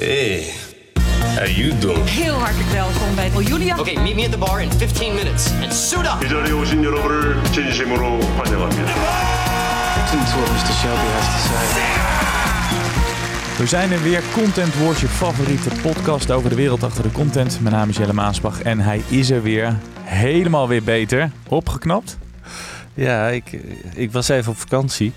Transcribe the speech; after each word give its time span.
Hey, 0.00 0.53
how 1.35 1.45
you 1.45 1.77
doing? 1.79 2.09
Heel 2.09 2.33
hartelijk 2.33 2.69
welkom 2.69 3.15
bij 3.15 3.29
Julia. 3.43 3.79
Okay, 3.79 3.95
meet 3.95 4.15
me 4.15 4.23
at 4.25 4.31
the 4.31 4.37
bar 4.37 4.61
in 4.61 4.71
15 4.71 5.13
minutes 5.13 5.51
and 5.61 5.73
suit 5.73 6.05
up. 6.05 6.23
이 6.25 6.29
자리에 6.29 6.51
오신 6.51 6.83
여러분을 6.83 7.43
진심으로 7.51 8.19
환영합니다. 8.21 8.91
Listen 9.97 10.19
to 10.25 10.37
what 10.39 10.51
Mr. 10.51 10.73
Shelby 10.81 11.07
has 11.13 11.25
to 11.25 11.37
say. 11.47 11.65
We 13.57 13.67
zijn 13.67 13.91
er 13.91 14.03
weer. 14.03 14.21
Content 14.33 14.75
Wars, 14.79 15.01
je 15.01 15.07
favoriete 15.07 15.69
podcast 15.81 16.31
over 16.31 16.49
de 16.49 16.55
wereld 16.55 16.83
achter 16.83 17.03
de 17.03 17.11
content. 17.11 17.57
Mijn 17.61 17.75
naam 17.75 17.89
is 17.89 17.97
Jelle 17.97 18.13
Maasbach 18.13 18.61
en 18.61 18.79
hij 18.79 19.01
is 19.07 19.29
er 19.29 19.41
weer. 19.41 19.77
Helemaal 20.03 20.67
weer 20.67 20.83
beter. 20.83 21.31
Opgeknapt. 21.47 22.17
Ja, 22.93 23.27
ik, 23.27 23.51
ik 23.95 24.11
was 24.11 24.29
even 24.29 24.51
op 24.51 24.57
vakantie. 24.57 25.13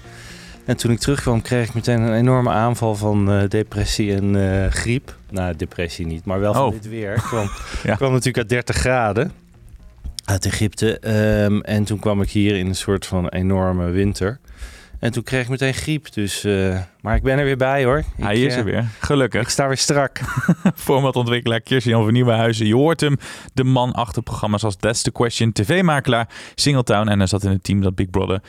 En 0.66 0.76
toen 0.76 0.90
ik 0.90 0.98
terugkwam 0.98 1.42
kreeg 1.42 1.68
ik 1.68 1.74
meteen 1.74 2.00
een 2.00 2.14
enorme 2.14 2.50
aanval 2.50 2.94
van 2.94 3.30
eh, 3.32 3.48
depressie 3.48 4.14
en 4.14 4.62
eh, 4.64 4.70
griep. 4.70 5.16
Nou, 5.30 5.56
depressie 5.56 6.06
niet, 6.06 6.24
maar 6.24 6.40
wel 6.40 6.54
van 6.54 6.62
Oh. 6.66 6.72
dit 6.72 6.88
weer. 6.88 7.14
Ik 7.14 7.22
kwam, 7.22 7.48
Ja. 7.84 7.94
kwam 7.94 8.10
natuurlijk 8.10 8.38
uit 8.38 8.48
30 8.48 8.76
graden 8.76 9.32
uit 10.24 10.46
Egypte. 10.46 10.98
Ehm, 10.98 11.60
en 11.60 11.84
toen 11.84 11.98
kwam 11.98 12.20
ik 12.22 12.30
hier 12.30 12.56
in 12.56 12.66
een 12.66 12.74
soort 12.74 13.06
van 13.06 13.28
enorme 13.28 13.90
winter. 13.90 14.38
En 15.00 15.12
toen 15.12 15.22
kreeg 15.22 15.42
ik 15.42 15.48
meteen 15.48 15.74
griep. 15.74 16.12
Dus, 16.12 16.44
eh, 16.44 16.78
maar 17.00 17.16
ik 17.16 17.22
ben 17.22 17.38
er 17.38 17.44
weer 17.44 17.56
bij 17.56 17.84
hoor. 17.84 18.02
Hij 18.20 18.36
Ik, 18.36 18.46
is 18.46 18.56
er 18.56 18.64
weer. 18.64 18.78
Ik 18.78 18.84
Gelukkig. 18.98 19.50
sta 19.50 19.66
weer 19.66 19.76
strak. 19.76 20.20
Formatontwikkelaar 20.74 21.60
Kirsten-Jan 21.60 22.04
van 22.04 22.12
Nieuwenhuizen. 22.12 22.66
Je 22.66 22.74
hoort 22.74 23.00
hem. 23.00 23.16
De 23.54 23.64
man 23.64 23.92
achter 23.92 24.22
programma's 24.22 24.64
als 24.64 24.76
That's 24.76 25.02
the 25.02 25.12
Question. 25.12 25.52
TV-makelaar 25.52 26.28
Singletown. 26.54 27.08
En 27.08 27.18
hij 27.18 27.26
zat 27.26 27.44
in 27.44 27.50
het 27.50 27.64
team 27.64 27.80
dat 27.80 27.94
Big 27.94 28.10
Brother 28.10 28.40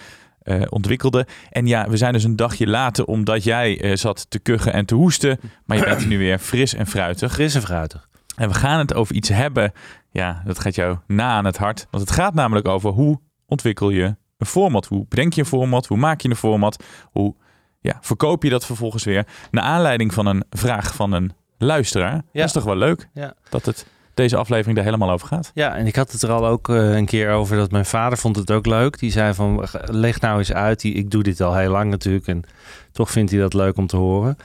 eh, 0.46 0.62
ontwikkelde. 0.70 1.28
En 1.50 1.68
ja, 1.68 1.90
we 1.90 1.98
zijn 1.98 2.14
dus 2.14 2.24
een 2.24 2.36
dagje 2.36 2.68
later 2.68 3.06
omdat 3.06 3.44
jij 3.44 3.82
eh, 3.82 3.96
zat 3.96 4.26
te 4.30 4.40
kuchen 4.40 4.74
en 4.74 4.86
te 4.86 4.96
hoesten. 4.96 5.40
Maar 5.66 5.78
je 5.78 5.84
bent 5.84 6.08
nu 6.08 6.18
weer 6.18 6.40
fris 6.40 6.74
en 6.74 6.88
fruitig. 6.88 7.34
Fris 7.34 7.56
en 7.56 7.62
fruitig. 7.62 8.10
En 8.36 8.48
we 8.48 8.54
gaan 8.54 8.80
het 8.80 8.94
over 8.94 9.16
iets 9.16 9.30
hebben. 9.30 9.72
Ja, 10.12 10.42
dat 10.46 10.60
gaat 10.60 10.76
jou 10.76 10.98
na 11.08 11.30
aan 11.30 11.46
het 11.46 11.58
hart. 11.58 11.88
Want 11.90 12.04
het 12.04 12.12
gaat 12.14 12.34
namelijk 12.34 12.68
over 12.68 12.90
hoe 12.90 13.20
ontwikkel 13.46 13.90
je 13.90 14.16
een 14.38 14.46
format? 14.48 14.86
Hoe 14.86 15.06
bedenk 15.10 15.34
je 15.34 15.42
een 15.42 15.48
format? 15.48 15.88
Hoe 15.88 15.98
maak 15.98 16.22
je 16.22 16.30
een 16.30 16.36
format? 16.36 16.84
Hoe 17.12 17.36
ja, 17.82 17.98
verkoop 18.02 18.44
je 18.44 18.50
dat 18.50 18.66
vervolgens 18.66 19.04
weer? 19.04 19.28
Naar 19.52 19.64
aanleiding 19.64 20.14
van 20.14 20.26
een 20.26 20.44
vraag 20.50 20.96
van 20.96 21.12
een 21.12 21.32
luisteraar. 21.58 22.14
Ja. 22.14 22.22
Dat 22.32 22.44
is 22.46 22.52
toch 22.52 22.64
wel 22.64 22.76
leuk 22.78 23.10
Ja. 23.14 23.34
dat 23.50 23.66
het 23.66 23.86
deze 24.16 24.36
aflevering 24.38 24.76
daar 24.76 24.86
helemaal 24.86 25.12
over 25.12 25.28
gaat. 25.28 25.52
Ja, 25.54 25.76
en 25.76 25.88
ik 25.88 25.96
had 25.96 26.12
het 26.12 26.22
er 26.22 26.32
al 26.32 26.48
ook 26.48 26.70
eh, 26.70 26.96
een 26.96 27.06
keer 27.06 27.32
over 27.32 27.58
dat 27.58 27.72
mijn 27.72 27.86
vader 27.86 28.18
vond 28.18 28.36
het 28.36 28.52
ook 28.52 28.66
leuk. 28.66 29.00
Die 29.00 29.12
zei 29.12 29.34
van, 29.34 29.68
leg 29.86 30.22
nou 30.22 30.38
eens 30.38 30.54
uit. 30.54 30.82
Die, 30.82 30.94
ik 30.94 31.12
doe 31.12 31.24
dit 31.24 31.42
al 31.42 31.56
heel 31.56 31.72
lang 31.72 31.90
natuurlijk 31.90 32.28
en 32.28 32.44
toch 32.92 33.12
vindt 33.12 33.32
hij 33.32 33.40
dat 33.40 33.54
leuk 33.54 33.78
om 33.78 33.88
te 33.88 33.98
horen. 33.98 34.38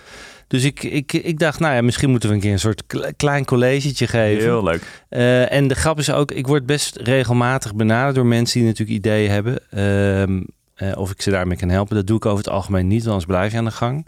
Dus 0.46 0.64
ik, 0.64 0.82
ik, 0.82 1.12
ik 1.12 1.38
dacht, 1.38 1.60
nou 1.60 1.74
ja, 1.74 1.82
misschien 1.82 2.10
moeten 2.10 2.28
we 2.28 2.34
een 2.34 2.40
keer 2.40 2.52
een 2.52 2.58
soort 2.58 2.86
kle- 2.86 3.12
klein 3.16 3.44
collegetje 3.44 4.06
geven. 4.06 4.42
Heel 4.42 4.62
leuk. 4.64 5.02
Eh, 5.08 5.52
en 5.52 5.68
de 5.68 5.74
grap 5.74 5.98
is 5.98 6.12
ook, 6.12 6.32
ik 6.32 6.46
word 6.46 6.66
best 6.66 6.96
regelmatig 6.96 7.74
benaderd 7.74 8.14
door 8.14 8.26
mensen 8.26 8.58
die 8.58 8.68
natuurlijk 8.68 8.98
ideeën 8.98 9.30
hebben. 9.30 9.58
Ehm, 9.70 10.40
eh, 10.74 10.98
of 10.98 11.10
ik 11.10 11.22
ze 11.22 11.30
daarmee 11.30 11.56
kan 11.56 11.68
helpen. 11.68 11.96
Dat 11.96 12.06
doe 12.06 12.16
ik 12.16 12.26
over 12.26 12.44
het 12.44 12.52
algemeen 12.52 12.86
niet, 12.86 12.98
want 13.04 13.08
anders 13.08 13.26
blijf 13.26 13.52
je 13.52 13.58
aan 13.58 13.64
de 13.64 13.70
gang. 13.70 14.06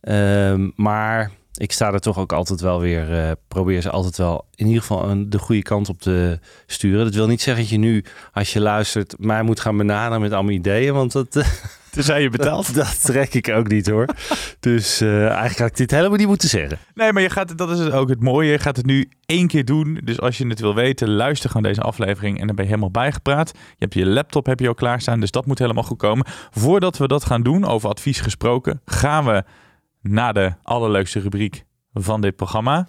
Ehm, 0.00 0.68
maar 0.76 1.30
ik 1.62 1.72
sta 1.72 1.92
er 1.92 2.00
toch 2.00 2.18
ook 2.18 2.32
altijd 2.32 2.60
wel 2.60 2.80
weer, 2.80 3.14
eh, 3.24 3.30
probeer 3.48 3.80
ze 3.80 3.90
altijd 3.90 4.16
wel 4.16 4.44
in 4.54 4.66
ieder 4.66 4.80
geval 4.80 5.08
een, 5.10 5.30
de 5.30 5.38
goede 5.38 5.62
kant 5.62 5.88
op 5.88 6.00
te 6.00 6.38
sturen. 6.66 7.04
Dat 7.04 7.14
wil 7.14 7.26
niet 7.26 7.42
zeggen 7.42 7.62
dat 7.62 7.72
je 7.72 7.78
nu, 7.78 8.04
als 8.32 8.52
je 8.52 8.60
luistert, 8.60 9.14
mij 9.18 9.42
moet 9.42 9.60
gaan 9.60 9.76
benaderen 9.76 10.20
met 10.20 10.32
allemaal 10.32 10.52
ideeën. 10.52 10.94
Want 10.94 11.12
dat, 11.12 11.36
eh, 11.36 11.46
Tenzij 11.92 12.22
je 12.22 12.30
betaalt. 12.30 12.74
dat 12.84 13.02
trek 13.04 13.34
ik 13.34 13.48
ook 13.48 13.68
niet 13.68 13.86
hoor. 13.86 14.06
Dus 14.60 15.00
eh, 15.00 15.26
eigenlijk 15.26 15.58
had 15.58 15.68
ik 15.68 15.76
dit 15.76 15.90
helemaal 15.90 16.16
niet 16.16 16.26
moeten 16.26 16.48
zeggen. 16.48 16.78
Nee, 16.94 17.12
maar 17.12 17.22
je 17.22 17.30
gaat, 17.30 17.48
het- 17.48 17.58
dat 17.58 17.78
is 17.78 17.90
ook 17.90 18.08
het 18.08 18.22
mooie. 18.22 18.50
Je 18.50 18.58
gaat 18.58 18.76
het 18.76 18.86
nu 18.86 19.08
één 19.26 19.46
keer 19.46 19.64
doen. 19.64 20.00
Dus 20.04 20.20
als 20.20 20.38
je 20.38 20.46
het 20.46 20.60
wil 20.60 20.74
weten, 20.74 21.10
luister 21.10 21.48
gewoon 21.50 21.66
deze 21.66 21.80
aflevering. 21.80 22.40
En 22.40 22.46
dan 22.46 22.56
ben 22.56 22.64
je 22.64 22.70
helemaal 22.70 22.90
bijgepraat. 22.90 23.50
Je 23.54 23.58
hebt 23.78 23.94
je 23.94 24.06
laptop 24.06 24.46
heb 24.46 24.60
je 24.60 24.68
al 24.68 24.74
klaarstaan. 24.74 25.20
Dus 25.20 25.30
dat 25.30 25.46
moet 25.46 25.58
helemaal 25.58 25.82
goed 25.82 25.98
komen. 25.98 26.26
Voordat 26.50 26.98
we 26.98 27.06
dat 27.08 27.24
gaan 27.24 27.42
doen, 27.42 27.64
over 27.64 27.88
advies 27.88 28.20
gesproken, 28.20 28.80
gaan 28.84 29.24
we 29.24 29.44
naar 30.02 30.34
de 30.34 30.52
allerleukste 30.62 31.20
rubriek 31.20 31.64
van 31.92 32.20
dit 32.20 32.36
programma. 32.36 32.86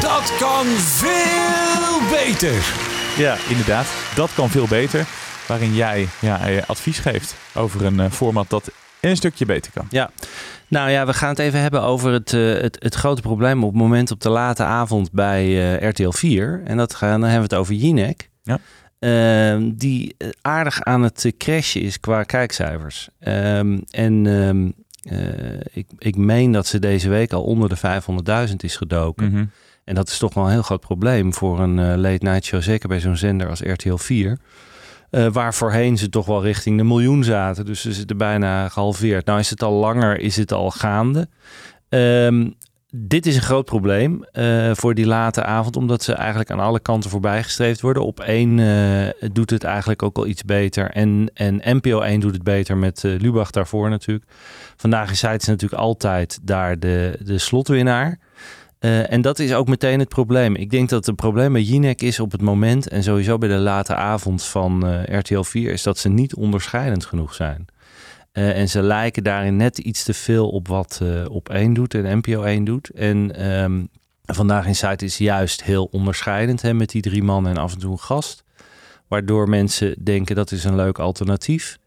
Dat 0.00 0.36
kan 0.38 0.66
veel 0.66 2.08
beter. 2.10 2.74
Ja, 3.16 3.36
inderdaad. 3.48 3.86
Dat 4.14 4.34
kan 4.34 4.48
veel 4.48 4.66
beter. 4.68 5.06
Waarin 5.46 5.74
jij 5.74 6.08
ja, 6.20 6.46
eh, 6.46 6.62
advies 6.66 6.98
geeft 6.98 7.36
over 7.54 7.84
een 7.84 8.00
eh, 8.00 8.10
format 8.10 8.50
dat 8.50 8.70
een 9.00 9.16
stukje 9.16 9.46
beter 9.46 9.72
kan. 9.72 9.86
Ja, 9.90 10.10
nou 10.68 10.90
ja, 10.90 11.06
we 11.06 11.12
gaan 11.12 11.28
het 11.28 11.38
even 11.38 11.60
hebben 11.60 11.82
over 11.82 12.12
het, 12.12 12.32
eh, 12.32 12.40
het, 12.40 12.76
het 12.78 12.94
grote 12.94 13.20
probleem 13.22 13.64
op 13.64 13.72
het 13.72 13.82
moment 13.82 14.10
op 14.10 14.20
de 14.20 14.28
late 14.28 14.62
avond 14.62 15.12
bij 15.12 15.78
eh, 15.78 15.88
RTL 15.88 16.10
4. 16.10 16.62
En 16.64 16.76
dat 16.76 16.94
gaan, 16.94 17.20
dan 17.20 17.30
hebben 17.30 17.48
we 17.48 17.54
het 17.54 17.64
over 17.64 17.74
Jinek. 17.74 18.30
Ja. 18.42 18.58
Ehm, 18.98 19.70
die 19.74 20.16
aardig 20.42 20.82
aan 20.82 21.02
het 21.02 21.32
crashen 21.38 21.80
is 21.80 22.00
qua 22.00 22.22
kijkcijfers. 22.22 23.08
Ehm, 23.20 23.78
en 23.90 24.26
ehm, 24.26 24.66
eh, 24.66 24.72
ik, 25.72 25.86
ik 25.98 26.16
meen 26.16 26.52
dat 26.52 26.66
ze 26.66 26.78
deze 26.78 27.08
week 27.08 27.32
al 27.32 27.42
onder 27.42 27.68
de 27.68 27.76
500.000 28.48 28.56
is 28.56 28.76
gedoken. 28.76 29.30
Mhm. 29.30 29.44
En 29.88 29.94
dat 29.94 30.08
is 30.08 30.18
toch 30.18 30.34
wel 30.34 30.44
een 30.44 30.50
heel 30.50 30.62
groot 30.62 30.80
probleem 30.80 31.34
voor 31.34 31.60
een 31.60 31.78
eh, 31.78 31.96
late 31.96 32.24
night 32.24 32.44
show. 32.44 32.62
Zeker 32.62 32.88
bij 32.88 33.00
zo'n 33.00 33.16
zender 33.16 33.48
als 33.48 33.60
RTL 33.60 33.96
4. 33.96 34.38
Eh, 35.10 35.26
waar 35.26 35.54
voorheen 35.54 35.98
ze 35.98 36.08
toch 36.08 36.26
wel 36.26 36.42
richting 36.42 36.76
de 36.76 36.84
miljoen 36.84 37.24
zaten. 37.24 37.64
Dus 37.64 37.80
ze 37.80 37.92
zitten 37.92 38.16
bijna 38.16 38.68
gehalveerd. 38.68 39.26
Nou 39.26 39.38
is 39.38 39.50
het 39.50 39.62
al 39.62 39.72
langer, 39.72 40.20
is 40.20 40.36
het 40.36 40.52
al 40.52 40.70
gaande. 40.70 41.28
Ehm, 41.88 42.50
dit 42.90 43.26
is 43.26 43.36
een 43.36 43.42
groot 43.42 43.64
probleem 43.64 44.24
eh, 44.24 44.70
voor 44.74 44.94
die 44.94 45.06
late 45.06 45.44
avond. 45.44 45.76
Omdat 45.76 46.02
ze 46.02 46.12
eigenlijk 46.12 46.50
aan 46.50 46.60
alle 46.60 46.80
kanten 46.80 47.10
voorbij 47.10 47.42
gestreefd 47.42 47.80
worden. 47.80 48.04
Op 48.04 48.20
één 48.20 48.58
eh, 48.58 49.30
doet 49.32 49.50
het 49.50 49.64
eigenlijk 49.64 50.02
ook 50.02 50.16
al 50.16 50.26
iets 50.26 50.44
beter. 50.44 50.90
En, 50.90 51.30
en 51.34 51.60
NPO 51.64 52.00
1 52.00 52.20
doet 52.20 52.32
het 52.32 52.42
beter 52.42 52.76
met 52.76 53.04
eh, 53.04 53.18
Lubach 53.18 53.50
daarvoor 53.50 53.90
natuurlijk. 53.90 54.26
Vandaag 54.76 55.10
is 55.10 55.18
zij 55.18 55.32
natuurlijk 55.32 55.82
altijd 55.82 56.38
daar 56.42 56.78
de, 56.78 57.18
de 57.24 57.38
slotwinnaar. 57.38 58.18
En 58.78 59.20
dat 59.20 59.38
is 59.38 59.54
ook 59.54 59.68
meteen 59.68 59.98
het 59.98 60.08
probleem. 60.08 60.54
Ik 60.54 60.70
denk 60.70 60.88
dat 60.88 61.06
het 61.06 61.16
probleem 61.16 61.52
bij 61.52 61.62
Jinek 61.62 62.02
is 62.02 62.20
op 62.20 62.32
het 62.32 62.40
moment... 62.40 62.88
en 62.88 63.02
sowieso 63.02 63.38
bij 63.38 63.48
de 63.48 63.54
late 63.54 63.94
avond 63.94 64.44
van 64.44 65.02
RTL 65.18 65.42
4... 65.42 65.72
is 65.72 65.82
dat 65.82 65.98
ze 65.98 66.08
niet 66.08 66.34
onderscheidend 66.34 67.04
genoeg 67.04 67.34
zijn. 67.34 67.66
Eh, 68.32 68.58
en 68.58 68.68
ze 68.68 68.82
lijken 68.82 69.22
daarin 69.22 69.56
net 69.56 69.78
iets 69.78 70.02
te 70.02 70.14
veel 70.14 70.48
op 70.48 70.68
wat 70.68 71.00
eh, 71.02 71.24
op 71.30 71.48
1 71.48 71.74
doet 71.74 71.94
en 71.94 72.18
NPO 72.18 72.42
1 72.42 72.64
doet. 72.64 72.90
En 72.90 73.34
ehm, 73.34 73.84
vandaag 74.24 74.66
in 74.66 74.74
site 74.74 75.04
is 75.04 75.18
juist 75.18 75.62
heel 75.62 75.84
onderscheidend 75.84 76.62
hè, 76.62 76.74
met 76.74 76.90
die 76.90 77.02
drie 77.02 77.22
mannen 77.22 77.52
en 77.52 77.58
af 77.58 77.72
en 77.72 77.78
toe 77.78 77.90
een 77.90 77.98
gast. 77.98 78.44
Waardoor 79.08 79.48
mensen 79.48 80.04
denken 80.04 80.36
dat 80.36 80.52
is 80.52 80.64
een 80.64 80.76
leuk 80.76 80.98
alternatief. 80.98 81.78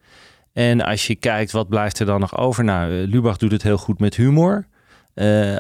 En 0.54 0.82
als 0.82 1.08
je 1.08 1.16
kijkt, 1.16 1.52
wat 1.52 1.70
blijft 1.70 2.00
er 2.00 2.06
dan 2.06 2.20
nog 2.20 2.38
over? 2.38 2.64
Nou, 2.64 3.02
eh, 3.02 3.08
Lubach 3.08 3.38
doet 3.38 3.52
het 3.52 3.64
heel 3.64 3.78
goed 3.78 4.00
met 4.00 4.16
humor. 4.16 4.70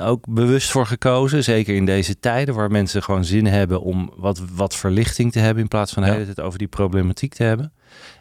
Ook 0.01 0.25
bewust 0.29 0.71
voor 0.71 0.85
gekozen. 0.85 1.43
Zeker 1.43 1.75
in 1.75 1.85
deze 1.85 2.19
tijden 2.19 2.55
waar 2.55 2.71
mensen 2.71 3.03
gewoon 3.03 3.25
zin 3.25 3.45
hebben 3.45 3.81
om 3.81 4.11
wat, 4.15 4.41
wat 4.53 4.75
verlichting 4.75 5.31
te 5.31 5.39
hebben. 5.39 5.63
In 5.63 5.69
plaats 5.69 5.93
van 5.93 6.03
de 6.03 6.09
hele 6.09 6.25
tijd 6.25 6.41
over 6.41 6.59
die 6.59 6.67
problematiek 6.67 7.33
te 7.33 7.43
hebben. 7.43 7.73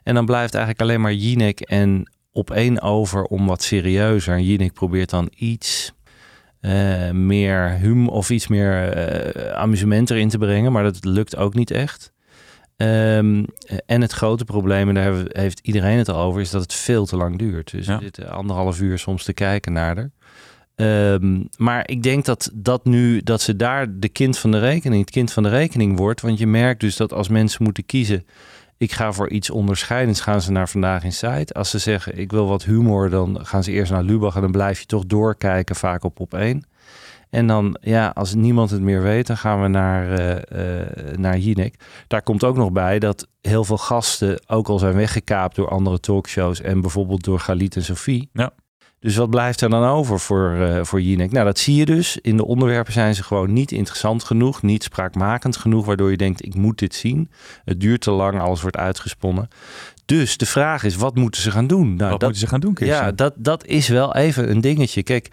En 0.03 0.15
dan 0.15 0.27
blijft 0.27 0.55
eigenlijk 0.55 0.83
alleen 0.83 1.01
maar 1.01 1.15
Jinek 1.15 1.61
en 1.61 2.09
op 2.33 2.51
één 2.51 2.81
over 2.81 3.25
om 3.25 3.47
wat 3.47 3.63
serieuzer. 3.63 4.35
En 4.35 4.45
Jinek 4.45 4.73
probeert 4.73 5.11
dan 5.11 5.31
iets 5.37 5.93
eh, 6.61 7.11
meer 7.11 7.79
hum 7.81 8.09
of 8.09 8.31
iets 8.31 8.47
meer 8.49 8.89
eh, 8.93 9.53
amusement 9.53 10.11
erin 10.11 10.29
te 10.29 10.39
brengen. 10.39 10.73
Maar 10.73 10.83
dat 10.83 11.05
lukt 11.05 11.37
ook 11.37 11.55
niet 11.55 11.71
echt. 11.71 12.13
Ehm, 12.77 13.45
en 13.87 14.01
het 14.01 14.13
grote 14.13 14.45
probleem, 14.45 14.89
en 14.89 14.95
daar 14.95 15.15
heeft 15.29 15.61
iedereen 15.63 15.99
het 15.99 16.09
al 16.09 16.21
over, 16.21 16.41
is 16.41 16.51
dat 16.51 16.63
het 16.63 16.75
veel 16.75 17.07
te 17.07 17.17
lang 17.17 17.39
duurt. 17.39 17.71
Dus 17.71 17.87
Ja. 17.87 17.97
we 17.97 18.03
zitten 18.03 18.31
anderhalf 18.31 18.81
uur 18.81 18.99
soms 18.99 19.25
te 19.25 19.33
kijken 19.33 19.73
naar 19.73 19.97
er. 19.97 20.11
Ehm, 20.75 21.43
maar 21.57 21.89
ik 21.89 22.03
denk 22.03 22.25
dat, 22.25 22.51
dat 22.55 22.85
nu 22.85 23.21
dat 23.23 23.41
ze 23.41 23.57
daar 23.57 23.99
de 23.99 24.09
kind 24.09 24.39
van 24.39 24.51
de 24.51 24.59
rekening, 24.59 25.01
het 25.01 25.11
kind 25.11 25.33
van 25.33 25.43
de 25.43 25.49
rekening 25.49 25.97
wordt. 25.97 26.21
Want 26.21 26.39
je 26.39 26.47
merkt 26.47 26.81
dus 26.81 26.97
dat 26.97 27.13
als 27.13 27.29
mensen 27.29 27.63
moeten 27.65 27.87
kiezen, 27.87 28.27
ik 28.81 28.93
ga 28.93 29.13
voor 29.13 29.31
iets 29.31 29.51
onderscheidends, 29.51 30.21
gaan 30.21 30.41
ze 30.41 30.53
naar 30.53 30.69
vandaag 30.69 31.05
in 31.05 31.13
site. 31.13 31.55
Als 31.55 31.71
ze 31.71 31.79
zeggen 31.79 32.19
ik 32.19 32.31
wil 32.31 32.47
wat 32.47 32.65
humor, 32.65 33.11
dan 33.11 33.47
gaan 33.47 33.65
ze 33.65 33.73
eerst 33.73 33.93
naar 33.93 34.03
Lubach 34.03 34.35
en 34.35 34.41
dan 34.41 34.51
blijf 34.51 34.81
je 34.81 34.87
toch 34.87 35.07
doorkijken, 35.07 35.77
vaak 35.77 36.05
op 36.05 36.21
op 36.21 36.35
één. 36.35 36.67
En 37.31 37.47
dan, 37.47 37.77
ja, 37.81 38.09
als 38.15 38.35
niemand 38.35 38.71
het 38.71 38.81
meer 38.81 39.03
weet, 39.03 39.27
dan 39.27 39.37
gaan 39.37 39.63
we 39.63 39.69
naar, 39.69 40.13
eh 40.13 41.17
naar 41.17 41.39
Jinek. 41.39 41.75
Daar 42.07 42.23
komt 42.23 42.45
ook 42.45 42.57
nog 42.57 42.73
bij 42.73 42.99
dat 42.99 43.29
heel 43.41 43.65
veel 43.65 43.79
gasten 43.79 44.43
ook 44.47 44.69
al 44.69 44.79
zijn 44.79 44.95
weggekaapt 44.95 45.57
door 45.57 45.69
andere 45.69 46.01
talkshows 46.01 46.61
en 46.61 46.81
bijvoorbeeld 46.81 47.25
door 47.25 47.41
Galit 47.41 47.77
en 47.77 47.85
Sophie. 47.85 48.29
Ja. 48.33 48.53
Dus 49.01 49.17
wat 49.17 49.31
blijft 49.31 49.61
er 49.61 49.71
dan 49.71 49.85
over 49.85 50.21
voor, 50.21 50.55
eh 50.55 50.85
voor 50.85 51.01
Jinek? 51.01 51.33
Nou, 51.33 51.45
dat 51.45 51.59
zie 51.59 51.75
je 51.75 51.85
dus. 51.85 52.19
In 52.23 52.37
de 52.37 52.45
onderwerpen 52.47 52.93
zijn 52.93 53.15
ze 53.15 53.23
gewoon 53.23 53.53
niet 53.53 53.73
interessant 53.73 54.25
genoeg, 54.25 54.63
niet 54.63 54.83
spraakmakend 54.83 55.57
genoeg, 55.57 55.87
waardoor 55.87 56.11
je 56.11 56.17
denkt, 56.17 56.45
ik 56.47 56.55
moet 56.55 56.79
dit 56.79 56.95
zien. 56.95 57.31
Het 57.65 57.81
duurt 57.81 58.01
te 58.01 58.11
lang, 58.11 58.41
alles 58.41 58.63
wordt 58.63 58.77
uitgesponnen. 58.77 59.49
Dus 60.05 60.37
de 60.37 60.47
vraag 60.47 60.85
is, 60.85 60.97
wat 60.97 61.15
moeten 61.15 61.41
ze 61.43 61.51
gaan 61.51 61.67
doen? 61.67 61.87
Nou, 61.87 62.11
Wat 62.11 62.11
dat, 62.11 62.21
moeten 62.21 62.41
ze 62.41 62.47
gaan 62.47 62.61
doen, 62.61 62.75
Kirsten? 62.75 62.99
ja, 62.99 63.13
dat, 63.13 63.35
dat 63.37 63.67
is 63.67 63.89
wel 63.89 64.15
even 64.15 64.51
een 64.51 64.61
dingetje. 64.61 65.03
Kijk, 65.03 65.29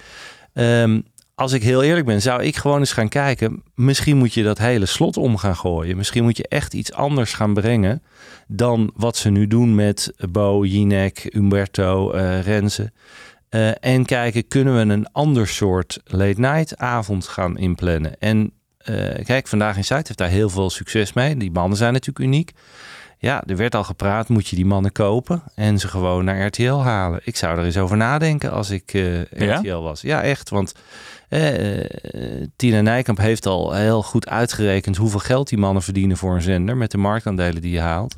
ehm, 0.54 1.02
als 1.36 1.52
ik 1.52 1.64
heel 1.64 1.84
eerlijk 1.84 2.06
ben, 2.06 2.22
zou 2.22 2.44
ik 2.44 2.56
gewoon 2.56 2.80
eens 2.80 2.94
gaan 2.94 3.10
kijken. 3.10 3.64
Misschien 3.76 4.18
moet 4.18 4.34
je 4.34 4.44
dat 4.44 4.58
hele 4.58 4.86
slot 4.86 5.18
om 5.18 5.38
gaan 5.38 5.56
gooien. 5.56 5.98
Misschien 5.98 6.24
moet 6.24 6.38
je 6.38 6.48
echt 6.48 6.74
iets 6.74 6.94
anders 6.94 7.34
gaan 7.34 7.54
brengen 7.54 8.02
dan 8.48 8.92
wat 8.96 9.18
ze 9.18 9.30
nu 9.30 9.48
doen 9.48 9.76
met 9.76 10.14
Bo, 10.30 10.66
Jinek, 10.66 11.30
Umberto, 11.36 12.12
eh 12.12 12.42
Renze. 12.42 12.92
Eh, 13.50 13.72
en 13.80 14.06
kijken, 14.06 14.48
kunnen 14.48 14.76
we 14.76 14.94
een 14.94 15.12
ander 15.12 15.48
soort 15.48 16.00
late 16.04 16.40
night 16.40 16.78
avond 16.78 17.28
gaan 17.28 17.58
inplannen? 17.58 18.20
En 18.20 18.52
eh, 18.78 19.26
kijk, 19.26 19.48
vandaag 19.48 19.78
in 19.78 19.86
Zuid 19.86 20.08
heeft 20.08 20.20
daar 20.20 20.30
heel 20.30 20.50
veel 20.50 20.70
succes 20.70 21.14
mee. 21.14 21.38
Die 21.38 21.52
mannen 21.52 21.78
zijn 21.78 21.94
natuurlijk 21.94 22.26
uniek. 22.26 22.52
Ja, 23.20 23.44
er 23.46 23.58
werd 23.58 23.76
al 23.76 23.84
gepraat, 23.84 24.30
moet 24.30 24.48
je 24.48 24.56
die 24.56 24.66
mannen 24.66 24.92
kopen 24.92 25.44
en 25.56 25.80
ze 25.80 25.88
gewoon 25.88 26.26
naar 26.26 26.46
RTL 26.46 26.74
halen. 26.74 27.20
Ik 27.24 27.36
zou 27.36 27.58
er 27.58 27.66
eens 27.66 27.78
over 27.78 27.98
nadenken 27.98 28.52
als 28.52 28.70
ik 28.70 28.94
eh, 28.94 29.26
Ja? 29.26 29.58
RTL 29.58 29.82
was. 29.82 30.02
Ja, 30.02 30.22
echt, 30.22 30.50
want 30.50 30.74
eh, 31.30 31.86
Tina 32.56 32.82
Nijkamp 32.82 33.18
heeft 33.18 33.46
al 33.46 33.74
heel 33.74 34.04
goed 34.04 34.30
uitgerekend 34.30 34.98
hoeveel 34.98 35.20
geld 35.20 35.50
die 35.50 35.58
mannen 35.58 35.84
verdienen 35.84 36.18
voor 36.18 36.36
een 36.36 36.42
zender 36.42 36.78
met 36.78 36.92
de 36.92 36.98
marktaandelen 36.98 37.62
die 37.62 37.72
je 37.72 37.80
haalt. 37.80 38.18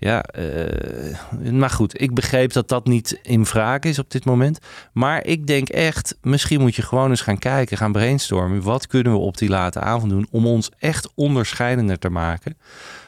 Ja, 0.00 0.22
eh, 0.22 1.52
maar 1.52 1.70
goed, 1.70 2.00
ik 2.00 2.14
begreep 2.14 2.52
dat 2.52 2.68
dat 2.68 2.86
niet 2.86 3.18
in 3.22 3.46
vraag 3.46 3.80
is 3.80 3.98
op 3.98 4.10
dit 4.10 4.24
moment. 4.24 4.58
Maar 4.92 5.24
ik 5.24 5.46
denk 5.46 5.68
echt, 5.68 6.16
misschien 6.22 6.60
moet 6.60 6.76
je 6.76 6.82
gewoon 6.82 7.10
eens 7.10 7.20
gaan 7.20 7.38
kijken, 7.38 7.76
gaan 7.76 7.92
brainstormen. 7.92 8.62
Wat 8.62 8.86
kunnen 8.86 9.12
we 9.12 9.18
op 9.18 9.38
die 9.38 9.48
late 9.48 9.80
avond 9.80 10.10
doen 10.10 10.26
om 10.30 10.46
ons 10.46 10.70
echt 10.78 11.08
onderscheidender 11.14 11.98
te 11.98 12.08
maken? 12.08 12.56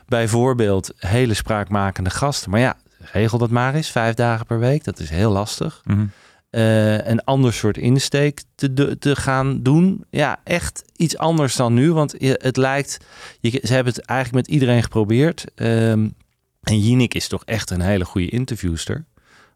Bijvoorbeeld 0.06 0.92
hele 0.96 1.34
spraakmakende 1.34 2.10
gasten. 2.10 2.50
Maar 2.50 2.60
ja, 2.60 2.76
regel 2.98 3.38
dat 3.38 3.50
maar 3.50 3.74
eens, 3.74 3.90
vijf 3.90 4.14
dagen 4.14 4.46
per 4.46 4.58
week. 4.58 4.84
Dat 4.84 4.98
is 4.98 5.10
heel 5.10 5.30
lastig. 5.30 5.80
Mhm. 5.84 6.06
Eh, 6.50 7.06
een 7.06 7.24
ander 7.24 7.52
soort 7.52 7.76
insteek 7.76 8.42
te, 8.54 8.98
te 8.98 9.16
gaan 9.16 9.62
doen. 9.62 10.04
Ja, 10.10 10.40
echt 10.44 10.82
iets 10.96 11.18
anders 11.18 11.56
dan 11.56 11.74
nu. 11.74 11.92
Want 11.92 12.14
het 12.18 12.56
lijkt, 12.56 12.98
je, 13.40 13.60
ze 13.62 13.72
hebben 13.74 13.92
het 13.92 14.04
eigenlijk 14.04 14.46
met 14.46 14.54
iedereen 14.54 14.82
geprobeerd. 14.82 15.44
Ehm, 15.54 16.08
en 16.60 16.78
Jinek 16.80 17.14
is 17.14 17.28
toch 17.28 17.44
echt 17.44 17.70
een 17.70 17.80
hele 17.80 18.04
goede 18.04 18.28
interviewster. 18.28 19.06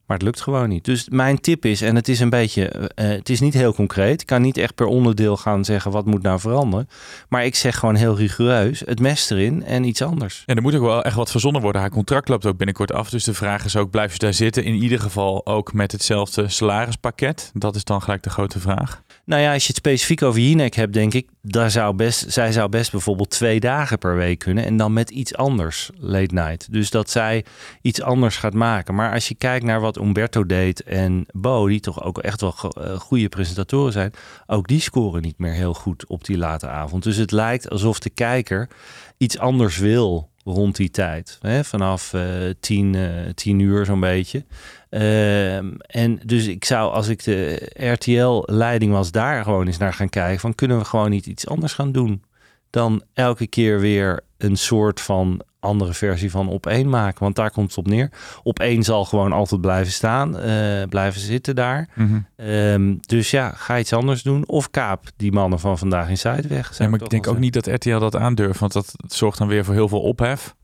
Maar 0.06 0.16
het 0.16 0.26
lukt 0.26 0.40
gewoon 0.40 0.68
niet. 0.68 0.84
Dus 0.84 1.08
mijn 1.08 1.40
tip 1.40 1.64
is, 1.64 1.82
en 1.82 1.96
het 1.96 2.08
is 2.08 2.20
een 2.20 2.30
beetje, 2.30 2.68
eh, 2.68 3.08
het 3.08 3.28
is 3.28 3.40
niet 3.40 3.54
heel 3.54 3.74
concreet. 3.74 4.20
Ik 4.20 4.26
kan 4.26 4.42
niet 4.42 4.56
echt 4.56 4.74
per 4.74 4.86
onderdeel 4.86 5.36
gaan 5.36 5.64
zeggen 5.64 5.90
wat 5.90 6.06
moet 6.06 6.22
nou 6.22 6.40
veranderen. 6.40 6.88
Maar 7.28 7.44
ik 7.44 7.54
zeg 7.54 7.78
gewoon 7.78 7.94
heel 7.94 8.16
rigoureus, 8.16 8.82
het 8.84 9.00
mes 9.00 9.30
erin 9.30 9.64
en 9.64 9.84
iets 9.84 10.02
anders. 10.02 10.42
Ja, 10.46 10.54
er 10.54 10.62
moet 10.62 10.74
ook 10.74 10.82
wel 10.82 11.02
echt 11.02 11.16
wat 11.16 11.30
verzonnen 11.30 11.62
worden. 11.62 11.80
Haar 11.80 11.90
contract 11.90 12.28
loopt 12.28 12.46
ook 12.46 12.56
binnenkort 12.56 12.92
af. 12.92 13.10
Dus 13.10 13.24
de 13.24 13.34
vraag 13.34 13.64
is 13.64 13.76
ook, 13.76 13.90
blijf 13.90 14.12
je 14.12 14.18
daar 14.18 14.34
zitten? 14.34 14.64
In 14.64 14.74
ieder 14.74 15.00
geval 15.00 15.46
ook 15.46 15.72
met 15.72 15.92
hetzelfde 15.92 16.48
salarispakket. 16.48 17.50
Dat 17.54 17.76
is 17.76 17.84
dan 17.84 18.02
gelijk 18.02 18.22
de 18.22 18.30
grote 18.30 18.60
vraag. 18.60 19.02
Nou 19.24 19.42
ja, 19.42 19.52
als 19.52 19.62
je 19.62 19.68
het 19.68 19.76
specifiek 19.76 20.22
over 20.22 20.40
Jinek 20.40 20.74
hebt, 20.74 20.92
denk 20.92 21.14
ik, 21.14 21.28
daar 21.42 21.70
zou 21.70 21.94
best, 21.94 22.32
zij 22.32 22.52
zou 22.52 22.68
best 22.68 22.90
bijvoorbeeld 22.90 23.30
twee 23.30 23.60
dagen 23.60 23.98
per 23.98 24.16
week 24.16 24.38
kunnen 24.38 24.64
en 24.64 24.76
dan 24.76 24.92
met 24.92 25.10
iets 25.10 25.34
anders 25.34 25.90
late 25.98 26.34
night. 26.34 26.72
Dus 26.72 26.90
dat 26.90 27.10
zij 27.10 27.44
iets 27.82 28.02
anders 28.02 28.36
gaat 28.36 28.54
maken. 28.54 28.94
Maar 28.94 29.12
als 29.12 29.28
je 29.28 29.34
kijkt 29.34 29.64
naar 29.64 29.80
wat 29.80 29.93
Umberto 29.96 30.46
deed 30.46 30.82
en 30.82 31.26
Bo, 31.32 31.66
die 31.66 31.80
toch 31.80 32.02
ook 32.02 32.18
echt 32.18 32.40
wel 32.40 32.54
eh, 32.54 32.98
goede 32.98 33.28
presentatoren 33.28 33.92
zijn, 33.92 34.12
ook 34.46 34.68
die 34.68 34.80
scoren 34.80 35.22
niet 35.22 35.38
meer 35.38 35.52
heel 35.52 35.74
goed 35.74 36.06
op 36.06 36.24
die 36.24 36.38
late 36.38 36.68
avond. 36.68 37.02
Dus 37.02 37.16
het 37.16 37.30
lijkt 37.30 37.70
alsof 37.70 37.98
de 37.98 38.10
kijker 38.10 38.68
iets 39.16 39.38
anders 39.38 39.78
wil 39.78 40.30
rond 40.44 40.76
die 40.76 40.90
tijd. 40.90 41.38
Hè? 41.40 41.64
Vanaf 41.64 42.14
eh, 42.14 42.22
tien, 42.60 42.94
eh, 42.94 43.32
tien 43.34 43.58
uur 43.58 43.84
zo'n 43.84 44.00
beetje. 44.00 44.44
Ehm, 44.90 45.74
en 45.86 46.20
dus 46.24 46.46
ik 46.46 46.64
zou, 46.64 46.92
als 46.92 47.08
ik 47.08 47.24
de 47.24 47.70
RTL-leiding 47.74 48.92
was, 48.92 49.10
daar 49.10 49.42
gewoon 49.42 49.66
eens 49.66 49.78
naar 49.78 49.94
gaan 49.94 50.08
kijken. 50.08 50.40
Van 50.40 50.54
kunnen 50.54 50.78
we 50.78 50.84
gewoon 50.84 51.10
niet 51.10 51.26
iets 51.26 51.46
anders 51.46 51.72
gaan 51.72 51.92
doen? 51.92 52.22
Dan 52.70 53.02
elke 53.12 53.46
keer 53.46 53.80
weer 53.80 54.20
een 54.38 54.56
soort 54.56 55.00
van 55.00 55.42
andere 55.64 55.92
versie 55.92 56.30
van 56.30 56.48
op 56.48 56.66
één 56.66 56.88
maken. 56.88 57.22
Want 57.22 57.36
daar 57.36 57.50
komt 57.50 57.68
het 57.68 57.78
op 57.78 57.86
neer. 57.86 58.10
Op 58.42 58.58
één 58.58 58.82
zal 58.82 59.04
gewoon 59.04 59.32
altijd 59.32 59.60
blijven 59.60 59.92
staan, 59.92 60.38
eh, 60.38 60.82
blijven 60.88 61.20
zitten 61.20 61.54
daar. 61.54 61.88
Ehm, 62.36 62.94
dus 63.00 63.30
ja, 63.30 63.50
ga 63.50 63.78
iets 63.78 63.92
anders 63.92 64.22
doen. 64.22 64.48
Of 64.48 64.70
kaap 64.70 65.04
die 65.16 65.32
mannen 65.32 65.58
van 65.58 65.78
vandaag 65.78 66.08
in 66.08 66.18
Zuidweg. 66.18 66.66
zou 66.74 66.82
Ja, 66.84 66.88
maar 66.88 67.02
ik 67.02 67.10
denk 67.10 67.26
ook 67.26 67.38
niet 67.38 67.52
dat 67.52 67.66
RTL 67.66 67.98
dat 67.98 68.16
aandurft. 68.16 68.60
Want 68.60 68.72
dat 68.72 68.94
zorgt 69.06 69.38
dan 69.38 69.48
weer 69.48 69.64
voor 69.64 69.74
heel 69.74 69.88
veel 69.88 70.02
ophef. 70.02 70.54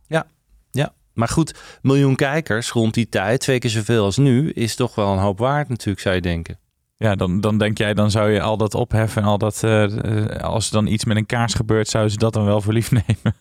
Ja, 0.70 0.92
maar 1.14 1.28
goed, 1.28 1.54
miljoen 1.82 2.16
kijkers 2.16 2.70
rond 2.70 2.94
die 2.94 3.08
tijd, 3.08 3.40
twee 3.40 3.58
keer 3.58 3.70
zoveel 3.70 4.04
als 4.04 4.16
nu, 4.16 4.50
is 4.50 4.74
toch 4.74 4.94
wel 4.94 5.12
een 5.12 5.18
hoop 5.18 5.38
waard 5.38 5.68
natuurlijk, 5.68 6.00
zou 6.00 6.14
je 6.14 6.20
denken. 6.20 6.58
Ja, 6.96 7.14
dan, 7.14 7.40
dan 7.40 7.58
denk 7.58 7.78
jij, 7.78 7.94
dan 7.94 8.10
zou 8.10 8.30
je 8.30 8.40
al 8.40 8.56
dat 8.56 8.74
opheffen 8.74 9.22
en 9.22 9.28
al 9.28 9.38
dat... 9.38 9.62
eh, 9.62 9.84
eh, 9.84 10.42
als 10.42 10.66
er 10.66 10.72
dan 10.72 10.86
iets 10.86 11.04
met 11.04 11.16
een 11.16 11.26
kaars 11.26 11.54
gebeurt, 11.54 11.88
zouden 11.88 12.12
ze 12.12 12.18
dat 12.18 12.32
dan 12.32 12.44
wel 12.44 12.60
voor 12.60 12.72
lief 12.72 12.90
nemen. 13.06 13.34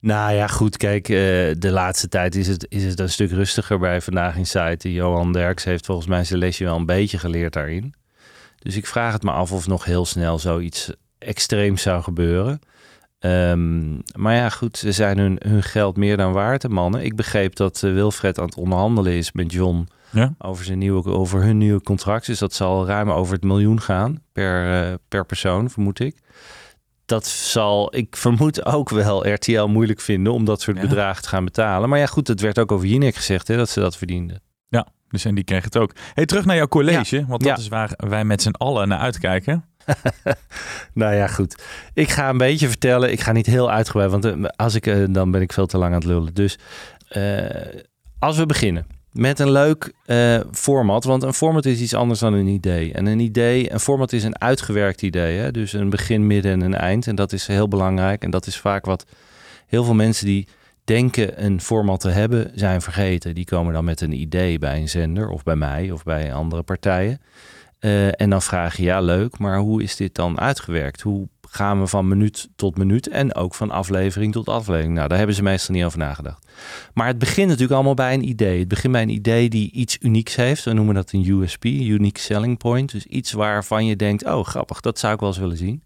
Nou 0.00 0.32
ja, 0.32 0.46
goed, 0.46 0.76
kijk, 0.76 1.08
eh, 1.08 1.16
de 1.58 1.70
laatste 1.70 2.08
tijd 2.08 2.34
is 2.34 2.46
het, 2.46 2.66
is 2.68 2.84
het 2.84 3.00
een 3.00 3.08
stuk 3.10 3.30
rustiger 3.30 3.78
bij 3.78 4.00
Vandaag 4.00 4.36
in 4.36 4.46
Site. 4.46 4.92
Johan 4.92 5.32
Derks 5.32 5.64
heeft 5.64 5.86
volgens 5.86 6.06
mij 6.06 6.24
zijn 6.24 6.38
lesje 6.38 6.64
wel 6.64 6.76
een 6.76 6.86
beetje 6.86 7.18
geleerd 7.18 7.52
daarin. 7.52 7.94
Dus 8.58 8.76
ik 8.76 8.86
vraag 8.86 9.12
het 9.12 9.22
me 9.22 9.30
af 9.30 9.52
of 9.52 9.66
nog 9.66 9.84
heel 9.84 10.06
snel 10.06 10.38
zoiets 10.38 10.92
extreems 11.18 11.82
zou 11.82 12.02
gebeuren. 12.02 12.60
Ehm, 13.18 13.94
maar 14.16 14.34
ja, 14.34 14.48
goed, 14.48 14.78
ze 14.78 14.92
zijn 14.92 15.18
hun, 15.18 15.40
hun 15.46 15.62
geld 15.62 15.96
meer 15.96 16.16
dan 16.16 16.32
waard, 16.32 16.62
de 16.62 16.68
mannen. 16.68 17.04
Ik 17.04 17.16
begreep 17.16 17.56
dat 17.56 17.82
eh, 17.82 17.92
Wilfred 17.92 18.38
aan 18.38 18.44
het 18.44 18.56
onderhandelen 18.56 19.12
is 19.12 19.32
met 19.32 19.52
John 19.52 19.88
Ja? 20.10 20.34
over, 20.38 20.64
zijn 20.64 20.78
nieuwe, 20.78 21.10
over 21.10 21.42
hun 21.42 21.58
nieuwe 21.58 21.82
contract. 21.82 22.26
Dus 22.26 22.38
dat 22.38 22.54
zal 22.54 22.86
ruim 22.86 23.10
over 23.10 23.34
het 23.34 23.44
miljoen 23.44 23.80
gaan 23.80 24.22
per, 24.32 24.82
eh, 24.82 24.94
per 25.08 25.26
persoon, 25.26 25.70
vermoed 25.70 26.00
ik. 26.00 26.16
Dat 27.10 27.26
zal, 27.26 27.96
ik 27.96 28.16
vermoed 28.16 28.64
ook 28.64 28.88
wel 28.88 29.28
RTL 29.32 29.64
moeilijk 29.64 30.00
vinden 30.00 30.32
om 30.32 30.44
dat 30.44 30.60
soort 30.60 30.76
Ja. 30.76 30.82
bedragen 30.82 31.22
te 31.22 31.28
gaan 31.28 31.44
betalen. 31.44 31.88
Maar 31.88 31.98
ja, 31.98 32.06
goed, 32.06 32.28
het 32.28 32.40
werd 32.40 32.58
ook 32.58 32.72
over 32.72 32.86
Jinek 32.86 33.14
gezegd 33.14 33.48
hè, 33.48 33.56
dat 33.56 33.68
ze 33.70 33.80
dat 33.80 33.96
verdienden. 33.96 34.42
Ja, 34.68 34.86
dus 35.08 35.24
en 35.24 35.34
die 35.34 35.44
kreeg 35.44 35.64
het 35.64 35.76
ook. 35.78 35.92
Hey, 36.14 36.26
terug 36.26 36.44
naar 36.44 36.56
jouw 36.56 36.68
college, 36.68 37.26
want 37.26 37.42
dat 37.42 37.50
Ja. 37.50 37.56
is 37.56 37.68
waar 37.68 37.92
wij 37.96 38.24
met 38.24 38.42
z'n 38.42 38.50
allen 38.50 38.88
naar 38.88 38.98
uitkijken. 38.98 39.64
Nou 40.94 41.14
ja, 41.14 41.26
goed. 41.26 41.62
Ik 41.94 42.08
ga 42.10 42.28
een 42.28 42.38
beetje 42.38 42.68
vertellen. 42.68 43.12
Ik 43.12 43.20
ga 43.20 43.32
niet 43.32 43.46
heel 43.46 43.70
uitgebreid, 43.70 44.10
want 44.10 44.24
eh, 44.24 44.32
als 44.56 44.74
ik, 44.74 44.86
eh, 44.86 45.04
dan 45.08 45.30
ben 45.30 45.40
ik 45.40 45.52
veel 45.52 45.66
te 45.66 45.78
lang 45.78 45.92
aan 45.92 45.98
het 46.00 46.08
lullen. 46.08 46.34
Dus 46.34 46.58
eh, 47.08 47.44
als 48.18 48.36
we 48.36 48.46
beginnen 48.46 48.86
met 49.12 49.38
een 49.38 49.50
leuk 49.50 49.92
eh, 50.04 50.40
format, 50.52 51.04
want 51.04 51.22
een 51.22 51.34
format 51.34 51.64
is 51.64 51.80
iets 51.80 51.94
anders 51.94 52.20
dan 52.20 52.32
een 52.32 52.46
idee. 52.46 52.92
En 52.92 53.06
een 53.06 53.20
idee, 53.20 53.72
een 53.72 53.80
format 53.80 54.12
is 54.12 54.24
een 54.24 54.40
uitgewerkt 54.40 55.02
idee. 55.02 55.38
Hè? 55.38 55.50
Dus 55.50 55.72
een 55.72 55.90
begin, 55.90 56.26
midden 56.26 56.52
en 56.52 56.60
een 56.60 56.74
eind. 56.74 57.06
En 57.06 57.14
dat 57.14 57.32
is 57.32 57.46
heel 57.46 57.68
belangrijk. 57.68 58.22
En 58.22 58.30
dat 58.30 58.46
is 58.46 58.58
vaak 58.58 58.84
wat 58.84 59.06
heel 59.66 59.84
veel 59.84 59.94
mensen 59.94 60.26
die 60.26 60.48
denken 60.84 61.44
een 61.44 61.60
format 61.60 62.00
te 62.00 62.08
hebben, 62.08 62.50
zijn 62.54 62.82
vergeten. 62.82 63.34
Die 63.34 63.44
komen 63.44 63.72
dan 63.72 63.84
met 63.84 64.00
een 64.00 64.20
idee 64.20 64.58
bij 64.58 64.80
een 64.80 64.88
zender 64.88 65.28
of 65.28 65.42
bij 65.42 65.56
mij 65.56 65.90
of 65.90 66.02
bij 66.02 66.34
andere 66.34 66.62
partijen. 66.62 67.20
Eh, 67.78 68.20
en 68.20 68.30
dan 68.30 68.42
vraag 68.42 68.76
je, 68.76 68.82
ja 68.82 69.00
leuk, 69.00 69.38
maar 69.38 69.58
hoe 69.58 69.82
is 69.82 69.96
dit 69.96 70.14
dan 70.14 70.40
uitgewerkt? 70.40 71.00
Hoe 71.00 71.28
gaan 71.50 71.80
we 71.80 71.86
van 71.86 72.08
minuut 72.08 72.48
tot 72.56 72.76
minuut 72.76 73.08
en 73.08 73.34
ook 73.34 73.54
van 73.54 73.70
aflevering 73.70 74.32
tot 74.32 74.48
aflevering? 74.48 74.94
Nou, 74.94 75.08
daar 75.08 75.18
hebben 75.18 75.36
ze 75.36 75.42
meestal 75.42 75.74
niet 75.74 75.84
over 75.84 75.98
nagedacht. 75.98 76.46
Maar 76.94 77.06
het 77.06 77.18
begint 77.18 77.46
natuurlijk 77.46 77.74
allemaal 77.74 77.94
bij 77.94 78.14
een 78.14 78.28
idee. 78.28 78.58
Het 78.58 78.68
begint 78.68 78.92
bij 78.92 79.02
een 79.02 79.08
idee 79.08 79.48
die 79.48 79.70
iets 79.72 79.98
unieks 80.00 80.36
heeft. 80.36 80.64
We 80.64 80.72
noemen 80.72 80.94
dat 80.94 81.12
een 81.12 81.28
USP, 81.28 81.64
Unique 81.64 82.20
Selling 82.20 82.58
Point. 82.58 82.92
Dus 82.92 83.06
iets 83.06 83.32
waarvan 83.32 83.86
je 83.86 83.96
denkt, 83.96 84.24
oh 84.24 84.44
grappig, 84.44 84.80
dat 84.80 84.98
zou 84.98 85.14
ik 85.14 85.20
wel 85.20 85.28
eens 85.28 85.38
willen 85.38 85.56
zien. 85.56 85.82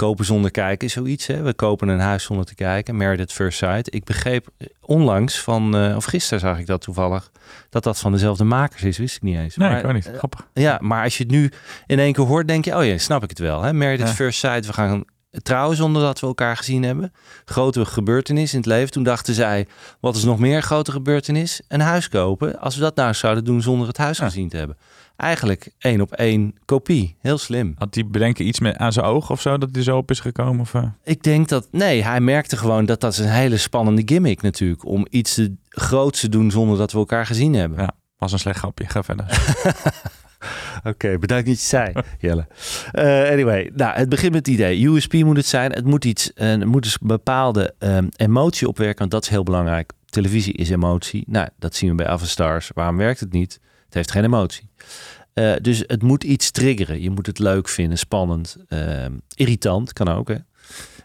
Kopen 0.00 0.24
zonder 0.24 0.50
kijken 0.50 0.86
is 0.86 0.92
zoiets. 0.92 1.26
Hè? 1.26 1.42
We 1.42 1.54
kopen 1.54 1.88
een 1.88 2.00
huis 2.00 2.24
zonder 2.24 2.46
te 2.46 2.54
kijken. 2.54 2.96
Married 2.96 3.20
at 3.20 3.32
First 3.32 3.58
Sight. 3.58 3.94
Ik 3.94 4.04
begreep 4.04 4.46
onlangs 4.80 5.40
van, 5.40 5.76
eh, 5.76 5.96
of 5.96 6.04
gisteren 6.04 6.40
zag 6.40 6.58
ik 6.58 6.66
dat 6.66 6.80
toevallig, 6.80 7.30
dat 7.70 7.82
dat 7.82 7.98
van 7.98 8.12
dezelfde 8.12 8.44
makers 8.44 8.82
is. 8.82 8.98
Wist 8.98 9.16
ik 9.16 9.22
niet 9.22 9.38
eens. 9.38 9.56
Nee, 9.56 9.68
Maar, 9.68 9.78
ik 9.78 9.84
weet 9.84 9.94
niet. 9.94 10.06
eh, 10.06 10.16
Grappig. 10.18 10.46
ja, 10.54 10.78
maar 10.82 11.04
als 11.04 11.16
je 11.18 11.22
het 11.22 11.32
nu 11.32 11.52
in 11.86 11.98
één 11.98 12.12
keer 12.12 12.24
hoort, 12.24 12.48
denk 12.48 12.64
je, 12.64 12.76
oh 12.76 12.84
ja, 12.84 12.98
snap 12.98 13.22
ik 13.22 13.28
het 13.28 13.38
wel. 13.38 13.62
Hè? 13.62 13.72
Married 13.72 14.02
at. 14.02 14.10
First 14.10 14.38
Sight, 14.38 14.66
we 14.66 14.72
gaan 14.72 15.04
trouwen 15.42 15.76
zonder 15.76 16.02
dat 16.02 16.20
we 16.20 16.26
elkaar 16.26 16.56
gezien 16.56 16.82
hebben. 16.82 17.12
Grote 17.44 17.84
gebeurtenis 17.84 18.52
in 18.52 18.58
het 18.58 18.66
leven. 18.68 18.90
Toen 18.90 19.02
dachten 19.02 19.34
zij, 19.34 19.66
wat 20.00 20.16
is 20.16 20.24
nog 20.24 20.38
meer 20.38 20.56
een 20.56 20.62
grote 20.62 20.92
gebeurtenis? 20.92 21.60
Een 21.68 21.80
huis 21.80 22.08
kopen. 22.08 22.60
Als 22.60 22.74
we 22.74 22.80
dat 22.80 22.96
nou 22.96 23.14
zouden 23.14 23.44
doen 23.44 23.62
zonder 23.62 23.86
het 23.88 23.96
huis 23.96 24.18
Ja. 24.18 24.24
gezien 24.24 24.48
te 24.48 24.56
hebben. 24.56 24.76
Eigenlijk 25.20 25.72
één 25.78 26.00
op 26.00 26.12
één 26.12 26.54
kopie. 26.64 27.16
Heel 27.18 27.38
slim. 27.38 27.74
Had 27.78 27.92
die 27.92 28.04
bedenken 28.04 28.46
iets 28.46 28.60
met 28.60 28.76
aan 28.76 28.92
zijn 28.92 29.06
oog 29.06 29.30
of 29.30 29.40
zo, 29.40 29.58
dat 29.58 29.68
hij 29.72 29.82
zo 29.82 29.96
op 29.96 30.10
is 30.10 30.20
gekomen? 30.20 30.60
Of, 30.60 30.74
eh? 30.74 30.84
Ik 31.04 31.22
denk 31.22 31.48
dat, 31.48 31.68
nee, 31.70 32.02
hij 32.02 32.20
merkte 32.20 32.56
gewoon 32.56 32.86
dat 32.86 33.00
dat 33.00 33.12
is 33.12 33.18
een 33.18 33.28
hele 33.28 33.56
spannende 33.56 34.02
gimmick 34.04 34.42
natuurlijk. 34.42 34.86
Om 34.86 35.06
iets 35.10 35.34
te, 35.34 35.54
groots 35.68 36.20
te 36.20 36.28
doen 36.28 36.50
zonder 36.50 36.78
dat 36.78 36.92
we 36.92 36.98
elkaar 36.98 37.26
gezien 37.26 37.54
hebben. 37.54 37.78
Ja. 37.78 37.90
Was 38.18 38.32
een 38.32 38.38
slecht 38.38 38.58
grapje. 38.58 38.86
Ga 38.86 39.02
verder. 39.02 39.26
Oké, 40.90 41.18
bedankt 41.18 41.28
dat 41.28 41.44
je 41.44 41.50
het 41.50 41.60
zei, 41.60 41.92
Jelle. 42.18 42.46
Eh, 42.92 43.30
anyway, 43.30 43.70
nou, 43.74 43.96
het 43.96 44.08
begint 44.08 44.32
met 44.32 44.46
het 44.46 44.54
idee. 44.54 44.86
USP 44.86 45.12
moet 45.12 45.36
het 45.36 45.46
zijn. 45.46 45.72
Het 45.72 45.84
moet 45.84 46.04
iets, 46.04 46.32
eh, 46.32 46.60
er 46.60 46.68
moet 46.68 46.82
dus 46.82 46.96
een 47.00 47.06
bepaalde 47.06 47.74
ehm, 47.78 48.06
emotie 48.16 48.68
opwerken, 48.68 48.98
want 48.98 49.10
dat 49.10 49.22
is 49.22 49.28
heel 49.28 49.42
belangrijk. 49.42 49.92
Televisie 50.04 50.52
is 50.52 50.70
emotie. 50.70 51.24
Nou, 51.26 51.48
dat 51.58 51.74
zien 51.74 51.90
we 51.90 51.96
bij 51.96 52.06
Avastars. 52.06 52.70
Waarom 52.74 52.96
werkt 52.96 53.20
het 53.20 53.32
niet? 53.32 53.60
Het 53.90 53.98
heeft 53.98 54.10
geen 54.10 54.24
emotie. 54.24 54.68
Eh, 55.32 55.52
dus 55.62 55.82
het 55.86 56.02
moet 56.02 56.24
iets 56.24 56.50
triggeren. 56.50 57.00
Je 57.02 57.10
moet 57.10 57.26
het 57.26 57.38
leuk 57.38 57.68
vinden, 57.68 57.98
spannend, 57.98 58.56
eh, 58.68 59.04
irritant, 59.34 59.92
kan 59.92 60.08
ook 60.08 60.28
hè. 60.28 60.36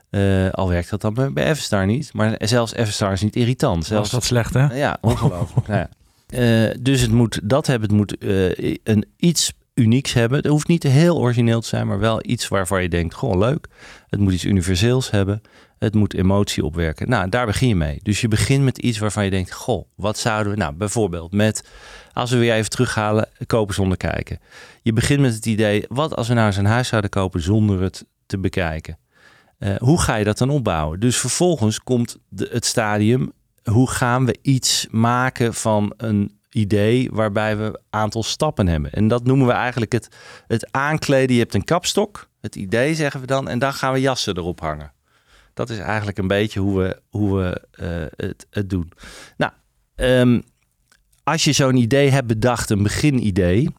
Eh, 0.09 0.51
al 0.51 0.69
werkt 0.69 0.89
dat 0.89 1.01
dan 1.01 1.13
bij- 1.13 1.31
Everstar 1.33 1.85
niet. 1.85 2.13
Maar 2.13 2.35
zelfs 2.39 2.73
Everstar 2.73 3.11
is 3.11 3.21
niet 3.21 3.35
irritant. 3.35 3.77
Was 3.77 3.87
Zelfs 3.87 4.09
dat 4.09 4.23
slecht, 4.23 4.53
hè? 4.53 4.73
ja, 4.75 4.97
ongelooflijk. 5.01 5.67
nou 5.67 5.79
ja. 5.79 5.89
Eh, 6.67 6.75
dus 6.81 7.01
het 7.01 7.11
moet, 7.11 7.39
dat 7.43 7.67
hebben, 7.67 7.87
het 7.89 7.97
moet 7.97 8.15
een 8.83 9.05
iets 9.17 9.53
unieks 9.73 10.13
hebben. 10.13 10.37
Het 10.37 10.47
hoeft 10.47 10.67
niet 10.67 10.83
heel 10.83 11.17
origineel 11.17 11.61
te 11.61 11.67
zijn, 11.67 11.87
maar 11.87 11.99
wel 11.99 12.19
iets 12.25 12.47
waarvan 12.47 12.81
je 12.81 12.89
denkt, 12.89 13.13
goh, 13.13 13.37
leuk. 13.37 13.67
Het 14.09 14.19
moet 14.19 14.33
iets 14.33 14.43
universeels 14.45 15.11
hebben. 15.11 15.41
Het 15.79 15.93
moet 15.93 16.13
emotie 16.13 16.65
opwerken. 16.65 17.09
Nou, 17.09 17.29
daar 17.29 17.45
begin 17.45 17.67
je 17.67 17.75
mee. 17.75 17.99
Dus 18.03 18.21
je 18.21 18.27
begint 18.27 18.63
met 18.63 18.77
iets 18.77 18.97
waarvan 18.97 19.23
je 19.23 19.29
denkt, 19.29 19.51
goh, 19.51 19.87
wat 19.95 20.17
zouden 20.17 20.51
we... 20.51 20.57
Nou, 20.57 20.73
bijvoorbeeld 20.73 21.31
met, 21.31 21.69
als 22.13 22.31
we 22.31 22.37
weer 22.37 22.53
even 22.53 22.69
terughalen, 22.69 23.29
kopen 23.45 23.75
zonder 23.75 23.97
kijken. 23.97 24.39
Je 24.81 24.93
begint 24.93 25.19
met 25.19 25.33
het 25.33 25.45
idee, 25.45 25.85
wat 25.87 26.15
als 26.15 26.27
we 26.27 26.33
nou 26.33 26.47
eens 26.47 26.57
een 26.57 26.65
huis 26.65 26.87
zouden 26.87 27.09
kopen 27.09 27.41
zonder 27.41 27.81
het 27.81 28.05
te 28.25 28.37
bekijken? 28.37 28.97
Eh, 29.57 29.75
hoe 29.77 30.01
ga 30.01 30.15
je 30.15 30.23
dat 30.23 30.37
dan 30.37 30.49
opbouwen? 30.49 30.99
Dus 30.99 31.17
vervolgens 31.17 31.79
komt 31.79 32.17
de, 32.29 32.49
het 32.51 32.65
stadium, 32.65 33.31
hoe 33.63 33.89
gaan 33.89 34.25
we 34.25 34.37
iets 34.41 34.87
maken 34.91 35.53
van 35.53 35.93
een 35.97 36.39
idee 36.55 37.09
waarbij 37.11 37.57
we 37.57 37.63
een 37.63 37.79
aantal 37.89 38.23
stappen 38.23 38.67
hebben. 38.67 38.91
En 38.91 39.07
dat 39.07 39.23
noemen 39.23 39.47
we 39.47 39.53
eigenlijk 39.53 39.91
het, 39.91 40.07
het 40.47 40.71
aankleden. 40.71 41.35
Je 41.35 41.41
hebt 41.41 41.53
een 41.53 41.63
kapstok, 41.63 42.29
het 42.41 42.55
idee 42.55 42.95
zeggen 42.95 43.19
we 43.19 43.27
dan, 43.27 43.49
en 43.49 43.59
dan 43.59 43.73
gaan 43.73 43.93
we 43.93 44.01
jassen 44.01 44.37
erop 44.37 44.59
hangen. 44.59 44.93
Dat 45.55 45.69
is 45.69 45.77
eigenlijk 45.77 46.17
een 46.17 46.27
beetje 46.27 46.59
hoe 46.59 46.81
we, 46.81 47.01
hoe 47.09 47.37
we 47.37 47.61
eh, 47.71 48.27
het, 48.27 48.47
het 48.49 48.69
doen. 48.69 48.91
Nou, 49.37 49.51
ehm, 49.95 50.41
als 51.23 51.43
je 51.43 51.51
zo'n 51.51 51.75
idee 51.75 52.09
hebt 52.09 52.27
bedacht, 52.27 52.69
een 52.69 52.83
beginidee, 52.83 53.69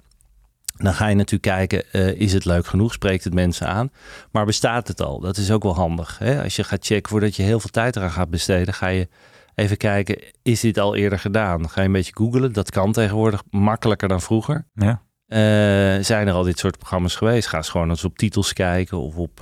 dan 0.76 0.94
ga 0.94 1.06
je 1.06 1.14
natuurlijk 1.14 1.42
kijken, 1.42 1.92
eh, 1.92 2.20
is 2.20 2.32
het 2.32 2.44
leuk 2.44 2.66
genoeg? 2.66 2.92
Spreekt 2.92 3.24
het 3.24 3.34
mensen 3.34 3.66
aan? 3.66 3.90
Maar 4.30 4.46
bestaat 4.46 4.88
het 4.88 5.00
al? 5.00 5.20
Dat 5.20 5.36
is 5.36 5.50
ook 5.50 5.62
wel 5.62 5.74
handig. 5.74 6.18
Hè? 6.18 6.42
Als 6.42 6.56
je 6.56 6.64
gaat 6.64 6.86
checken 6.86 7.10
voordat 7.10 7.36
je 7.36 7.42
heel 7.42 7.60
veel 7.60 7.70
tijd 7.70 7.96
eraan 7.96 8.10
gaat 8.10 8.30
besteden, 8.30 8.74
ga 8.74 8.86
je 8.86 9.08
even 9.54 9.76
kijken, 9.76 10.18
is 10.42 10.60
dit 10.60 10.78
al 10.78 10.96
eerder 10.96 11.18
gedaan? 11.18 11.60
Dan 11.60 11.70
ga 11.70 11.80
je 11.80 11.86
een 11.86 11.92
beetje 11.92 12.16
googlen. 12.16 12.52
Dat 12.52 12.70
kan 12.70 12.92
tegenwoordig 12.92 13.42
makkelijker 13.50 14.08
dan 14.08 14.20
vroeger. 14.20 14.66
Ja. 14.74 15.02
Eh, 15.26 16.04
zijn 16.04 16.26
er 16.26 16.32
al 16.32 16.42
dit 16.42 16.58
soort 16.58 16.78
programma's 16.78 17.16
geweest? 17.16 17.48
Ga 17.48 17.56
eens 17.56 17.68
gewoon 17.68 17.90
eens 17.90 18.04
op 18.04 18.18
titels 18.18 18.52
kijken 18.52 18.98
of 18.98 19.16
op. 19.16 19.40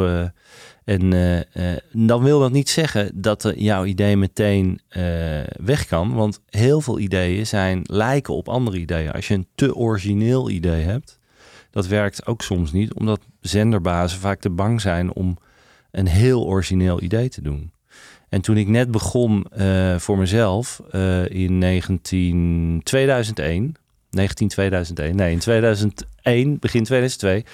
en 0.85 1.12
eh, 1.12 1.73
eh, 1.73 1.79
dan 1.93 2.23
wil 2.23 2.41
dat 2.41 2.53
niet 2.53 2.69
zeggen 2.69 3.11
dat 3.14 3.53
jouw 3.57 3.85
idee 3.85 4.17
meteen 4.17 4.81
eh, 4.88 5.03
weg 5.62 5.87
kan. 5.87 6.14
Want 6.14 6.41
heel 6.49 6.81
veel 6.81 6.99
ideeën 6.99 7.47
zijn 7.47 7.81
lijken 7.83 8.35
op 8.35 8.49
andere 8.49 8.79
ideeën. 8.79 9.12
Als 9.12 9.29
je 9.29 9.35
een 9.35 9.49
te 9.55 9.75
origineel 9.75 10.50
idee 10.50 10.85
hebt, 10.85 11.19
dat 11.71 11.87
werkt 11.87 12.26
ook 12.26 12.43
soms 12.43 12.73
niet, 12.73 12.95
omdat 12.95 13.21
zenderbazen 13.41 14.21
vaak 14.21 14.41
te 14.41 14.50
bang 14.50 14.81
zijn 14.81 15.14
om 15.14 15.37
een 15.91 16.07
heel 16.07 16.45
origineel 16.45 17.03
idee 17.03 17.29
te 17.29 17.43
doen. 17.43 17.73
En 18.29 18.41
toen 18.41 18.57
ik 18.57 18.69
net 18.69 18.91
begon 18.91 19.47
voor 19.99 20.19
mezelf 20.19 20.81
in 21.29 21.59
19, 21.59 22.81
2001, 22.83 23.75
19 24.11 24.49
2001, 24.49 25.17
nee 25.17 25.33
in 25.33 25.38
2001, 25.38 26.59
begin 26.59 26.85
2002, 26.85 27.45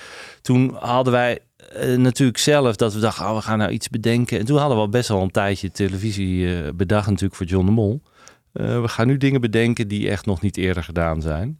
toen 0.43 0.75
hadden 0.75 1.13
wij 1.13 1.39
eh, 1.71 1.97
natuurlijk 1.97 2.39
zelf 2.39 2.77
dat 2.77 2.95
we 2.95 3.01
dachten, 3.01 3.25
oh, 3.25 3.35
we 3.35 3.43
gaan 3.43 3.59
nou 3.59 3.71
iets 3.71 3.89
bedenken. 3.89 4.39
En 4.39 4.45
toen 4.45 4.59
hadden 4.59 4.81
we 4.81 4.89
best 4.89 5.09
wel 5.09 5.23
een 5.23 5.31
tijdje 5.31 5.71
televisie 5.71 6.57
eh, 6.57 6.73
bedacht 6.75 7.07
natuurlijk 7.07 7.35
voor 7.35 7.47
John 7.47 7.67
de 7.67 7.73
Mol. 7.73 8.03
Eh, 8.53 8.81
we 8.81 8.89
gaan 8.89 9.07
nu 9.07 9.17
dingen 9.17 9.41
bedenken 9.41 9.89
die 9.89 10.11
echt 10.11 10.27
nog 10.27 10.41
niet 10.41 10.57
eerder 10.57 10.85
gedaan 10.85 11.23
zijn. 11.23 11.59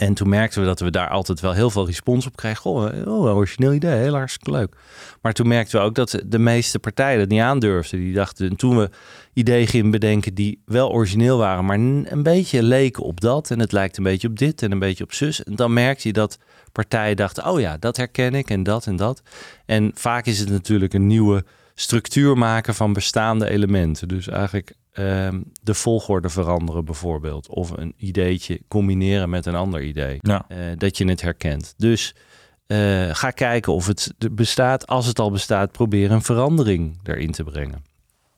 En 0.00 0.14
toen 0.14 0.28
merkten 0.28 0.60
we 0.60 0.66
dat 0.66 0.80
we 0.80 0.90
daar 0.90 1.08
altijd 1.08 1.40
wel 1.40 1.52
heel 1.52 1.70
veel 1.70 1.86
respons 1.86 2.26
op 2.26 2.36
kregen. 2.36 2.60
Goh, 2.60 3.06
oh, 3.06 3.36
origineel 3.36 3.72
idee, 3.72 3.98
heel 3.98 4.14
hartstikke 4.14 4.50
leuk. 4.50 4.76
Maar 5.22 5.32
toen 5.32 5.48
merkten 5.48 5.80
we 5.80 5.84
ook 5.86 5.94
dat 5.94 6.22
de 6.26 6.38
meeste 6.38 6.78
partijen 6.78 7.18
dat 7.18 7.28
niet 7.28 7.40
aandurfden. 7.40 7.98
Die 7.98 8.14
dachten, 8.14 8.50
en 8.50 8.56
toen 8.56 8.76
we 8.76 8.90
ideeën 9.32 9.66
gingen 9.66 9.90
bedenken 9.90 10.34
die 10.34 10.62
wel 10.64 10.90
origineel 10.90 11.38
waren, 11.38 11.64
maar 11.64 11.78
een 12.12 12.22
beetje 12.22 12.62
leken 12.62 13.02
op 13.02 13.20
dat. 13.20 13.50
En 13.50 13.58
het 13.58 13.72
lijkt 13.72 13.96
een 13.96 14.02
beetje 14.02 14.28
op 14.28 14.38
dit 14.38 14.62
en 14.62 14.72
een 14.72 14.78
beetje 14.78 15.04
op 15.04 15.12
zus. 15.12 15.42
En 15.42 15.56
dan 15.56 15.72
merkte 15.72 16.08
je 16.08 16.12
dat 16.12 16.38
partijen 16.72 17.16
dachten, 17.16 17.46
oh 17.46 17.60
ja, 17.60 17.76
dat 17.76 17.96
herken 17.96 18.34
ik 18.34 18.50
en 18.50 18.62
dat 18.62 18.86
en 18.86 18.96
dat. 18.96 19.22
En 19.66 19.90
vaak 19.94 20.26
is 20.26 20.38
het 20.38 20.50
natuurlijk 20.50 20.94
een 20.94 21.06
nieuwe 21.06 21.44
structuur 21.74 22.38
maken 22.38 22.74
van 22.74 22.92
bestaande 22.92 23.50
elementen. 23.50 24.08
Dus 24.08 24.28
eigenlijk 24.28 24.72
ehm, 24.92 25.40
de 25.62 25.74
volgorde 25.74 26.28
veranderen 26.28 26.84
bijvoorbeeld. 26.84 27.48
Of 27.48 27.70
een 27.70 27.94
ideetje 27.96 28.60
combineren 28.68 29.30
met 29.30 29.46
een 29.46 29.54
ander 29.54 29.82
idee. 29.82 30.18
Ja. 30.20 30.44
Eh, 30.48 30.58
dat 30.76 30.98
je 30.98 31.04
het 31.08 31.20
herkent. 31.20 31.74
Dus 31.76 32.14
eh, 32.66 33.08
ga 33.12 33.30
kijken 33.30 33.72
of 33.72 33.86
het 33.86 34.12
bestaat. 34.30 34.86
Als 34.86 35.06
het 35.06 35.18
al 35.18 35.30
bestaat, 35.30 35.72
probeer 35.72 36.10
een 36.10 36.22
verandering 36.22 36.98
erin 37.02 37.32
te 37.32 37.44
brengen. 37.44 37.84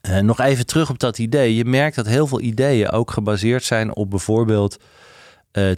Eh, 0.01 0.19
nog 0.19 0.39
even 0.39 0.65
terug 0.65 0.89
op 0.89 0.99
dat 0.99 1.17
idee. 1.17 1.55
Je 1.55 1.65
merkt 1.65 1.95
dat 1.95 2.07
heel 2.07 2.27
veel 2.27 2.41
ideeën 2.41 2.89
ook 2.89 3.11
gebaseerd 3.11 3.63
zijn 3.63 3.95
op 3.95 4.09
bijvoorbeeld 4.09 4.77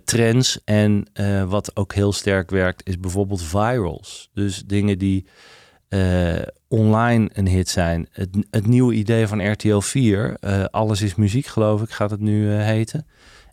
trends. 0.04 0.60
En 0.64 1.08
wat 1.48 1.76
ook 1.76 1.94
heel 1.94 2.14
sterk 2.14 2.50
werkt, 2.50 2.88
is 2.88 3.00
bijvoorbeeld 3.00 3.42
virals. 3.42 4.30
Dus 4.34 4.64
dingen 4.66 4.98
die 4.98 5.26
eh, 5.90 6.42
online 6.68 7.30
een 7.34 7.48
hit 7.48 7.70
zijn. 7.70 8.08
Het, 8.12 8.30
het 8.52 8.68
nieuwe 8.68 8.94
idee 8.94 9.28
van 9.28 9.52
RTL 9.52 9.80
4, 9.80 10.38
eh, 10.40 10.64
Alles 10.64 11.02
is 11.02 11.16
muziek 11.16 11.46
geloof 11.46 11.82
ik, 11.82 11.90
gaat 11.90 12.12
het 12.12 12.20
nu 12.20 12.52
eh, 12.52 12.66
heten. 12.66 13.08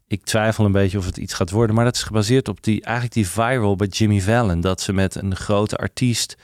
Ik 0.07 0.25
twijfel 0.25 0.65
een 0.65 0.73
beetje 0.73 0.99
of 0.99 1.07
het 1.07 1.17
iets 1.17 1.35
gaat 1.35 1.51
worden, 1.51 1.77
maar 1.77 1.85
dat 1.85 1.95
is 1.97 2.03
gebaseerd 2.03 2.49
op 2.49 2.63
die, 2.63 2.83
eigenlijk 2.83 3.15
die 3.15 3.29
viral 3.29 3.77
bij 3.77 3.87
Jimmy 3.87 4.21
Fallon. 4.21 4.61
Dat 4.61 4.81
ze 4.81 4.93
met 4.93 5.15
een 5.15 5.37
grote 5.37 5.77
artiest, 5.77 6.37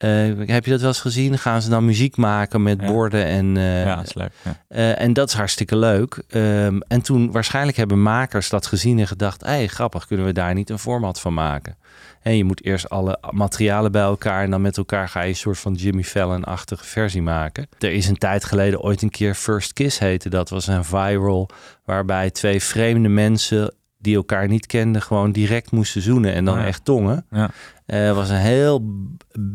eh, 0.00 0.48
heb 0.48 0.64
je 0.64 0.70
dat 0.70 0.80
wel 0.80 0.88
eens 0.88 1.00
gezien? 1.00 1.38
Gaan 1.38 1.62
ze 1.62 1.68
dan 1.68 1.84
muziek 1.84 2.16
maken 2.16 2.62
met 2.62 2.80
Ja. 2.80 2.86
borden 2.86 3.24
en... 3.24 3.56
eh, 3.56 3.84
ja, 3.84 3.96
dat 3.96 4.06
is 4.06 4.14
leuk. 4.14 4.32
Ja. 4.42 4.56
eh, 4.68 5.00
en 5.00 5.12
dat 5.12 5.28
is 5.28 5.34
hartstikke 5.34 5.76
leuk. 5.76 6.22
Ehm, 6.28 6.78
en 6.88 7.00
toen 7.02 7.32
waarschijnlijk 7.32 7.76
hebben 7.76 8.02
makers 8.02 8.48
dat 8.48 8.66
gezien 8.66 8.98
en 8.98 9.06
gedacht: 9.06 9.40
hé, 9.40 9.48
hey, 9.50 9.66
grappig, 9.66 10.06
kunnen 10.06 10.26
we 10.26 10.32
daar 10.32 10.54
niet 10.54 10.70
een 10.70 10.78
format 10.78 11.20
van 11.20 11.34
maken? 11.34 11.76
En 12.22 12.36
je 12.36 12.44
moet 12.44 12.64
eerst 12.64 12.88
alle 12.88 13.18
materialen 13.30 13.92
bij 13.92 14.02
elkaar 14.02 14.42
en 14.44 14.50
dan 14.50 14.60
met 14.60 14.76
elkaar 14.76 15.08
ga 15.08 15.20
je 15.22 15.28
een 15.28 15.36
soort 15.36 15.58
van 15.58 15.72
Jimmy 15.74 16.02
Fallon-achtige 16.02 16.84
versie 16.84 17.22
maken. 17.22 17.68
Er 17.78 17.92
is 17.92 18.08
een 18.08 18.18
tijd 18.18 18.44
geleden 18.44 18.80
ooit 18.80 19.02
een 19.02 19.10
keer 19.10 19.34
First 19.34 19.72
Kiss 19.72 19.98
heette. 19.98 20.28
Dat 20.28 20.48
was 20.50 20.66
een 20.66 20.84
viral 20.84 21.48
waarbij 21.84 22.30
twee 22.30 22.62
vreemde 22.62 23.08
mensen 23.08 23.74
die 24.00 24.16
elkaar 24.16 24.48
niet 24.48 24.66
kenden 24.66 25.02
gewoon 25.02 25.32
direct 25.32 25.70
moesten 25.70 26.02
zoenen 26.02 26.34
en 26.34 26.44
dan 26.44 26.54
Oh 26.54 26.60
ja. 26.60 26.66
echt 26.66 26.84
tongen. 26.84 27.26
Ja. 27.30 27.50
Eh, 27.86 28.14
was 28.14 28.28
een 28.28 28.36
heel 28.36 28.82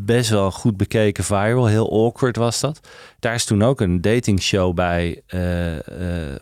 best 0.06 0.30
wel 0.30 0.52
goed 0.52 0.78
bekeken 0.78 1.24
viral. 1.24 1.66
Heel 1.66 2.06
awkward 2.06 2.36
was 2.36 2.60
dat. 2.60 2.80
Daar 3.20 3.34
is 3.34 3.46
toen 3.46 3.64
ook 3.64 3.82
een 3.82 4.02
datingshow 4.02 4.74
bij 4.74 5.22
eh, 5.28 5.40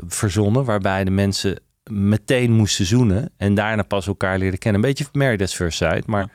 verzonnen. 0.07 0.65
Waarbij 0.65 1.03
de 1.03 1.11
mensen 1.11 1.59
meteen 1.91 2.51
moesten 2.51 2.85
zoenen. 2.85 3.29
En 3.37 3.53
daarna 3.53 3.83
pas 3.83 4.07
elkaar 4.07 4.37
leerden 4.37 4.59
kennen. 4.59 4.81
Een 4.81 4.87
beetje 4.87 5.05
Married 5.11 5.41
at 5.41 5.53
First 5.53 5.77
Sight. 5.77 6.07
Maar 6.07 6.29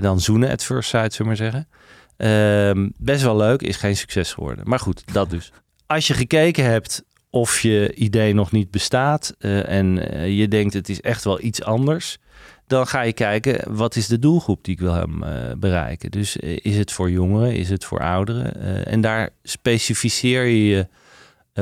dan 0.00 0.20
zoenen 0.20 0.50
at 0.50 0.64
First 0.64 0.88
Sight, 0.88 1.12
zullen 1.12 1.36
we 1.36 1.42
maar 1.42 1.52
zeggen. 1.52 1.68
Ehm, 2.16 2.88
best 2.96 3.22
wel 3.22 3.36
leuk. 3.36 3.62
Is 3.62 3.76
geen 3.76 3.96
succes 3.96 4.32
geworden. 4.32 4.68
Maar 4.68 4.78
goed, 4.78 5.12
dat 5.12 5.30
dus. 5.30 5.52
Als 5.86 6.06
je 6.06 6.14
gekeken 6.14 6.64
hebt 6.64 7.04
of 7.34 7.60
je 7.60 7.94
idee 7.94 8.34
nog 8.34 8.52
niet 8.52 8.70
bestaat. 8.70 9.34
eh, 9.38 9.68
en 9.68 10.10
eh, 10.10 10.38
je 10.38 10.48
denkt 10.48 10.74
het 10.74 10.88
is 10.88 11.00
echt 11.00 11.24
wel 11.24 11.40
iets 11.40 11.62
anders 11.62 12.18
dan 12.66 12.86
ga 12.86 13.00
je 13.00 13.12
kijken 13.12 13.76
wat 13.76 13.96
is 13.96 14.06
de 14.06 14.18
doelgroep 14.18 14.64
die 14.64 14.74
ik 14.74 14.80
wil 14.80 14.92
hem 14.92 15.22
eh, 15.22 15.52
bereiken. 15.56 16.10
Dus 16.10 16.36
is 16.36 16.76
het 16.76 16.92
voor 16.92 17.10
jongeren, 17.10 17.54
is 17.54 17.68
het 17.68 17.84
voor 17.84 18.00
ouderen? 18.00 18.86
En 18.86 19.00
daar 19.00 19.30
specificeer 19.42 20.44
je 20.44 20.66
je 20.66 20.86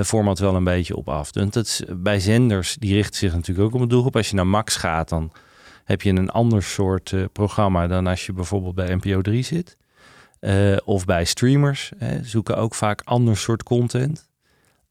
format 0.05 0.39
wel 0.39 0.55
een 0.55 0.65
beetje 0.65 0.97
op 0.97 1.09
af. 1.09 1.35
Want 1.35 1.53
dat 1.53 1.85
bij 1.97 2.21
zenders, 2.21 2.77
die 2.79 2.95
richten 2.95 3.17
zich 3.17 3.35
natuurlijk 3.35 3.67
ook 3.67 3.75
op 3.75 3.81
een 3.81 3.89
doelgroep. 3.89 4.17
Als 4.17 4.29
je 4.29 4.37
naar 4.37 4.47
Max 4.47 4.77
gaat, 4.77 5.09
dan 5.09 5.33
heb 5.85 6.03
je 6.03 6.11
een 6.11 6.31
ander 6.31 6.63
soort 6.63 7.15
programma 7.33 7.87
dan 7.87 8.07
als 8.07 8.27
je 8.27 8.33
bijvoorbeeld 8.33 8.75
bij 8.75 8.95
NPO 8.95 9.21
3 9.21 9.43
zit. 9.43 9.77
Of 10.85 11.05
bij 11.05 11.25
streamers, 11.25 11.93
hè, 11.97 12.25
zoeken 12.25 12.57
ook 12.57 12.75
vaak 12.75 13.01
ander 13.05 13.37
soort 13.37 13.63
content. 13.63 14.31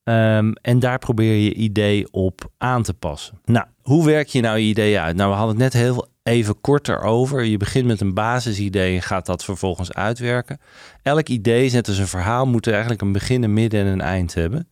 Ehm, 0.03 0.51
en 0.61 0.79
daar 0.79 0.99
probeer 0.99 1.35
je 1.35 1.53
idee 1.53 2.11
op 2.11 2.51
aan 2.57 2.83
te 2.83 2.93
passen. 2.93 3.39
Nou, 3.45 3.65
hoe 3.81 4.05
werk 4.05 4.27
je 4.27 4.41
nou 4.41 4.57
je 4.57 4.65
idee 4.65 4.99
uit? 4.99 5.15
Nou, 5.15 5.29
we 5.29 5.35
hadden 5.35 5.55
het 5.55 5.63
net 5.63 5.83
heel 5.83 6.07
even 6.23 6.61
kort 6.61 6.87
erover. 6.87 7.43
Je 7.43 7.57
begint 7.57 7.85
met 7.85 8.01
een 8.01 8.13
basisidee 8.13 8.95
en 8.95 9.01
gaat 9.01 9.25
dat 9.25 9.43
vervolgens 9.43 9.93
uitwerken. 9.93 10.59
Elk 11.03 11.29
idee, 11.29 11.71
net 11.71 11.87
als 11.87 11.97
een 11.97 12.07
verhaal, 12.07 12.45
moet 12.45 12.67
eigenlijk 12.67 13.01
een 13.01 13.11
begin, 13.11 13.43
een 13.43 13.53
midden 13.53 13.79
en 13.79 13.87
een 13.87 14.01
eind 14.01 14.33
hebben. 14.33 14.67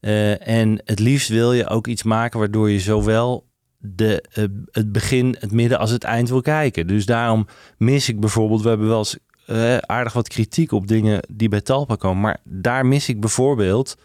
Eh, 0.00 0.48
en 0.48 0.80
het 0.84 0.98
liefst 0.98 1.28
wil 1.28 1.52
je 1.52 1.68
ook 1.68 1.86
iets 1.86 2.02
maken 2.02 2.38
waardoor 2.38 2.70
je 2.70 2.80
zowel 2.80 3.48
de, 3.78 4.24
eh, 4.32 4.44
het 4.70 4.92
begin, 4.92 5.36
het 5.38 5.52
midden 5.52 5.78
als 5.78 5.90
het 5.90 6.04
eind 6.04 6.28
wil 6.28 6.40
kijken. 6.40 6.86
Dus 6.86 7.06
daarom 7.06 7.46
mis 7.78 8.08
ik 8.08 8.20
bijvoorbeeld, 8.20 8.62
we 8.62 8.68
hebben 8.68 8.88
wel 8.88 8.98
eens 8.98 9.18
eh, 9.46 9.76
aardig 9.76 10.12
wat 10.12 10.28
kritiek 10.28 10.72
op 10.72 10.86
dingen 10.86 11.20
die 11.28 11.48
bij 11.48 11.60
Talpa 11.60 11.94
komen. 11.94 12.20
Maar 12.20 12.40
daar 12.44 12.86
mis 12.86 13.08
ik 13.08 13.20
bijvoorbeeld 13.20 13.96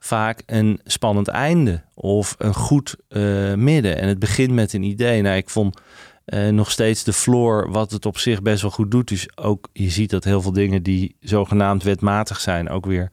vaak 0.00 0.42
een 0.46 0.80
spannend 0.84 1.28
einde 1.28 1.82
of 1.94 2.34
een 2.38 2.54
goed 2.54 2.96
eh, 3.08 3.54
midden. 3.54 3.98
En 3.98 4.08
het 4.08 4.18
begint 4.18 4.52
met 4.52 4.72
een 4.72 4.82
idee. 4.82 5.22
Nou, 5.22 5.36
ik 5.36 5.50
vond 5.50 5.80
eh, 6.24 6.48
nog 6.48 6.70
steeds 6.70 7.04
de 7.04 7.12
floor, 7.12 7.70
wat 7.70 7.90
het 7.90 8.06
op 8.06 8.18
zich 8.18 8.42
best 8.42 8.62
wel 8.62 8.70
goed 8.70 8.90
doet. 8.90 9.08
Dus 9.08 9.36
ook 9.36 9.68
je 9.72 9.90
ziet 9.90 10.10
dat 10.10 10.24
heel 10.24 10.42
veel 10.42 10.52
dingen 10.52 10.82
die 10.82 11.16
zogenaamd 11.20 11.82
wetmatig 11.82 12.40
zijn, 12.40 12.68
ook 12.68 12.86
weer 12.86 13.10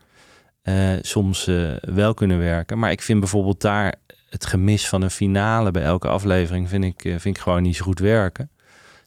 eh, 0.61 0.93
soms 1.01 1.45
wel 1.81 2.13
kunnen 2.13 2.39
werken. 2.39 2.79
Maar 2.79 2.91
ik 2.91 3.01
vind 3.01 3.19
bijvoorbeeld 3.19 3.61
daar 3.61 3.95
het 4.29 4.45
gemis 4.45 4.87
van 4.87 5.01
een 5.01 5.11
finale 5.11 5.71
bij 5.71 5.83
elke 5.83 6.07
aflevering, 6.07 6.69
vind 6.69 6.83
ik, 6.83 7.01
vind 7.01 7.25
ik 7.25 7.37
gewoon 7.37 7.61
niet 7.61 7.75
zo 7.75 7.83
goed 7.83 7.99
werken. 7.99 8.49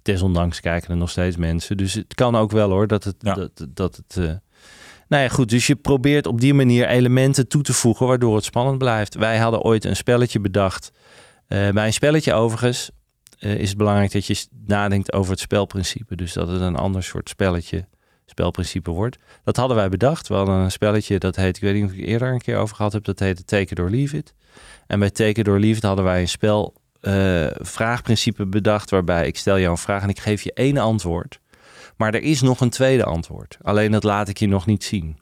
Desondanks 0.02 0.60
kijken 0.60 0.90
er 0.90 0.96
nog 0.96 1.10
steeds 1.10 1.36
mensen. 1.36 1.76
Dus 1.76 1.94
het 1.94 2.14
kan 2.14 2.36
ook 2.36 2.50
wel 2.50 2.70
hoor, 2.70 2.86
dat 2.86 3.04
het. 3.04 3.16
Ja. 3.18 3.34
Dat, 3.34 3.66
dat 3.68 3.96
het 3.96 4.40
nou 5.10 5.22
ja, 5.22 5.28
goed. 5.28 5.48
Dus 5.48 5.66
je 5.66 5.76
probeert 5.76 6.26
op 6.26 6.40
die 6.40 6.54
manier 6.54 6.86
elementen 6.86 7.48
toe 7.48 7.62
te 7.62 7.72
voegen 7.72 8.06
waardoor 8.06 8.34
het 8.34 8.44
spannend 8.44 8.78
blijft. 8.78 9.14
Wij 9.14 9.38
hadden 9.38 9.60
ooit 9.60 9.84
een 9.84 9.96
spelletje 9.96 10.40
bedacht. 10.40 10.92
Eh, 11.46 11.68
bij 11.68 11.86
een 11.86 11.92
spelletje 11.92 12.32
overigens 12.32 12.90
eh, 13.38 13.54
is 13.54 13.68
het 13.68 13.78
belangrijk 13.78 14.12
dat 14.12 14.26
je 14.26 14.46
nadenkt 14.66 15.12
over 15.12 15.30
het 15.30 15.40
spelprincipe. 15.40 16.16
Dus 16.16 16.32
dat 16.32 16.48
het 16.48 16.60
een 16.60 16.76
ander 16.76 17.02
soort 17.02 17.28
spelletje, 17.28 17.86
spelprincipe 18.26 18.90
wordt. 18.90 19.16
Dat 19.44 19.56
hadden 19.56 19.76
wij 19.76 19.88
bedacht. 19.88 20.28
We 20.28 20.34
hadden 20.34 20.54
een 20.54 20.70
spelletje 20.70 21.18
dat 21.18 21.36
heet, 21.36 21.56
ik 21.56 21.62
weet 21.62 21.74
niet 21.74 21.84
of 21.84 21.92
ik 21.92 22.06
eerder 22.06 22.32
een 22.32 22.40
keer 22.40 22.56
over 22.56 22.76
gehad 22.76 22.92
heb, 22.92 23.04
dat 23.04 23.18
heette 23.18 23.44
Take 23.44 23.70
It 23.70 23.78
or 23.78 23.90
Leave 23.90 24.16
It. 24.16 24.34
En 24.86 24.98
bij 24.98 25.10
Take 25.10 25.40
It 25.40 25.48
or 25.48 25.58
Leave 25.58 25.76
It 25.76 25.82
hadden 25.82 26.04
wij 26.04 26.20
een 26.20 26.28
spel 26.28 26.74
eh, 27.00 27.46
vraagprincipe 27.58 28.46
bedacht 28.46 28.90
waarbij 28.90 29.26
ik 29.26 29.36
stel 29.36 29.58
jou 29.58 29.70
een 29.70 29.78
vraag 29.78 30.02
en 30.02 30.08
ik 30.08 30.18
geef 30.18 30.42
je 30.42 30.52
één 30.52 30.76
antwoord. 30.76 31.40
Maar 32.00 32.14
er 32.14 32.22
is 32.22 32.40
nog 32.40 32.60
een 32.60 32.70
tweede 32.70 33.04
antwoord. 33.04 33.58
Alleen 33.62 33.90
dat 33.90 34.04
laat 34.04 34.28
ik 34.28 34.38
je 34.38 34.46
nog 34.48 34.66
niet 34.66 34.84
zien. 34.84 35.18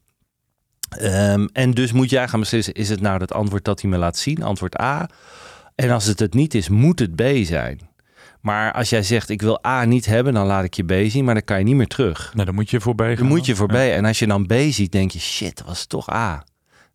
Ehm, 0.88 1.46
en 1.52 1.70
dus 1.70 1.92
moet 1.92 2.10
jij 2.10 2.28
gaan 2.28 2.40
beslissen, 2.40 2.74
is 2.74 2.88
het 2.88 3.00
nou 3.00 3.18
dat 3.18 3.32
antwoord 3.32 3.64
dat 3.64 3.80
hij 3.80 3.90
me 3.90 3.96
laat 3.96 4.16
zien, 4.16 4.42
antwoord 4.42 4.80
A? 4.80 5.08
En 5.74 5.90
als 5.90 6.04
het 6.04 6.18
het 6.18 6.34
niet 6.34 6.54
is, 6.54 6.68
moet 6.68 6.98
het 6.98 7.14
B 7.16 7.22
zijn. 7.42 7.80
Maar 8.40 8.72
als 8.72 8.90
jij 8.90 9.02
zegt, 9.02 9.28
ik 9.28 9.42
wil 9.42 9.66
A 9.66 9.84
niet 9.84 10.06
hebben, 10.06 10.32
dan 10.34 10.46
laat 10.46 10.64
ik 10.64 10.74
je 10.74 10.84
B 10.84 11.10
zien, 11.10 11.24
maar 11.24 11.34
dan 11.34 11.44
kan 11.44 11.58
je 11.58 11.64
niet 11.64 11.74
meer 11.74 11.86
terug. 11.86 12.30
Nou, 12.34 12.46
dan 12.46 12.54
moet 12.54 12.70
je 12.70 12.80
voorbij 12.80 13.08
gaan. 13.08 13.16
Dan 13.16 13.26
moet 13.36 13.46
je 13.46 13.52
Ja. 13.52 13.58
voorbij. 13.58 13.94
En 13.94 14.04
als 14.04 14.18
je 14.18 14.26
dan 14.26 14.46
B 14.46 14.52
ziet, 14.68 14.92
denk 14.92 15.10
je, 15.10 15.18
shit, 15.18 15.56
dat 15.56 15.66
was 15.66 15.86
toch 15.86 16.10
A. 16.12 16.44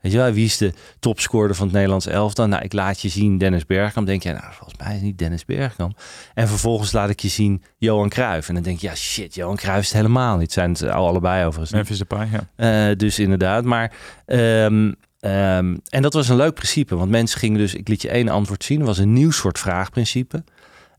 Weet 0.03 0.11
je 0.11 0.17
wel, 0.17 0.31
wie 0.31 0.45
is 0.45 0.57
de 0.57 0.73
topscorer 0.99 1.55
van 1.55 1.65
het 1.65 1.75
Nederlands 1.75 2.07
elftal? 2.07 2.47
Nou, 2.47 2.63
ik 2.63 2.73
laat 2.73 3.01
je 3.01 3.09
zien 3.09 3.37
Dennis 3.37 3.65
Bergkamp. 3.65 4.07
Denk 4.07 4.23
je, 4.23 4.31
nou, 4.31 4.53
volgens 4.53 4.79
mij 4.79 4.87
is 4.87 4.93
het 4.93 5.03
niet 5.03 5.17
Dennis 5.17 5.45
Bergkamp. 5.45 5.99
En 6.33 6.47
vervolgens 6.47 6.91
laat 6.91 7.09
ik 7.09 7.19
je 7.19 7.27
zien 7.27 7.63
Johan 7.77 8.09
Cruijff. 8.09 8.47
En 8.47 8.53
dan 8.53 8.63
denk 8.63 8.79
je, 8.79 8.87
ja, 8.87 8.95
shit, 8.95 9.35
Johan 9.35 9.55
Cruijff 9.55 9.81
is 9.81 9.87
het 9.87 9.97
helemaal 9.97 10.37
niet. 10.37 10.51
Zijn 10.51 10.69
het 10.69 10.83
al 10.83 11.07
allebei 11.07 11.45
overigens. 11.45 11.71
Memphis 11.71 11.97
Depay, 11.97 12.29
ja. 12.31 12.89
Eh, 12.89 12.95
dus 12.97 13.19
inderdaad, 13.19 13.63
maar... 13.63 13.91
ehm, 14.25 14.91
ehm, 15.19 15.75
en 15.89 16.01
dat 16.01 16.13
was 16.13 16.29
een 16.29 16.35
leuk 16.35 16.53
principe, 16.53 16.95
want 16.95 17.09
mensen 17.09 17.39
gingen 17.39 17.59
dus... 17.59 17.73
Ik 17.73 17.87
liet 17.87 18.01
je 18.01 18.09
één 18.09 18.29
antwoord 18.29 18.63
zien, 18.63 18.77
dat 18.77 18.87
was 18.87 18.97
een 18.97 19.13
nieuw 19.13 19.31
soort 19.31 19.59
vraagprincipe. 19.59 20.43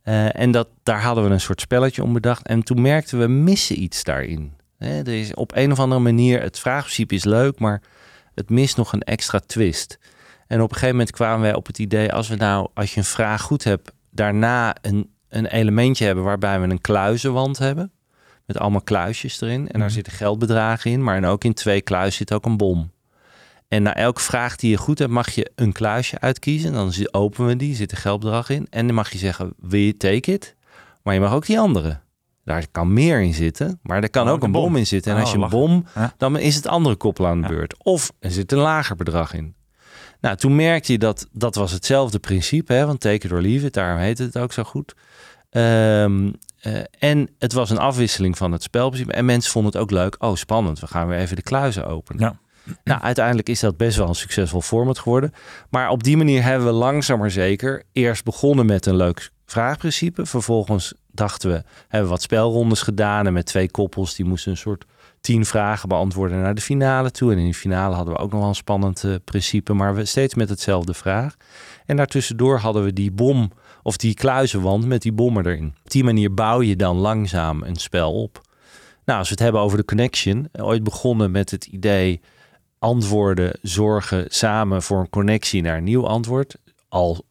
Eh, 0.03 0.41
en 0.41 0.51
dat, 0.51 0.69
daar 0.83 1.03
hadden 1.03 1.25
we 1.25 1.31
een 1.31 1.41
soort 1.41 1.61
spelletje 1.61 2.03
om 2.03 2.13
bedacht. 2.13 2.47
En 2.47 2.63
toen 2.63 2.81
merkten 2.81 3.19
we, 3.19 3.27
missen 3.27 3.83
iets 3.83 4.05
daarin. 4.05 4.53
Hè, 4.79 4.99
er 4.99 5.21
is 5.21 5.35
op 5.35 5.53
een 5.55 5.73
of 5.73 5.79
andere 5.79 6.01
manier, 6.01 6.41
het 6.43 6.59
vraagprincipe 6.59 7.15
is 7.15 7.25
leuk, 7.25 7.59
maar 7.59 7.81
het 8.35 8.51
mist 8.51 8.77
nog 8.77 8.93
een 8.93 9.03
extra 9.03 9.41
twist. 9.47 9.99
En 10.47 10.61
op 10.61 10.69
een 10.69 10.75
gegeven 10.75 10.97
moment 10.97 11.11
kwamen 11.11 11.41
wij 11.41 11.55
op 11.55 11.67
het 11.67 11.79
idee, 11.79 12.13
als 12.13 12.29
we 12.29 12.37
nou, 12.37 12.69
als 12.75 12.95
je 12.95 12.99
een 12.99 13.07
vraag 13.07 13.43
goed 13.43 13.65
hebt, 13.65 13.93
daarna 14.11 14.77
een, 14.81 15.11
een 15.29 15.47
elementje 15.47 16.05
hebben 16.05 16.25
waarbij 16.25 16.61
we 16.61 16.69
een 16.69 16.81
kluizenwand 16.81 17.59
hebben. 17.59 17.93
Met 18.47 18.59
allemaal 18.59 18.83
kluisjes 18.83 19.41
erin. 19.41 19.69
En 19.69 19.81
daar 19.81 19.91
zitten 19.91 20.13
geldbedragen 20.13 20.91
in. 20.91 21.03
Maar 21.03 21.17
en 21.17 21.25
ook 21.25 21.45
in 21.45 21.55
twee 21.55 21.81
kluis 21.81 22.17
zit 22.17 22.33
ook 22.33 22.45
een 22.45 22.57
bom. 22.57 22.93
En 23.69 23.83
na 23.83 23.95
elke 23.95 24.21
vraag 24.21 24.57
die 24.57 24.71
je 24.71 24.77
goed 24.77 24.99
hebt, 24.99 25.11
mag 25.11 25.31
je 25.31 25.51
een 25.55 25.73
kluisje 25.73 26.21
uitkiezen. 26.21 26.73
Dan 26.73 26.93
openen 27.11 27.49
we 27.49 27.57
die, 27.57 27.75
zit 27.75 27.93
een 27.93 27.99
geldbedrag 27.99 28.49
in. 28.49 28.67
En 28.71 28.87
dan 28.87 28.95
mag 28.95 29.13
je 29.13 29.19
zeggen, 29.19 29.55
wil 29.59 29.81
je 29.81 29.97
take 29.97 30.33
it? 30.33 30.55
Maar 31.03 31.15
je 31.15 31.21
mag 31.21 31.33
ook 31.33 31.47
die 31.47 31.61
andere. 31.61 32.01
Daar 32.45 32.67
kan 32.73 32.93
meer 32.93 33.21
in 33.21 33.35
zitten, 33.35 33.79
maar 33.83 34.03
er 34.03 34.11
kan 34.11 34.27
Oh, 34.27 34.33
ook 34.33 34.43
een 34.43 34.53
bom. 34.53 34.63
bom. 34.63 34.77
in 34.77 34.87
zitten. 34.87 35.11
En 35.11 35.17
Oh, 35.17 35.23
als 35.25 35.33
je 35.33 35.39
een 35.39 35.49
bom, 35.49 35.85
Ja. 35.95 36.15
dan 36.17 36.39
is 36.39 36.55
het 36.55 36.67
andere 36.67 36.97
koppel 36.97 37.27
aan 37.27 37.41
de 37.43 37.49
beurt. 37.49 37.75
Of 37.85 38.13
er 38.21 38.31
zit 38.31 38.53
een 38.53 38.59
lager 38.59 38.97
bedrag 38.97 39.35
in. 39.35 39.55
Nou, 40.21 40.37
toen 40.37 40.57
merkte 40.57 40.93
je 40.93 40.99
dat 40.99 41.29
dat 41.33 41.55
was 41.55 41.73
hetzelfde 41.73 42.19
principe, 42.19 42.73
hè, 42.73 42.87
want 42.87 43.01
take 43.01 43.27
it 43.27 43.33
or 43.33 43.41
leave 43.41 43.67
it, 43.67 43.73
daarom 43.75 43.99
heet 44.01 44.19
het 44.19 44.39
ook 44.39 44.53
zo 44.53 44.63
goed. 44.63 44.95
Ehm, 45.51 46.33
eh, 46.61 46.73
en 46.99 47.29
het 47.39 47.53
was 47.53 47.71
een 47.71 47.79
afwisseling 47.79 48.37
van 48.37 48.53
het 48.53 48.63
spelprincipe. 48.63 49.13
En 49.13 49.25
mensen 49.25 49.53
vonden 49.53 49.73
het 49.73 49.81
ook 49.81 49.91
leuk. 49.91 50.17
Oh, 50.19 50.35
spannend, 50.37 50.81
we 50.81 50.87
gaan 50.87 51.07
weer 51.09 51.19
even 51.19 51.37
de 51.37 51.43
kluizen 51.43 51.87
openen. 51.87 52.23
Ja. 52.23 52.37
Nou, 52.85 53.01
uiteindelijk 53.03 53.49
is 53.49 53.61
dat 53.61 53.77
best 53.77 53.97
wel 53.97 54.09
een 54.09 54.15
succesvol 54.15 54.61
format 54.61 54.99
geworden. 54.99 55.33
Maar 55.71 55.89
op 55.89 56.03
die 56.03 56.17
manier 56.17 56.43
hebben 56.43 56.67
we 56.67 56.73
langzaam 56.73 57.19
maar 57.19 57.31
zeker 57.31 57.83
eerst 57.93 58.25
begonnen 58.25 58.67
met 58.67 58.87
een 58.87 58.97
leuk 58.97 59.31
vraagprincipe. 59.47 60.27
Vervolgens 60.27 60.95
dachten 61.15 61.51
we, 61.51 61.63
hebben 61.89 62.11
wat 62.11 62.23
spelrondes 62.23 62.83
gedaan. 62.83 63.27
En 63.27 63.33
met 63.33 63.47
twee 63.47 63.71
koppels, 63.71 64.15
die 64.15 64.25
moesten 64.25 64.51
een 64.51 64.57
soort 64.57 64.85
tien 65.21 65.45
vragen 65.45 65.89
beantwoorden 65.89 66.41
naar 66.41 66.55
de 66.55 66.61
finale 66.61 67.11
toe. 67.11 67.33
En 67.33 67.39
in 67.39 67.47
de 67.47 67.55
finale 67.55 67.95
hadden 67.95 68.15
we 68.15 68.21
ook 68.21 68.31
nog 68.31 68.41
wel 68.41 68.49
een 68.49 68.55
spannend 68.55 69.05
eh, 69.05 69.15
principe. 69.25 69.73
Maar 69.73 69.95
we 69.95 70.05
steeds 70.05 70.35
met 70.35 70.49
hetzelfde 70.49 70.95
vraag. 70.95 71.37
En 71.87 71.97
daartussendoor 71.97 72.59
hadden 72.59 72.85
we 72.85 72.93
die 72.93 73.11
bom 73.11 73.51
of 73.83 73.97
die 73.97 74.15
kluizenwand 74.15 74.87
met 74.87 75.03
die 75.03 75.13
bommen 75.13 75.47
erin. 75.47 75.75
Op 75.85 75.91
die 75.91 76.05
manier 76.05 76.35
bouw 76.35 76.63
je 76.63 76.77
dan 76.77 76.97
langzaam 76.97 77.63
een 77.63 77.77
spel 77.77 78.23
op. 78.23 78.41
Nou, 79.05 79.19
als 79.19 79.29
we 79.29 79.35
het 79.35 79.43
hebben 79.43 79.61
over 79.61 79.79
de 79.79 79.85
connection. 79.85 80.49
Ooit 80.53 80.83
begonnen 80.83 81.31
met 81.31 81.51
het 81.51 81.67
idee 81.67 82.21
antwoorden 82.79 83.59
zorgen 83.63 84.25
samen 84.29 84.83
voor 84.83 85.01
een 85.01 85.11
connectie 85.11 85.63
naar 85.63 85.77
een 85.77 85.85
nieuw 85.85 86.07
antwoord. 86.07 86.57
Al 86.89 87.25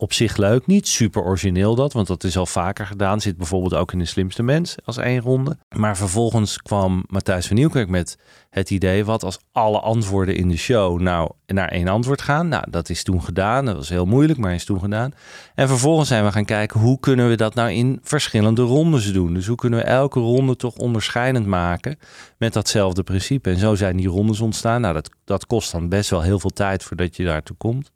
op 0.00 0.12
zich 0.12 0.36
leuk, 0.36 0.66
niet 0.66 0.88
super 0.88 1.22
origineel 1.22 1.74
dat, 1.74 1.92
want 1.92 2.06
dat 2.06 2.24
is 2.24 2.36
al 2.36 2.46
vaker 2.46 2.86
gedaan. 2.86 3.20
Zit 3.20 3.36
bijvoorbeeld 3.36 3.74
ook 3.74 3.92
in 3.92 3.98
de 3.98 4.04
slimste 4.04 4.42
mens 4.42 4.76
als 4.84 4.96
één 4.96 5.20
ronde. 5.20 5.56
Maar 5.76 5.96
vervolgens 5.96 6.58
kwam 6.58 7.04
Matthijs 7.06 7.46
van 7.46 7.56
Nieuwkerk 7.56 7.88
met 7.88 8.18
het 8.50 8.70
idee, 8.70 9.04
wat 9.04 9.24
als 9.24 9.38
alle 9.52 9.80
antwoorden 9.80 10.36
in 10.36 10.48
de 10.48 10.56
show 10.56 11.00
nou 11.00 11.30
naar 11.46 11.68
één 11.68 11.88
antwoord 11.88 12.22
gaan. 12.22 12.48
Nou, 12.48 12.70
dat 12.70 12.88
is 12.88 13.02
toen 13.02 13.22
gedaan. 13.22 13.64
Dat 13.64 13.76
was 13.76 13.88
heel 13.88 14.06
moeilijk, 14.06 14.38
maar 14.38 14.54
is 14.54 14.64
toen 14.64 14.80
gedaan. 14.80 15.12
En 15.54 15.68
vervolgens 15.68 16.08
zijn 16.08 16.24
we 16.24 16.32
gaan 16.32 16.44
kijken, 16.44 16.80
hoe 16.80 17.00
kunnen 17.00 17.28
we 17.28 17.36
dat 17.36 17.54
nou 17.54 17.70
in 17.70 17.98
verschillende 18.02 18.62
rondes 18.62 19.12
doen? 19.12 19.34
Dus 19.34 19.46
hoe 19.46 19.56
kunnen 19.56 19.78
we 19.78 19.84
elke 19.84 20.20
ronde 20.20 20.56
toch 20.56 20.74
onderscheidend 20.74 21.46
maken 21.46 21.98
met 22.36 22.52
datzelfde 22.52 23.02
principe? 23.02 23.50
En 23.50 23.58
zo 23.58 23.74
zijn 23.74 23.96
die 23.96 24.08
rondes 24.08 24.40
ontstaan. 24.40 24.80
Nou, 24.80 24.94
dat, 24.94 25.10
dat 25.24 25.46
kost 25.46 25.72
dan 25.72 25.88
best 25.88 26.10
wel 26.10 26.22
heel 26.22 26.38
veel 26.38 26.50
tijd 26.50 26.82
voordat 26.82 27.16
je 27.16 27.24
daartoe 27.24 27.56
komt. 27.56 27.90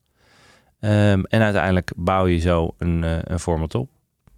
Ehm, 0.83 1.23
en 1.23 1.43
uiteindelijk 1.43 1.93
bouw 1.97 2.27
je 2.27 2.39
zo 2.39 2.75
een, 2.79 3.05
eh, 3.05 3.19
een 3.23 3.39
format 3.39 3.75
op. 3.75 3.91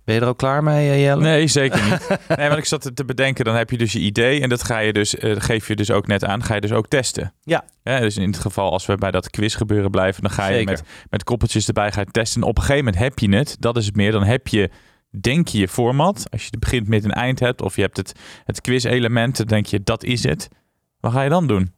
Ben 0.04 0.14
je 0.14 0.20
er 0.20 0.26
ook 0.26 0.38
klaar 0.38 0.62
mee, 0.62 0.90
eh, 0.90 1.02
Jelle? 1.02 1.22
Nee, 1.22 1.46
zeker 1.46 1.84
niet. 1.84 2.08
nee, 2.36 2.48
want 2.48 2.58
ik 2.58 2.64
zat 2.64 2.90
te 2.94 3.04
bedenken, 3.04 3.44
dan 3.44 3.54
heb 3.54 3.70
je 3.70 3.78
dus 3.78 3.92
je 3.92 3.98
idee 3.98 4.40
en 4.40 4.48
dat 4.48 4.62
ga 4.62 4.78
je 4.78 4.92
dus, 4.92 5.16
eh, 5.16 5.34
geef 5.38 5.68
je 5.68 5.76
dus 5.76 5.90
ook 5.90 6.06
net 6.06 6.24
aan, 6.24 6.42
ga 6.42 6.54
je 6.54 6.60
dus 6.60 6.72
ook 6.72 6.88
testen. 6.88 7.34
Ja. 7.42 7.64
dus 7.82 8.16
in 8.16 8.26
het 8.26 8.38
geval, 8.38 8.72
als 8.72 8.86
we 8.86 8.94
bij 8.94 9.10
dat 9.10 9.30
quiz 9.30 9.56
gebeuren 9.56 9.90
blijven, 9.90 10.22
dan 10.22 10.30
ga 10.30 10.46
je 10.46 10.54
Zeker. 10.54 10.70
met, 10.70 10.82
met 11.10 11.24
koppeltjes 11.24 11.66
erbij 11.66 11.92
gaan 11.92 12.10
testen. 12.10 12.42
En 12.42 12.48
op 12.48 12.56
een 12.56 12.62
gegeven 12.62 12.84
moment 12.84 13.02
heb 13.02 13.18
je 13.18 13.36
het, 13.36 13.56
dat 13.58 13.76
is 13.76 13.86
het 13.86 13.96
meer, 13.96 14.12
dan 14.12 14.24
heb 14.24 14.48
je, 14.48 14.70
denk 15.20 15.48
je 15.48 15.58
je 15.58 15.68
format. 15.68 16.26
Als 16.30 16.42
je 16.42 16.48
het 16.50 16.60
begint, 16.60 16.88
midden 16.88 17.10
en 17.10 17.20
eind 17.20 17.40
hebt, 17.40 17.62
of 17.62 17.76
je 17.76 17.82
hebt 17.82 17.96
het, 17.96 18.12
het 18.44 18.60
quiz-element, 18.60 19.36
dan 19.36 19.46
denk 19.46 19.66
je, 19.66 19.82
dat 19.82 20.04
is 20.04 20.22
het. 20.22 20.48
Wat 21.00 21.12
ga 21.12 21.22
je 21.22 21.28
dan 21.28 21.46
doen? 21.46 21.72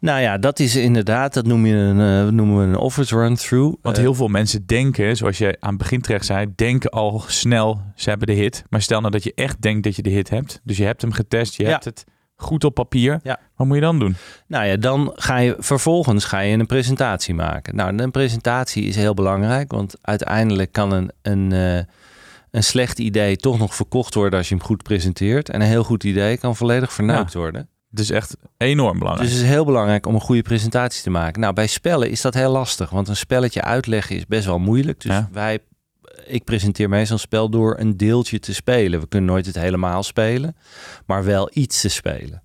Nou 0.00 0.20
ja, 0.20 0.38
dat 0.38 0.58
is 0.58 0.76
inderdaad, 0.76 1.34
dat 1.34 1.46
noem 1.46 1.66
je 1.66 1.74
een, 1.74 2.00
eh, 2.26 2.32
noemen 2.32 2.56
we 2.58 2.62
een 2.62 2.76
office 2.76 3.16
run-through. 3.16 3.76
Want 3.82 3.96
Eh, 3.96 4.02
heel 4.02 4.14
veel 4.14 4.28
mensen 4.28 4.66
denken, 4.66 5.16
zoals 5.16 5.38
je 5.38 5.56
aan 5.60 5.68
het 5.68 5.78
begin 5.78 6.00
terecht 6.00 6.26
zei, 6.26 6.52
denken 6.54 6.90
al 6.90 7.22
snel, 7.26 7.80
ze 7.94 8.08
hebben 8.08 8.26
de 8.26 8.32
hit. 8.32 8.64
Maar 8.68 8.82
stel 8.82 9.00
nou 9.00 9.12
dat 9.12 9.24
je 9.24 9.32
echt 9.34 9.62
denkt 9.62 9.84
dat 9.84 9.96
je 9.96 10.02
de 10.02 10.10
hit 10.10 10.30
hebt. 10.30 10.60
Dus 10.64 10.76
je 10.76 10.84
hebt 10.84 11.02
hem 11.02 11.12
getest, 11.12 11.54
je 11.56 11.62
Ja. 11.64 11.70
hebt 11.70 11.84
het 11.84 12.04
goed 12.36 12.64
op 12.64 12.74
papier. 12.74 13.20
Ja. 13.22 13.38
Wat 13.56 13.66
moet 13.66 13.76
je 13.76 13.82
dan 13.82 13.98
doen? 13.98 14.16
Nou 14.46 14.64
ja, 14.66 14.76
dan 14.76 15.12
ga 15.14 15.36
je 15.38 15.56
vervolgens 15.58 16.24
ga 16.24 16.38
je 16.38 16.58
een 16.58 16.66
presentatie 16.66 17.34
maken. 17.34 17.76
Nou, 17.76 17.96
een 18.02 18.10
presentatie 18.10 18.84
is 18.84 18.96
heel 18.96 19.14
belangrijk, 19.14 19.72
want 19.72 19.94
uiteindelijk 20.02 20.72
kan 20.72 20.92
een, 20.92 21.10
een, 21.22 21.52
eh, 21.52 21.82
een 22.50 22.64
slecht 22.64 22.98
idee 22.98 23.36
toch 23.36 23.58
nog 23.58 23.74
verkocht 23.74 24.14
worden 24.14 24.38
als 24.38 24.48
je 24.48 24.54
hem 24.54 24.64
goed 24.64 24.82
presenteert. 24.82 25.48
En 25.50 25.60
een 25.60 25.66
heel 25.66 25.84
goed 25.84 26.04
idee 26.04 26.36
kan 26.36 26.56
volledig 26.56 26.92
verneukt 26.92 27.34
worden. 27.34 27.68
Het 27.90 27.98
is 27.98 28.10
echt 28.10 28.36
enorm 28.56 28.98
belangrijk. 28.98 29.28
Dus 29.28 29.38
het 29.38 29.46
is 29.46 29.52
heel 29.54 29.64
belangrijk 29.64 30.06
om 30.06 30.14
een 30.14 30.20
goede 30.20 30.42
presentatie 30.42 31.02
te 31.02 31.10
maken. 31.10 31.40
Nou, 31.40 31.54
bij 31.54 31.66
spellen 31.66 32.10
is 32.10 32.20
dat 32.20 32.34
heel 32.34 32.50
lastig, 32.52 32.90
want 32.90 33.08
een 33.08 33.16
spelletje 33.16 33.62
uitleggen 33.62 34.16
is 34.16 34.26
best 34.26 34.46
wel 34.46 34.58
moeilijk. 34.58 35.00
Dus 35.00 35.12
Ja. 35.12 35.28
wij, 35.32 35.58
ik 36.26 36.44
presenteer 36.44 36.88
meestal 36.88 37.16
een 37.16 37.22
spel 37.22 37.48
door 37.48 37.78
een 37.78 37.96
deeltje 37.96 38.38
te 38.38 38.54
spelen. 38.54 39.00
We 39.00 39.08
kunnen 39.08 39.30
nooit 39.30 39.46
het 39.46 39.54
helemaal 39.54 40.02
spelen, 40.02 40.56
maar 41.06 41.24
wel 41.24 41.50
iets 41.52 41.80
te 41.80 41.88
spelen. 41.88 42.42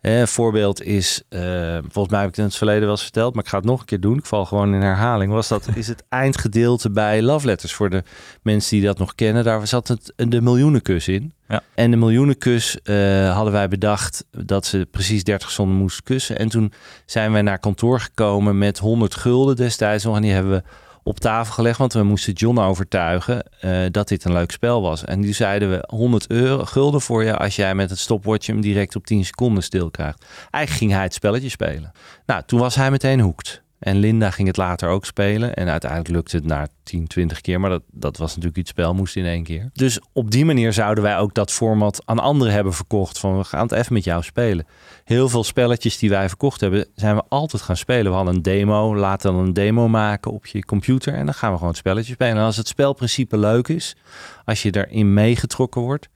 Eh, 0.00 0.18
Een 0.20 0.28
voorbeeld 0.28 0.82
is, 0.82 1.22
eh, 1.28 1.78
volgens 1.88 2.08
mij 2.08 2.20
heb 2.20 2.28
ik 2.28 2.34
het 2.34 2.38
in 2.38 2.44
het 2.44 2.56
verleden 2.56 2.82
wel 2.82 2.90
eens 2.90 3.02
verteld, 3.02 3.34
maar 3.34 3.44
ik 3.44 3.50
ga 3.50 3.56
het 3.56 3.66
nog 3.66 3.80
een 3.80 3.86
keer 3.86 4.00
doen. 4.00 4.18
Ik 4.18 4.26
val 4.26 4.44
gewoon 4.44 4.74
in 4.74 4.80
herhaling. 4.80 5.32
Was 5.32 5.48
dat 5.48 5.68
is 5.74 5.88
het 5.88 6.04
eindgedeelte 6.08 6.90
bij 6.90 7.22
Love 7.22 7.46
Letters 7.46 7.72
voor 7.74 7.90
de 7.90 8.02
mensen 8.42 8.76
die 8.76 8.86
dat 8.86 8.98
nog 8.98 9.14
kennen? 9.14 9.44
Daar 9.44 9.66
zat 9.66 9.88
het 9.88 10.12
de 10.16 10.40
miljoenenkus 10.40 11.08
in. 11.08 11.32
Ja. 11.48 11.62
En 11.74 11.90
de 11.90 11.96
miljoenenkus 11.96 12.82
eh, 12.82 13.34
hadden 13.34 13.52
wij 13.52 13.68
bedacht 13.68 14.24
dat 14.30 14.66
ze 14.66 14.86
precies 14.90 15.24
30 15.24 15.50
seconden 15.50 15.76
moest 15.76 16.02
kussen. 16.02 16.38
En 16.38 16.48
toen 16.48 16.72
zijn 17.06 17.32
wij 17.32 17.42
naar 17.42 17.58
kantoor 17.58 18.00
gekomen 18.00 18.58
met 18.58 18.78
100 18.78 19.14
gulden 19.14 19.56
destijds 19.56 20.04
nog. 20.04 20.16
En 20.16 20.22
die 20.22 20.32
hebben 20.32 20.52
we 20.52 20.62
op 21.08 21.20
tafel 21.20 21.54
gelegd. 21.54 21.78
Want 21.78 21.92
we 21.92 22.02
moesten 22.02 22.32
John 22.32 22.58
overtuigen 22.58 23.42
eh, 23.60 23.80
dat 23.90 24.08
dit 24.08 24.24
een 24.24 24.32
leuk 24.32 24.50
spel 24.50 24.82
was. 24.82 25.04
En 25.04 25.20
die 25.20 25.34
zeiden 25.34 25.70
we 25.70 25.84
100 25.86 26.30
euro 26.30 26.64
gulden 26.64 27.00
voor 27.00 27.24
je 27.24 27.36
als 27.36 27.56
jij 27.56 27.74
met 27.74 27.90
het 27.90 27.98
stopwatch 27.98 28.46
hem 28.46 28.60
direct 28.60 28.96
op 28.96 29.06
10 29.06 29.24
seconden 29.24 29.62
stil 29.62 29.90
krijgt. 29.90 30.24
Eigenlijk 30.50 30.70
ging 30.70 30.92
hij 30.92 31.02
het 31.02 31.14
spelletje 31.14 31.48
spelen. 31.48 31.92
Nou, 32.26 32.42
toen 32.46 32.60
was 32.60 32.74
hij 32.74 32.90
meteen 32.90 33.20
hoekt. 33.20 33.62
En 33.78 33.96
Linda 33.96 34.30
ging 34.30 34.48
het 34.48 34.56
later 34.56 34.88
ook 34.88 35.04
spelen. 35.04 35.54
En 35.54 35.68
uiteindelijk 35.68 36.10
lukte 36.10 36.36
het 36.36 36.44
na 36.44 36.68
10, 36.82 37.06
20 37.06 37.40
keer. 37.40 37.60
Maar 37.60 37.70
dat, 37.70 37.82
dat 37.92 38.16
was 38.16 38.28
natuurlijk 38.28 38.56
iets 38.56 38.70
spel, 38.70 38.94
moest 38.94 39.16
in 39.16 39.24
één 39.24 39.42
keer. 39.42 39.70
Dus 39.72 40.00
op 40.12 40.30
die 40.30 40.44
manier 40.44 40.72
zouden 40.72 41.04
wij 41.04 41.18
ook 41.18 41.34
dat 41.34 41.52
format 41.52 42.02
aan 42.04 42.18
anderen 42.18 42.52
hebben 42.52 42.72
verkocht. 42.72 43.18
Van 43.18 43.38
we 43.38 43.44
gaan 43.44 43.62
het 43.62 43.72
even 43.72 43.92
met 43.92 44.04
jou 44.04 44.22
spelen. 44.22 44.66
Heel 45.04 45.28
veel 45.28 45.44
spelletjes 45.44 45.98
die 45.98 46.10
wij 46.10 46.28
verkocht 46.28 46.60
hebben, 46.60 46.86
zijn 46.94 47.16
we 47.16 47.22
altijd 47.28 47.62
gaan 47.62 47.76
spelen. 47.76 48.10
We 48.10 48.16
hadden 48.16 48.34
een 48.34 48.42
demo, 48.42 48.96
laten 48.96 49.32
dan 49.32 49.40
een 49.40 49.52
demo 49.52 49.88
maken 49.88 50.32
op 50.32 50.46
je 50.46 50.64
computer. 50.64 51.14
En 51.14 51.24
dan 51.24 51.34
gaan 51.34 51.50
we 51.50 51.56
gewoon 51.56 51.72
het 51.72 51.78
spelletje 51.78 52.12
spelen. 52.12 52.36
En 52.36 52.42
als 52.42 52.56
het 52.56 52.68
spelprincipe 52.68 53.38
leuk 53.38 53.68
is, 53.68 53.96
als 54.44 54.62
je 54.62 54.70
erin 54.70 55.14
meegetrokken 55.14 55.80
wordt, 55.80 56.08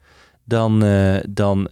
dan, 0.44 0.85
uh, 0.85 1.16
dan 1.29 1.68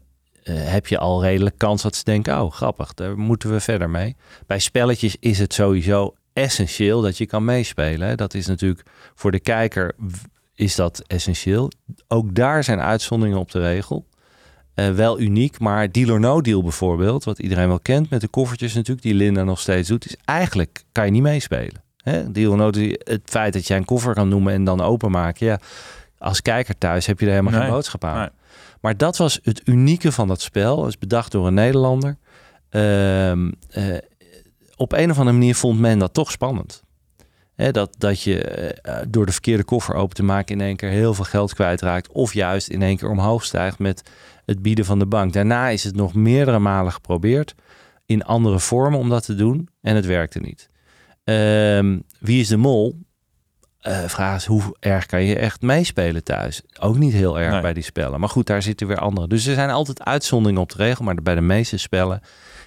heb 0.50 0.86
je 0.86 0.98
al 0.98 1.22
redelijk 1.22 1.58
kans 1.58 1.82
dat 1.82 1.96
ze 1.96 2.04
denken: 2.04 2.40
oh, 2.42 2.52
grappig, 2.52 2.94
daar 2.94 3.18
moeten 3.18 3.50
we 3.52 3.60
verder 3.60 3.90
mee. 3.90 4.16
Bij 4.46 4.58
spelletjes 4.58 5.16
is 5.20 5.38
het 5.38 5.54
sowieso 5.54 6.14
essentieel 6.32 7.00
dat 7.00 7.18
je 7.18 7.26
kan 7.26 7.44
meespelen. 7.44 8.16
Dat 8.16 8.34
is 8.34 8.46
natuurlijk 8.46 8.82
voor 9.14 9.30
de 9.30 9.40
kijker 9.40 9.94
is 10.54 10.74
dat 10.74 11.02
essentieel. 11.06 11.70
Ook 12.08 12.34
daar 12.34 12.64
zijn 12.64 12.80
uitzonderingen 12.80 13.40
op 13.40 13.50
de 13.50 13.60
regel. 13.60 14.06
Uh, 14.74 14.90
wel 14.90 15.20
uniek, 15.20 15.58
maar 15.58 15.92
Deal 15.92 16.10
or 16.10 16.20
No 16.20 16.40
Deal 16.40 16.62
bijvoorbeeld, 16.62 17.24
wat 17.24 17.38
iedereen 17.38 17.68
wel 17.68 17.80
kent 17.80 18.10
met 18.10 18.20
de 18.20 18.28
koffertjes 18.28 18.74
natuurlijk, 18.74 19.06
die 19.06 19.14
Linda 19.14 19.42
nog 19.42 19.60
steeds 19.60 19.88
doet, 19.88 20.06
is 20.06 20.16
eigenlijk 20.24 20.84
kan 20.92 21.04
je 21.04 21.10
niet 21.10 21.22
meespelen. 21.22 21.82
Hè? 21.96 22.30
Deal 22.30 22.50
or 22.50 22.56
No 22.56 22.70
Deal, 22.70 22.94
het 22.98 23.20
feit 23.24 23.52
dat 23.52 23.66
jij 23.66 23.76
een 23.76 23.84
koffer 23.84 24.14
kan 24.14 24.28
noemen 24.28 24.52
en 24.52 24.64
dan 24.64 24.80
openmaken, 24.80 25.46
ja, 25.46 25.60
als 26.18 26.42
kijker 26.42 26.78
thuis 26.78 27.06
heb 27.06 27.20
je 27.20 27.26
er 27.26 27.30
helemaal 27.32 27.52
Nee, 27.52 27.62
geen 27.62 27.70
boodschap 27.70 28.04
aan. 28.04 28.18
nee. 28.18 28.28
Maar 28.80 28.96
dat 28.96 29.16
was 29.16 29.40
het 29.42 29.60
unieke 29.64 30.12
van 30.12 30.28
dat 30.28 30.40
spel. 30.40 30.78
Het 30.78 30.88
is 30.88 30.98
bedacht 30.98 31.32
door 31.32 31.46
een 31.46 31.54
Nederlander. 31.54 32.18
Ehm, 32.68 33.50
eh, 33.70 33.84
op 34.76 34.92
een 34.92 35.10
of 35.10 35.18
andere 35.18 35.36
manier 35.36 35.54
vond 35.54 35.80
men 35.80 35.98
dat 35.98 36.14
toch 36.14 36.30
spannend. 36.30 36.82
Dat, 37.70 37.94
dat 37.98 38.22
je 38.22 38.42
eh, 38.42 39.06
door 39.08 39.26
de 39.26 39.32
verkeerde 39.32 39.64
koffer 39.64 39.94
open 39.94 40.16
te 40.16 40.22
maken 40.22 40.54
in 40.54 40.66
één 40.66 40.76
keer 40.76 40.88
heel 40.88 41.14
veel 41.14 41.24
geld 41.24 41.54
kwijtraakt. 41.54 42.12
Of 42.12 42.34
juist 42.34 42.68
in 42.68 42.82
één 42.82 42.96
keer 42.96 43.08
omhoog 43.08 43.44
stijgt 43.44 43.78
met 43.78 44.10
het 44.44 44.62
bieden 44.62 44.84
van 44.84 44.98
de 44.98 45.06
bank. 45.06 45.32
Daarna 45.32 45.68
is 45.68 45.84
het 45.84 45.96
nog 45.96 46.14
meerdere 46.14 46.58
malen 46.58 46.92
geprobeerd 46.92 47.54
in 48.06 48.24
andere 48.24 48.58
vormen 48.58 48.98
om 48.98 49.08
dat 49.08 49.24
te 49.24 49.34
doen. 49.34 49.68
En 49.80 49.96
het 49.96 50.06
werkte 50.06 50.38
niet. 50.38 50.70
Ehm, 51.24 51.98
wie 52.18 52.40
is 52.40 52.48
de 52.48 52.56
mol? 52.56 52.98
Eh, 53.80 53.98
vraag 54.04 54.36
is 54.36 54.44
hoe 54.46 54.76
erg 54.80 55.06
kan 55.06 55.22
je 55.22 55.36
echt 55.38 55.62
meespelen 55.62 56.24
thuis? 56.24 56.62
Ook 56.80 56.96
niet 56.98 57.12
heel 57.12 57.40
erg 57.40 57.52
Nee. 57.52 57.60
bij 57.60 57.72
die 57.72 57.82
spellen. 57.82 58.20
Maar 58.20 58.28
goed, 58.28 58.46
daar 58.46 58.62
zitten 58.62 58.86
weer 58.86 58.98
andere. 58.98 59.26
Dus 59.28 59.46
er 59.46 59.54
zijn 59.54 59.70
altijd 59.70 60.04
uitzonderingen 60.04 60.62
op 60.62 60.68
de 60.70 60.76
regel. 60.76 61.04
Maar 61.04 61.14
bij 61.22 61.34
de 61.34 61.40
meeste 61.40 61.76
spellen 61.76 62.20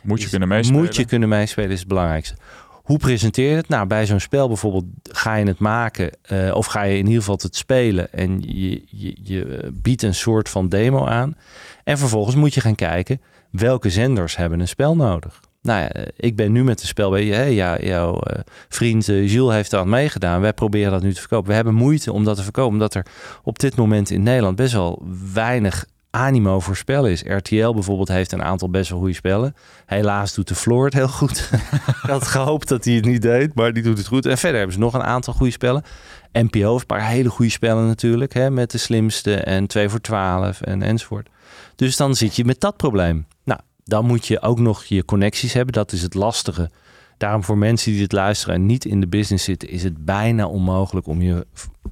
Moet 0.04 0.18
je 0.18 0.24
is- 0.24 0.30
kunnen 0.30 0.48
meespelen. 0.48 0.82
Moet 0.82 0.96
je 0.96 1.06
kunnen 1.06 1.30
meespelen 1.30 1.70
is 1.72 1.80
het 1.80 1.88
belangrijkste. 1.88 2.36
Hoe 2.84 2.98
presenteer 2.98 3.50
je 3.50 3.56
het? 3.56 3.68
Nou, 3.68 3.88
bij 3.88 4.06
zo'n 4.06 4.20
spel 4.20 4.48
bijvoorbeeld 4.48 4.86
ga 5.12 5.36
je 5.36 5.46
het 5.46 5.60
maken 5.60 6.10
eh, 6.22 6.56
of 6.56 6.66
ga 6.66 6.82
je 6.84 6.98
in 6.98 7.06
ieder 7.06 7.20
geval 7.20 7.40
het 7.42 7.56
spelen 7.56 8.14
en 8.14 8.42
je, 8.46 8.84
je, 8.88 9.16
je 9.24 9.70
biedt 9.74 10.02
een 10.02 10.16
soort 10.16 10.50
van 10.50 10.70
demo 10.70 11.06
aan. 11.06 11.36
En 11.84 11.98
vervolgens 11.98 12.36
moet 12.36 12.54
je 12.54 12.62
gaan 12.62 12.76
kijken 12.76 13.22
welke 13.52 13.90
zenders 13.90 14.36
hebben 14.36 14.60
een 14.60 14.68
spel 14.68 14.96
nodig. 14.96 15.40
Nou 15.64 15.80
ja, 15.80 15.90
eh, 15.90 16.04
ik 16.16 16.36
ben 16.36 16.52
nu 16.52 16.64
met 16.64 16.82
een 16.82 16.88
spel 16.88 17.10
bij 17.10 17.26
je. 17.26 17.54
Ja, 17.54 17.80
jouw 17.80 18.20
eh, 18.20 18.40
vriend 18.70 19.10
eh, 19.10 19.32
Jules 19.32 19.54
heeft 19.54 19.74
aan 19.74 19.90
meegedaan. 19.90 20.42
Wij 20.42 20.54
proberen 20.54 20.92
dat 20.92 21.02
nu 21.02 21.14
te 21.14 21.20
verkopen. 21.20 21.48
We 21.48 21.56
hebben 21.56 21.74
moeite 21.74 22.12
om 22.12 22.24
dat 22.24 22.36
te 22.36 22.44
verkopen, 22.44 22.74
omdat 22.74 22.94
er 22.94 23.06
op 23.44 23.60
dit 23.60 23.76
moment 23.76 24.10
in 24.10 24.24
Nederland 24.24 24.56
best 24.56 24.74
wel 24.74 25.02
weinig 25.34 25.86
animo 26.10 26.60
voor 26.60 26.76
spellen 26.76 27.12
is. 27.12 27.24
RTL 27.28 27.72
bijvoorbeeld 27.72 28.08
heeft 28.08 28.32
een 28.32 28.44
aantal 28.44 28.70
best 28.70 28.90
wel 28.90 29.00
goede 29.00 29.14
spellen. 29.14 29.56
Helaas 29.86 30.34
doet 30.34 30.48
de 30.48 30.56
Floor 30.56 30.86
het 30.86 30.94
heel 30.94 31.08
goed. 31.08 31.50
ik 32.04 32.10
had 32.10 32.28
gehoopt 32.28 32.68
dat 32.68 32.86
hij 32.86 32.94
het 32.94 33.06
niet 33.06 33.22
deed, 33.22 33.54
maar 33.54 33.74
die 33.74 33.84
doet 33.84 33.98
het 33.98 34.08
goed. 34.08 34.26
En 34.26 34.38
verder 34.38 34.58
hebben 34.58 34.76
ze 34.76 34.82
nog 34.82 34.94
een 34.94 35.04
aantal 35.04 35.34
goede 35.34 35.52
spellen. 35.52 35.84
NPO 36.32 36.72
heeft 36.72 36.82
een 36.82 36.98
paar 36.98 37.08
hele 37.08 37.30
goede 37.30 37.52
spellen 37.52 37.88
natuurlijk. 37.88 38.34
Hè, 38.34 38.50
met 38.50 38.72
de 38.72 38.78
slimste 38.78 39.36
en 39.36 39.68
2 39.68 39.90
voor 39.90 40.02
12 40.02 40.62
en 40.62 40.82
enzovoort. 40.82 41.30
Dus 41.76 41.98
dan 41.98 42.16
zit 42.16 42.36
je 42.36 42.46
met 42.46 42.60
dat 42.60 42.78
probleem. 42.78 43.28
Nou, 43.44 43.60
dan 43.84 44.06
moet 44.06 44.28
je 44.28 44.42
ook 44.42 44.60
nog 44.60 44.84
je 44.84 45.06
connecties 45.06 45.54
hebben. 45.54 45.74
Dat 45.74 45.92
is 45.92 46.02
het 46.02 46.14
lastige. 46.14 46.70
Daarom 47.18 47.44
voor 47.44 47.58
mensen 47.58 47.92
die 47.92 48.00
dit 48.00 48.12
luisteren 48.12 48.56
en 48.56 48.66
niet 48.66 48.86
in 48.86 49.00
de 49.00 49.08
business 49.08 49.44
zitten... 49.44 49.70
is 49.70 49.84
het 49.84 50.06
bijna 50.06 50.48
onmogelijk 50.48 51.08
om 51.08 51.22
je 51.22 51.48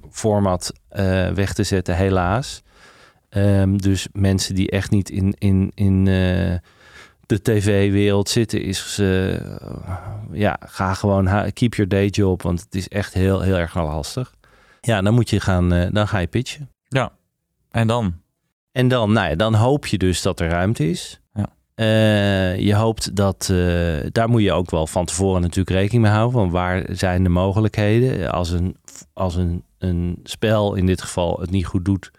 format 0.10 0.74
eh, 0.90 1.30
weg 1.30 1.54
te 1.54 1.64
zetten, 1.64 1.96
helaas. 1.96 2.62
Ehm, 3.30 3.78
dus 3.78 4.08
mensen 4.14 4.56
die 4.56 4.70
echt 4.70 4.92
niet 4.92 5.10
in, 5.10 5.36
in, 5.38 5.72
in 5.76 6.08
eh, 6.08 6.56
de 7.26 7.42
tv-wereld 7.42 8.30
zitten, 8.30 8.62
is 8.62 8.98
eh, 9.00 9.34
ja, 10.32 10.60
ga 10.66 10.94
gewoon 10.94 11.52
keep 11.54 11.74
your 11.74 11.90
day 11.90 12.08
job, 12.08 12.42
want 12.42 12.62
het 12.62 12.76
is 12.76 12.88
echt 12.88 13.14
heel, 13.14 13.42
heel 13.42 13.58
erg 13.58 13.76
lastig. 13.76 14.34
Ja, 14.82 15.02
dan 15.02 15.14
moet 15.14 15.30
je 15.30 15.40
gaan, 15.40 15.70
dan 15.70 16.08
ga 16.08 16.18
je 16.18 16.28
pitchen. 16.28 16.70
Ja. 16.88 17.12
En 17.70 17.88
dan? 17.88 18.14
En 18.72 18.88
dan, 18.88 19.12
nou 19.12 19.30
ja, 19.30 19.36
dan 19.36 19.54
hoop 19.54 19.86
je 19.86 19.98
dus 19.98 20.22
dat 20.22 20.40
er 20.40 20.50
ruimte 20.50 20.90
is. 20.90 21.21
Eh, 21.76 22.60
je 22.60 22.76
hoopt 22.76 23.16
dat, 23.16 23.50
eh, 23.52 24.10
daar 24.12 24.30
moet 24.30 24.42
je 24.42 24.52
ook 24.52 24.72
wel 24.72 24.88
van 24.88 25.06
tevoren 25.06 25.42
natuurlijk 25.42 25.70
rekening 25.70 26.04
mee 26.04 26.12
houden. 26.12 26.40
Van 26.40 26.50
waar 26.50 26.86
zijn 26.90 27.24
de 27.24 27.30
mogelijkheden? 27.30 28.32
Als 28.32 28.50
een, 28.50 28.76
als 29.14 29.36
een, 29.36 29.64
een 29.78 30.20
spel 30.24 30.76
in 30.76 30.86
dit 30.86 31.02
geval 31.02 31.40
het 31.40 31.50
niet 31.50 31.66
goed 31.66 31.86
doet, 31.86 32.12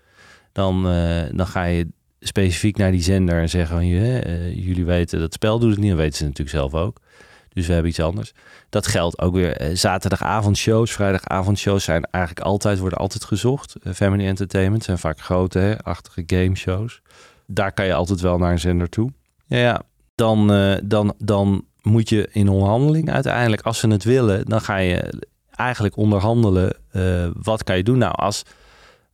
dan, 0.53 0.88
eh, 0.88 1.23
dan 1.33 1.47
ga 1.47 1.65
je 1.65 1.88
specifiek 2.21 2.77
naar 2.77 2.91
die 2.91 3.03
zender 3.03 3.41
en 3.41 3.49
zeggen 3.49 3.77
van 3.77 3.87
jullie 3.87 4.85
weten 4.85 5.21
dat 5.21 5.33
spel 5.33 5.59
doet 5.59 5.71
het 5.71 5.79
niet. 5.79 5.91
Dat 5.91 5.99
weten 5.99 6.17
ze 6.17 6.25
natuurlijk 6.25 6.57
zelf 6.57 6.75
ook. 6.75 7.01
Dus 7.49 7.67
we 7.67 7.73
hebben 7.73 7.91
iets 7.91 8.01
anders. 8.01 8.33
Dat 8.69 8.87
geldt 8.87 9.19
ook 9.21 9.35
weer. 9.35 9.71
zaterdagavondshows, 9.73 10.93
vrijdagavondshows 10.93 11.85
zijn 11.85 12.05
eigenlijk 12.05 12.47
altijd, 12.47 12.79
worden 12.79 12.99
altijd 12.99 13.25
gezocht. 13.25 13.77
Family 13.95 14.27
Entertainment 14.27 14.85
zijn 14.85 14.99
vaak 14.99 15.21
grote, 15.21 15.59
hè, 15.59 15.83
achtige 15.83 16.23
gameshows. 16.27 17.01
Daar 17.47 17.73
kan 17.73 17.87
je 17.87 17.95
altijd 17.95 18.21
wel 18.21 18.38
naar 18.38 18.53
een 18.53 18.59
zender 18.59 18.88
toe. 18.88 19.12
Ja, 19.59 19.83
dan, 20.15 20.53
eh, 20.53 20.75
dan, 20.85 21.15
dan 21.19 21.65
moet 21.83 22.09
je 22.09 22.29
in 22.33 22.49
onderhandeling 22.49 23.11
uiteindelijk, 23.11 23.62
als 23.62 23.79
ze 23.79 23.88
het 23.88 24.05
willen, 24.05 24.45
dan 24.45 24.61
ga 24.61 24.77
je 24.77 25.23
eigenlijk 25.51 25.97
onderhandelen. 25.97 26.77
eh, 26.91 27.27
wat 27.43 27.65
kan 27.65 27.77
je 27.77 27.83
doen? 27.83 27.99
Nou, 27.99 28.15
als 28.15 28.43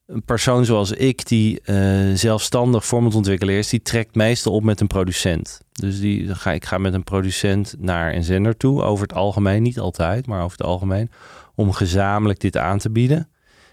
een 0.07 0.23
persoon 0.25 0.65
zoals 0.65 0.91
ik, 0.93 1.27
die 1.27 1.61
eh, 1.61 1.77
zelfstandig 2.15 2.87
formontwikkelaar 2.87 3.55
is, 3.55 3.69
die 3.69 3.83
trekt 3.83 4.15
meestal 4.15 4.53
op 4.53 4.63
met 4.63 4.81
een 4.81 4.87
producent. 4.87 5.61
Dus 5.73 6.01
die, 6.01 6.35
ga, 6.35 6.53
ik 6.53 6.65
ga 6.65 6.79
met 6.79 6.95
een 6.95 7.05
producent 7.05 7.75
naar 7.79 8.15
een 8.15 8.25
zender 8.25 8.57
toe, 8.57 8.83
over 8.83 9.07
het 9.07 9.17
algemeen, 9.17 9.63
niet 9.63 9.81
altijd, 9.81 10.27
maar 10.27 10.43
over 10.43 10.59
het 10.59 10.67
algemeen, 10.67 11.11
om 11.55 11.73
gezamenlijk 11.73 12.41
dit 12.41 12.57
aan 12.57 12.79
te 12.79 12.91
bieden. 12.91 13.29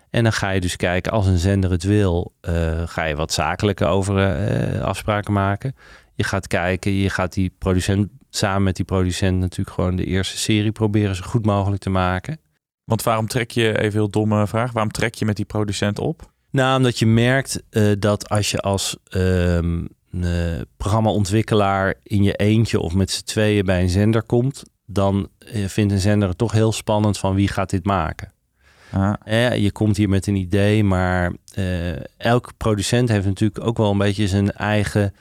En 0.10 0.24
dan 0.24 0.34
ga 0.34 0.50
je 0.50 0.62
dus 0.62 0.76
kijken, 0.76 1.12
als 1.12 1.28
een 1.28 1.38
zender 1.38 1.72
het 1.72 1.84
wil, 1.84 2.34
ga 2.86 3.04
je 3.04 3.16
wat 3.16 3.34
zakelijke 3.34 3.86
over 3.86 4.38
afspraken 4.82 5.34
maken. 5.34 5.76
Je 6.16 6.24
gaat 6.24 6.48
kijken, 6.48 6.92
je 6.92 7.10
gaat 7.10 7.34
die 7.34 7.52
producent 7.58 8.10
samen 8.30 8.64
met 8.64 8.76
die 8.76 8.86
producent 8.86 9.40
natuurlijk 9.40 9.76
gewoon 9.76 9.96
de 9.96 10.06
eerste 10.06 10.38
serie 10.38 10.72
proberen 10.72 11.16
zo 11.16 11.24
goed 11.26 11.46
mogelijk 11.46 11.82
te 11.82 11.90
maken. 11.90 12.40
Want 12.84 13.04
waarom 13.04 13.28
trek 13.28 13.52
je, 13.52 13.80
even 13.80 14.00
heel 14.00 14.10
domme 14.10 14.48
vraag, 14.48 14.72
waarom 14.72 14.92
trek 14.92 15.16
je 15.16 15.26
met 15.26 15.36
die 15.36 15.46
producent 15.46 16.00
op? 16.00 16.32
Nou, 16.52 16.78
omdat 16.78 17.00
je 17.00 17.06
merkt 17.06 17.64
eh, 17.70 17.92
dat 18.00 18.30
als 18.30 18.52
je 18.52 18.60
als 18.60 18.98
ehm 19.10 19.84
eh, 20.22 20.62
programmaontwikkelaar 20.78 21.94
in 22.04 22.24
je 22.24 22.34
eentje 22.34 22.80
of 22.80 22.94
met 22.94 23.12
z'n 23.12 23.24
tweeën 23.24 23.66
bij 23.66 23.82
een 23.82 23.90
zender 23.90 24.24
komt, 24.24 24.64
dan 24.86 25.30
eh, 25.40 25.66
vindt 25.68 25.94
een 25.94 26.00
zender 26.00 26.28
het 26.30 26.38
toch 26.38 26.52
heel 26.52 26.72
spannend 26.72 27.18
van 27.18 27.36
wie 27.36 27.48
gaat 27.48 27.70
dit 27.70 27.86
maken. 27.86 28.34
Ah, 28.92 29.14
Eh, 29.24 29.58
je 29.58 29.72
komt 29.72 29.98
hier 29.98 30.10
met 30.10 30.28
een 30.28 30.36
idee, 30.36 30.84
maar 30.84 31.34
elke 32.18 32.54
producent 32.58 33.10
heeft 33.10 33.26
natuurlijk 33.26 33.66
ook 33.66 33.78
wel 33.78 33.92
een 33.92 33.98
beetje 33.98 34.28
zijn 34.28 34.52
eigen 34.52 35.14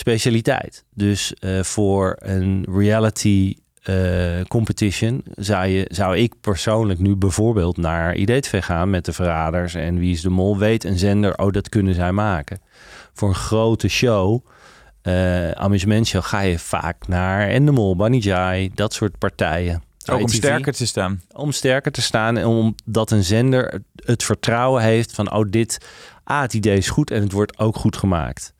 specialiteit. 0.00 0.84
Dus 0.94 1.34
eh, 1.34 1.62
voor 1.62 2.16
een 2.18 2.66
reality 2.68 3.56
eh, 3.82 4.40
competition 4.48 5.22
zou, 5.34 5.66
je, 5.66 5.86
zou 5.88 6.16
ik 6.16 6.34
persoonlijk 6.40 6.98
nu 6.98 7.16
bijvoorbeeld 7.16 7.76
naar 7.76 8.14
IDTV 8.14 8.64
gaan 8.64 8.90
met 8.90 9.04
de 9.04 9.12
verraders 9.12 9.74
en 9.74 9.98
Wie 9.98 10.12
is 10.12 10.20
de 10.20 10.30
Mol. 10.30 10.58
Weet 10.58 10.84
een 10.84 10.98
zender, 10.98 11.38
oh 11.38 11.52
dat 11.52 11.68
kunnen 11.68 11.94
zij 11.94 12.12
maken. 12.12 12.60
Voor 13.12 13.28
een 13.28 13.34
grote 13.34 13.88
show, 13.88 14.46
eh 15.02 15.50
amusementshow, 15.50 16.22
ga 16.22 16.40
je 16.40 16.58
vaak 16.58 17.08
naar 17.08 17.48
Endemol, 17.48 17.96
Bunny 17.96 18.18
Jai, 18.18 18.70
dat 18.74 18.92
soort 18.92 19.18
partijen. 19.18 19.82
ook 20.10 20.20
om 20.20 20.28
sterker 20.28 20.72
te 20.72 20.86
staan. 20.86 21.20
om 21.32 21.52
sterker 21.52 21.92
te 21.92 22.02
staan 22.02 22.36
en 22.36 22.46
omdat 22.46 23.10
een 23.10 23.24
zender 23.24 23.82
het 23.94 24.22
vertrouwen 24.22 24.82
heeft 24.82 25.12
van 25.12 25.32
oh 25.32 25.50
dit, 25.50 25.78
ah 26.24 26.40
het 26.40 26.54
idee 26.54 26.76
is 26.76 26.88
goed 26.88 27.10
en 27.10 27.22
het 27.22 27.32
wordt 27.32 27.58
ook 27.58 27.76
goed 27.76 27.96
gemaakt. 27.96 28.54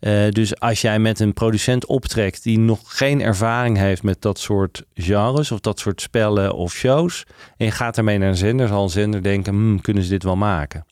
Eh, 0.00 0.28
dus 0.28 0.60
als 0.60 0.80
jij 0.80 0.98
met 0.98 1.20
een 1.20 1.32
producent 1.32 1.86
optrekt 1.86 2.42
die 2.42 2.58
nog 2.58 2.80
geen 2.84 3.20
ervaring 3.20 3.76
heeft 3.76 4.02
met 4.02 4.22
dat 4.22 4.38
soort 4.38 4.84
genres 4.94 5.50
of 5.50 5.60
dat 5.60 5.78
soort 5.78 6.00
spellen 6.00 6.54
of 6.54 6.72
shows, 6.72 7.24
en 7.56 7.64
je 7.66 7.72
gaat 7.72 7.98
ermee 7.98 8.18
naar 8.18 8.28
een 8.28 8.36
zender, 8.36 8.68
zal 8.68 8.82
een 8.82 8.90
zender 8.90 9.22
denken, 9.22 9.52
hmm, 9.52 9.80
kunnen 9.80 10.02
ze 10.02 10.08
dit 10.08 10.22
wel 10.22 10.36
maken? 10.36 10.84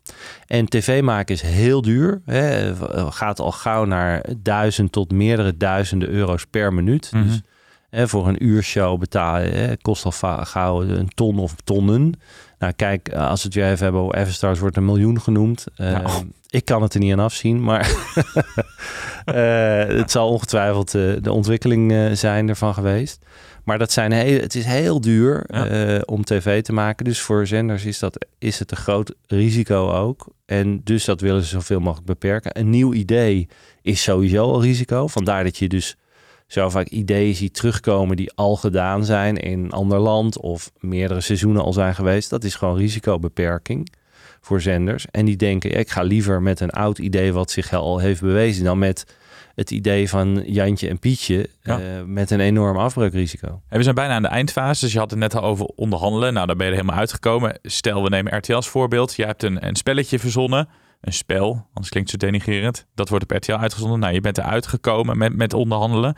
En 0.46 0.66
tv 0.66 1.02
maken 1.02 1.34
is 1.34 1.42
heel 1.42 1.82
duur, 1.82 2.20
hè, 2.24 2.74
gaat 3.10 3.40
al 3.40 3.52
gauw 3.52 3.84
naar 3.84 4.24
duizend 4.38 4.92
tot 4.92 5.12
meerdere 5.12 5.56
duizenden 5.56 6.08
euro's 6.08 6.46
per 6.46 6.74
minuut. 6.74 7.10
Mhm. 7.12 7.26
Dus 7.26 7.40
hè, 7.90 8.08
voor 8.08 8.28
een 8.28 8.44
uurshow 8.44 8.98
betalen 8.98 9.52
hè, 9.52 9.76
kost 9.76 10.04
al 10.04 10.44
gauw 10.44 10.82
een 10.82 11.08
ton 11.14 11.38
of 11.38 11.54
tonnen. 11.64 12.14
Nou 12.58 12.72
kijk, 12.72 13.12
als 13.12 13.40
we 13.42 13.46
het 13.48 13.56
weer 13.56 13.64
even 13.70 13.82
hebben 13.84 14.00
over 14.02 14.14
Everstars 14.16 14.58
wordt 14.58 14.76
een 14.76 14.84
miljoen 14.84 15.20
genoemd. 15.20 15.64
Eh, 15.76 15.90
Ja. 15.90 16.02
Ik 16.48 16.64
kan 16.64 16.82
het 16.82 16.94
er 16.94 17.00
niet 17.00 17.12
aan 17.12 17.18
afzien, 17.18 17.62
maar 17.62 17.80
eh, 19.24 19.96
het 19.98 20.10
zal 20.10 20.28
ongetwijfeld 20.28 20.94
eh, 20.94 21.12
de 21.20 21.32
ontwikkeling 21.32 21.92
eh, 21.92 22.10
zijn 22.12 22.48
ervan 22.48 22.74
geweest. 22.74 23.24
Maar 23.64 23.78
dat 23.78 23.92
zijn 23.92 24.12
heel, 24.12 24.40
het 24.40 24.54
is 24.54 24.64
heel 24.64 25.00
duur 25.00 25.44
Ja. 25.46 25.66
eh, 25.66 26.00
om 26.04 26.24
tv 26.24 26.62
te 26.62 26.72
maken. 26.72 27.04
Dus 27.04 27.20
voor 27.20 27.46
zenders 27.46 27.84
is, 27.84 27.98
dat, 27.98 28.26
is 28.38 28.58
het 28.58 28.70
een 28.70 28.76
groot 28.76 29.14
risico 29.26 29.90
ook. 29.90 30.26
En 30.46 30.80
dus 30.84 31.04
dat 31.04 31.20
willen 31.20 31.42
ze 31.42 31.48
zoveel 31.48 31.80
mogelijk 31.80 32.06
beperken. 32.06 32.58
Een 32.58 32.70
nieuw 32.70 32.92
idee 32.92 33.48
is 33.82 34.02
sowieso 34.02 34.42
al 34.42 34.62
risico. 34.62 35.06
Vandaar 35.06 35.44
dat 35.44 35.56
je 35.56 35.68
dus 35.68 35.96
zo 36.46 36.68
vaak 36.70 36.88
ideeën 36.88 37.34
ziet 37.34 37.54
terugkomen 37.54 38.16
die 38.16 38.32
al 38.34 38.56
gedaan 38.56 39.04
zijn 39.04 39.36
in 39.36 39.64
een 39.64 39.70
ander 39.72 39.98
land 39.98 40.40
of 40.40 40.70
meerdere 40.80 41.20
seizoenen 41.20 41.62
al 41.62 41.72
zijn 41.72 41.94
geweest. 41.94 42.30
Dat 42.30 42.44
is 42.44 42.54
gewoon 42.54 42.76
risicobeperking 42.76 43.88
voor 44.40 44.60
zenders. 44.60 45.06
En 45.10 45.24
die 45.24 45.36
denken, 45.36 45.70
ja, 45.70 45.76
ik 45.76 45.90
ga 45.90 46.02
liever 46.02 46.42
met 46.42 46.60
een 46.60 46.70
oud 46.70 46.98
idee 46.98 47.32
wat 47.32 47.50
zich 47.50 47.72
al 47.72 47.98
heeft 47.98 48.20
bewezen 48.20 48.64
dan 48.64 48.78
met 48.78 49.16
het 49.54 49.70
idee 49.70 50.08
van 50.08 50.42
Jantje 50.46 50.88
en 50.88 50.98
Pietje 50.98 51.48
Ja. 51.62 51.78
eh, 51.80 51.84
met 52.06 52.30
een 52.30 52.40
enorm 52.40 52.76
afbreukrisico. 52.76 53.60
En 53.68 53.76
we 53.76 53.82
zijn 53.82 53.94
bijna 53.94 54.14
aan 54.14 54.22
de 54.22 54.28
eindfase, 54.28 54.84
dus 54.84 54.92
je 54.92 54.98
had 54.98 55.10
het 55.10 55.18
net 55.18 55.34
al 55.34 55.42
over 55.42 55.66
onderhandelen. 55.66 56.32
Nou, 56.32 56.46
daar 56.46 56.56
ben 56.56 56.66
je 56.66 56.72
er 56.72 56.78
helemaal 56.78 57.00
uitgekomen. 57.00 57.58
Stel, 57.62 58.02
we 58.02 58.08
nemen 58.08 58.36
RTL 58.36 58.54
als 58.54 58.68
voorbeeld. 58.68 59.14
Je 59.14 59.24
hebt 59.24 59.42
een, 59.42 59.66
een 59.66 59.76
spelletje 59.76 60.18
verzonnen. 60.18 60.68
Een 61.06 61.12
spel, 61.12 61.66
anders 61.72 61.88
klinkt 61.88 62.10
het 62.10 62.20
zo 62.20 62.26
denigrerend. 62.26 62.86
Dat 62.94 63.08
wordt 63.08 63.24
op 63.24 63.30
RTL 63.30 63.52
uitgezonden. 63.52 63.98
Nou, 63.98 64.14
je 64.14 64.20
bent 64.20 64.38
eruit 64.38 64.66
gekomen 64.66 65.18
met, 65.18 65.36
met 65.36 65.54
onderhandelen. 65.54 66.16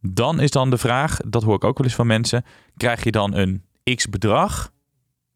Dan 0.00 0.40
is 0.40 0.50
dan 0.50 0.70
de 0.70 0.78
vraag, 0.78 1.18
dat 1.26 1.42
hoor 1.42 1.54
ik 1.54 1.64
ook 1.64 1.78
wel 1.78 1.86
eens 1.86 1.96
van 1.96 2.06
mensen. 2.06 2.44
Krijg 2.76 3.04
je 3.04 3.10
dan 3.10 3.34
een 3.34 3.64
x 3.94 4.08
bedrag? 4.08 4.72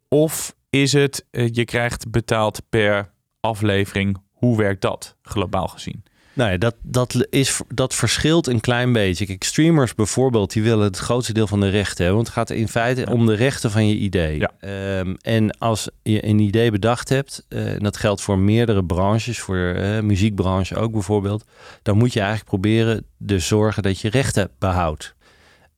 Of 0.09 0.55
is 0.71 0.93
het, 0.93 1.27
eh, 1.31 1.49
je 1.53 1.64
krijgt 1.64 2.11
betaald 2.11 2.62
per 2.69 3.12
aflevering? 3.41 4.19
Hoe 4.33 4.57
werkt 4.57 4.81
dat, 4.81 5.17
globaal 5.23 5.69
gezien? 5.69 6.05
Nou 6.38 6.51
ja, 6.51 6.57
dat, 6.57 6.74
dat, 6.83 7.27
is, 7.31 7.61
dat 7.74 7.94
verschilt 7.94 8.46
een 8.46 8.61
klein 8.61 8.92
beetje. 8.92 9.27
Kijk, 9.27 9.44
streamers 9.44 9.94
bijvoorbeeld, 9.94 10.53
die 10.53 10.62
willen 10.62 10.85
het 10.85 10.98
grootste 10.98 11.33
deel 11.33 11.46
van 11.46 11.61
de 11.61 11.68
rechten 11.68 12.05
hebben. 12.05 12.14
Want 12.14 12.27
het 12.27 12.37
gaat 12.37 12.51
in 12.51 12.68
feite 12.68 13.07
om 13.11 13.27
de 13.27 13.35
rechten 13.35 13.70
van 13.70 13.88
je 13.88 13.94
idee. 13.94 14.38
Ja. 14.38 14.51
Ehm, 14.61 15.14
en 15.20 15.59
als 15.59 15.88
je 16.03 16.27
een 16.27 16.38
idee 16.38 16.70
bedacht 16.70 17.09
hebt, 17.09 17.44
eh, 17.48 17.72
en 17.72 17.83
dat 17.83 17.96
geldt 17.96 18.20
voor 18.20 18.38
meerdere 18.38 18.85
branches, 18.85 19.40
voor 19.40 19.57
eh 19.57 20.01
muziekbranche 20.01 20.77
ook 20.77 20.92
bijvoorbeeld, 20.92 21.44
dan 21.83 21.96
moet 21.96 22.12
je 22.12 22.20
eigenlijk 22.20 22.48
proberen 22.48 23.05
de 23.16 23.38
zorgen 23.38 23.83
dat 23.83 24.01
je 24.01 24.11
rechten 24.11 24.51
behoudt. 24.59 25.14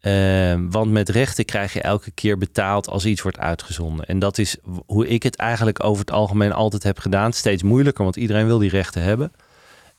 Ehm, 0.01 0.71
want 0.71 0.91
met 0.91 1.09
rechten 1.09 1.45
krijg 1.45 1.73
je 1.73 1.81
elke 1.81 2.11
keer 2.11 2.39
betaald 2.39 2.89
als 2.89 3.07
iets 3.07 3.23
wordt 3.23 3.39
uitgezonden. 3.39 4.07
En 4.07 4.19
dat 4.19 4.39
is 4.39 4.57
hoe 4.87 5.09
ik 5.09 5.23
het 5.23 5.37
eigenlijk 5.37 5.85
over 5.85 6.01
het 6.01 6.11
algemeen 6.11 6.53
altijd 6.53 6.83
heb 6.83 6.99
gedaan. 6.99 7.33
Steeds 7.33 7.63
moeilijker, 7.63 8.05
want 8.05 8.17
iedereen 8.17 8.47
wil 8.47 8.59
die 8.59 8.71
rechten 8.71 9.03
hebben. 9.03 9.33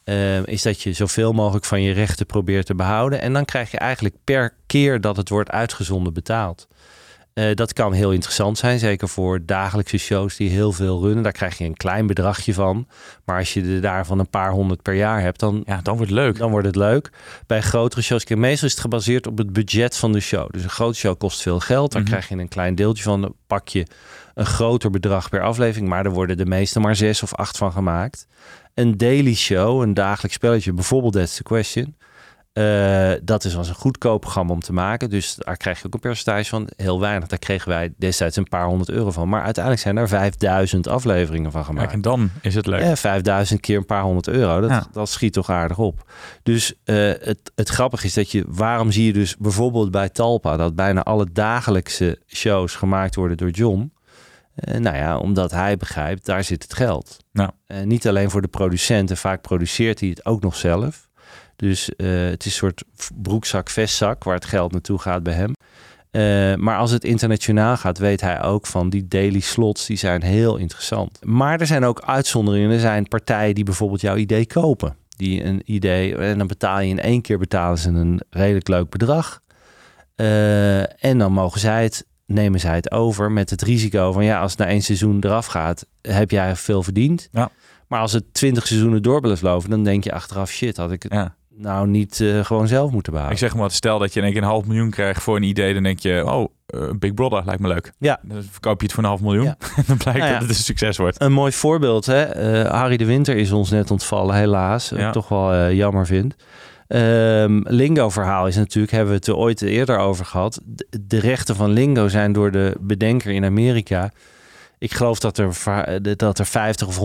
Ehm, 0.04 0.44
is 0.46 0.62
dat 0.62 0.82
je 0.82 0.94
zoveel 0.94 1.34
mogelijk 1.34 1.66
van 1.66 1.82
je 1.82 1.92
rechten 1.94 2.26
probeert 2.26 2.66
te 2.66 2.76
behouden. 2.76 3.22
En 3.22 3.34
dan 3.34 3.46
krijg 3.46 3.72
je 3.72 3.78
eigenlijk 3.78 4.16
per 4.24 4.54
keer 4.66 5.02
dat 5.02 5.18
het 5.18 5.30
wordt 5.30 5.52
uitgezonden 5.52 6.14
betaald. 6.14 6.68
Eh, 7.34 7.54
dat 7.54 7.74
kan 7.74 7.94
heel 7.94 8.12
interessant 8.12 8.58
zijn, 8.58 8.80
zeker 8.80 9.08
voor 9.10 9.46
dagelijkse 9.46 9.98
shows 9.98 10.36
die 10.36 10.50
heel 10.50 10.72
veel 10.72 11.02
runnen. 11.02 11.24
Daar 11.24 11.32
krijg 11.32 11.58
je 11.58 11.64
een 11.66 11.78
klein 11.78 12.08
bedragje 12.08 12.54
van. 12.54 12.88
Maar 13.26 13.38
als 13.38 13.54
je 13.54 13.64
er 13.76 13.82
daarvan 13.82 14.20
een 14.20 14.30
paar 14.30 14.52
honderd 14.52 14.82
per 14.82 14.94
jaar 14.94 15.22
hebt, 15.22 15.40
dan 15.40 15.64
Ja, 15.66 15.80
dan 15.84 15.96
wordt 15.98 16.12
het 16.12 16.20
leuk. 16.20 16.38
dan 16.38 16.52
wordt 16.52 16.66
het 16.68 16.76
leuk. 16.76 17.10
Bij 17.48 17.62
grotere 17.62 18.02
shows, 18.02 18.26
meestal 18.26 18.68
is 18.68 18.74
het 18.74 18.82
gebaseerd 18.82 19.28
op 19.28 19.38
het 19.38 19.54
budget 19.54 19.98
van 19.98 20.12
de 20.12 20.20
show. 20.20 20.52
Dus 20.52 20.64
een 20.64 20.70
grote 20.70 20.98
show 20.98 21.18
kost 21.18 21.42
veel 21.42 21.60
geld. 21.60 21.92
Daar 21.92 22.02
Mhm. 22.02 22.10
krijg 22.12 22.30
je 22.30 22.36
een 22.36 22.48
klein 22.48 22.76
deeltje 22.76 23.04
van. 23.04 23.22
Dan 23.22 23.34
pak 23.48 23.68
je 23.68 23.86
een 24.34 24.46
groter 24.46 24.90
bedrag 24.90 25.30
per 25.30 25.42
aflevering. 25.42 25.90
Maar 25.90 26.06
er 26.06 26.12
worden 26.12 26.38
de 26.38 26.46
meeste 26.46 26.80
maar 26.80 26.96
zes 26.96 27.24
of 27.24 27.34
acht 27.36 27.58
van 27.58 27.72
gemaakt. 27.72 28.28
Een 28.73 28.97
daily 28.97 29.34
show, 29.36 29.81
een 29.81 29.93
dagelijks 29.93 30.36
spelletje, 30.36 30.73
bijvoorbeeld 30.73 31.13
That's 31.13 31.36
the 31.36 31.43
Question. 31.43 31.95
eh, 32.53 33.12
dat 33.23 33.43
is 33.43 33.57
als 33.57 33.69
een 33.69 33.75
goedkoop 33.75 34.21
programma 34.21 34.53
om 34.53 34.60
te 34.60 34.73
maken. 34.73 35.10
Dus 35.10 35.36
daar 35.36 35.57
krijg 35.57 35.79
je 35.79 35.86
ook 35.86 35.93
een 35.93 35.99
percentage 35.99 36.49
van. 36.49 36.67
Heel 36.75 36.99
weinig. 36.99 37.27
Daar 37.27 37.39
kregen 37.39 37.69
wij 37.69 37.93
destijds 37.97 38.38
een 38.38 38.47
paar 38.47 38.65
honderd 38.65 38.89
euro 38.89 39.12
van. 39.12 39.29
Maar 39.29 39.43
uiteindelijk 39.43 39.84
zijn 39.84 39.97
er 39.97 40.07
5000 40.07 40.88
afleveringen 40.88 41.51
van 41.51 41.65
gemaakt. 41.65 41.81
Kijk, 41.86 41.95
en 41.95 42.01
dan 42.01 42.29
is 42.41 42.55
het 42.55 42.65
leuk. 42.65 42.81
Ja, 42.81 42.95
5000 42.95 43.60
keer 43.60 43.77
een 43.77 43.86
paar 43.86 44.01
honderd 44.01 44.27
euro. 44.27 44.62
Dat, 44.62 44.69
Ja. 44.69 44.88
dat 44.91 45.10
schiet 45.10 45.34
toch 45.34 45.49
aardig 45.49 45.77
op. 45.77 46.12
Dus 46.43 46.73
eh, 46.84 46.95
het, 46.95 47.51
het 47.55 47.69
grappige 47.69 48.05
is 48.05 48.13
dat 48.13 48.31
je, 48.31 48.43
waarom 48.47 48.91
zie 48.91 49.05
je 49.05 49.13
dus 49.13 49.36
bijvoorbeeld 49.38 49.91
bij 49.91 50.10
Talpa 50.10 50.57
dat 50.57 50.75
bijna 50.75 51.03
alle 51.03 51.27
dagelijkse 51.31 52.19
shows 52.27 52.75
gemaakt 52.75 53.15
worden 53.15 53.38
door 53.38 53.49
John? 53.49 53.93
Eh, 54.62 54.80
nou 54.80 54.95
ja, 54.95 55.17
omdat 55.17 55.52
hij 55.52 55.78
begrijpt, 55.78 56.26
daar 56.26 56.43
zit 56.43 56.63
het 56.63 56.74
geld. 56.74 57.17
Nou. 57.32 57.50
Niet 57.84 58.08
alleen 58.08 58.30
voor 58.30 58.41
de 58.41 58.47
producenten, 58.47 59.17
vaak 59.17 59.41
produceert 59.41 60.00
hij 60.00 60.10
het 60.10 60.26
ook 60.26 60.41
nog 60.41 60.56
zelf. 60.56 61.10
Dus 61.56 61.95
eh, 61.95 62.08
het 62.08 62.45
is 62.45 62.45
een 62.45 62.52
soort 62.52 62.84
broekzak, 63.21 63.69
vestzak 63.69 64.24
waar 64.24 64.36
het 64.36 64.45
geld 64.45 64.71
naartoe 64.71 65.00
gaat 65.00 65.24
bij 65.24 65.34
hem. 65.34 65.54
Maar 66.60 66.78
als 66.78 66.91
het 66.91 67.04
internationaal 67.04 67.78
gaat, 67.78 67.97
weet 67.97 68.21
hij 68.21 68.41
ook 68.41 68.67
van 68.67 68.89
die 68.89 69.08
daily 69.08 69.39
slots, 69.39 69.86
die 69.86 69.97
zijn 69.97 70.24
heel 70.24 70.58
interessant. 70.58 71.19
Maar 71.26 71.60
er 71.60 71.67
zijn 71.67 71.84
ook 71.84 72.02
uitzonderingen. 72.02 72.71
Er 72.71 72.80
zijn 72.80 73.08
partijen 73.08 73.56
die 73.56 73.63
bijvoorbeeld 73.63 74.02
jouw 74.02 74.15
idee 74.15 74.45
kopen. 74.45 74.95
Die 75.17 75.43
een 75.43 75.62
idee, 75.65 76.15
en 76.15 76.38
dan 76.38 76.47
betaal 76.47 76.80
je 76.80 76.89
in 76.89 77.00
één 77.00 77.21
keer 77.21 77.38
betalen 77.38 77.78
ze 77.78 77.89
een 77.89 78.21
redelijk 78.30 78.67
leuk 78.67 78.89
bedrag. 78.89 79.41
En 80.15 81.17
dan 81.17 81.32
mogen 81.32 81.60
zij 81.60 81.84
het, 81.84 82.06
nemen 82.34 82.60
zij 82.60 82.76
het 82.76 82.91
over 82.91 83.32
met 83.32 83.50
het 83.50 83.62
risico 83.62 84.12
van 84.12 84.24
ja, 84.24 84.39
als 84.41 84.52
het 84.52 84.60
na 84.60 84.65
één 84.67 84.82
seizoen 84.82 85.17
eraf 85.22 85.46
gaat, 85.46 85.86
heb 86.02 86.32
jij 86.32 86.56
veel 86.56 86.84
verdiend. 86.84 87.28
Ja. 87.32 87.50
Maar 87.88 88.00
als 88.00 88.12
het 88.13 88.34
twintig 88.34 88.67
seizoenen 88.67 89.02
door 89.02 89.22
blijft 89.22 89.41
lopen, 89.41 89.70
dan 89.70 89.84
denk 89.84 90.04
je 90.04 90.13
achteraf 90.13 90.52
shit, 90.52 90.78
had 90.78 90.91
ik 90.91 91.04
het 91.04 91.12
Ja. 91.13 91.36
nou 91.56 91.88
niet 91.88 92.20
eh, 92.22 92.46
gewoon 92.46 92.67
zelf 92.67 92.91
moeten 92.91 93.12
behouden. 93.12 93.39
Ik 93.41 93.44
zeg 93.48 93.56
maar, 93.60 93.72
stel 93.72 94.00
dat 94.00 94.13
je 94.13 94.20
in 94.20 94.26
één 94.26 94.34
keer 94.34 94.41
een 94.44 94.48
half 94.48 94.65
miljoen 94.65 94.89
krijgt 94.89 95.24
voor 95.24 95.36
een 95.36 95.44
idee, 95.44 95.74
dan 95.74 95.84
denk 95.84 96.00
je, 96.00 96.24
oh, 96.26 96.50
eh, 96.65 96.89
Big 97.00 97.13
Brother 97.13 97.41
lijkt 97.46 97.62
me 97.62 97.67
leuk. 97.67 97.91
Ja. 97.98 98.20
Dan 98.22 98.44
verkoop 98.52 98.80
je 98.80 98.86
het 98.86 98.96
voor 98.96 99.04
een 99.04 99.10
half 99.10 99.22
miljoen. 99.22 99.44
Ja. 99.44 99.56
Dan 99.88 99.98
blijkt 99.98 100.20
Nou 100.20 100.32
ja. 100.32 100.39
dat 100.39 100.48
het 100.48 100.58
een 100.58 100.63
succes 100.63 100.98
wordt. 100.98 101.22
Een 101.22 101.32
mooi 101.32 101.52
voorbeeld, 101.52 102.06
hè? 102.06 102.22
Eh, 102.22 102.72
Harry 102.72 102.98
de 102.98 103.06
Winter 103.06 103.36
is 103.38 103.52
ons 103.52 103.70
net 103.70 103.91
ontvallen, 103.91 104.36
helaas. 104.36 104.89
Wat 104.89 105.00
ik 105.00 105.12
toch 105.12 105.28
wel 105.28 105.72
jammer 105.72 106.06
vind. 106.06 106.36
Ehm, 106.91 107.62
Lingo-verhaal 107.63 108.47
is 108.47 108.56
natuurlijk, 108.56 108.91
hebben 108.91 109.10
we 109.12 109.15
het 109.15 109.27
er 109.27 109.36
ooit 109.36 109.62
eerder 109.62 109.97
over 109.97 110.25
gehad. 110.25 110.62
De, 110.65 110.88
de 111.08 111.19
rechten 111.19 111.56
van 111.56 111.71
Lingo 111.71 112.08
zijn 112.08 112.34
door 112.34 112.51
de 112.51 112.75
bedenker 112.80 113.32
in 113.32 113.45
Amerika. 113.45 114.12
Ik 114.77 114.93
geloof 114.93 115.19
dat 115.19 115.38
er, 115.38 116.17
dat 116.17 116.39
er 116.39 116.45
50 116.45 116.88
of 116.88 116.99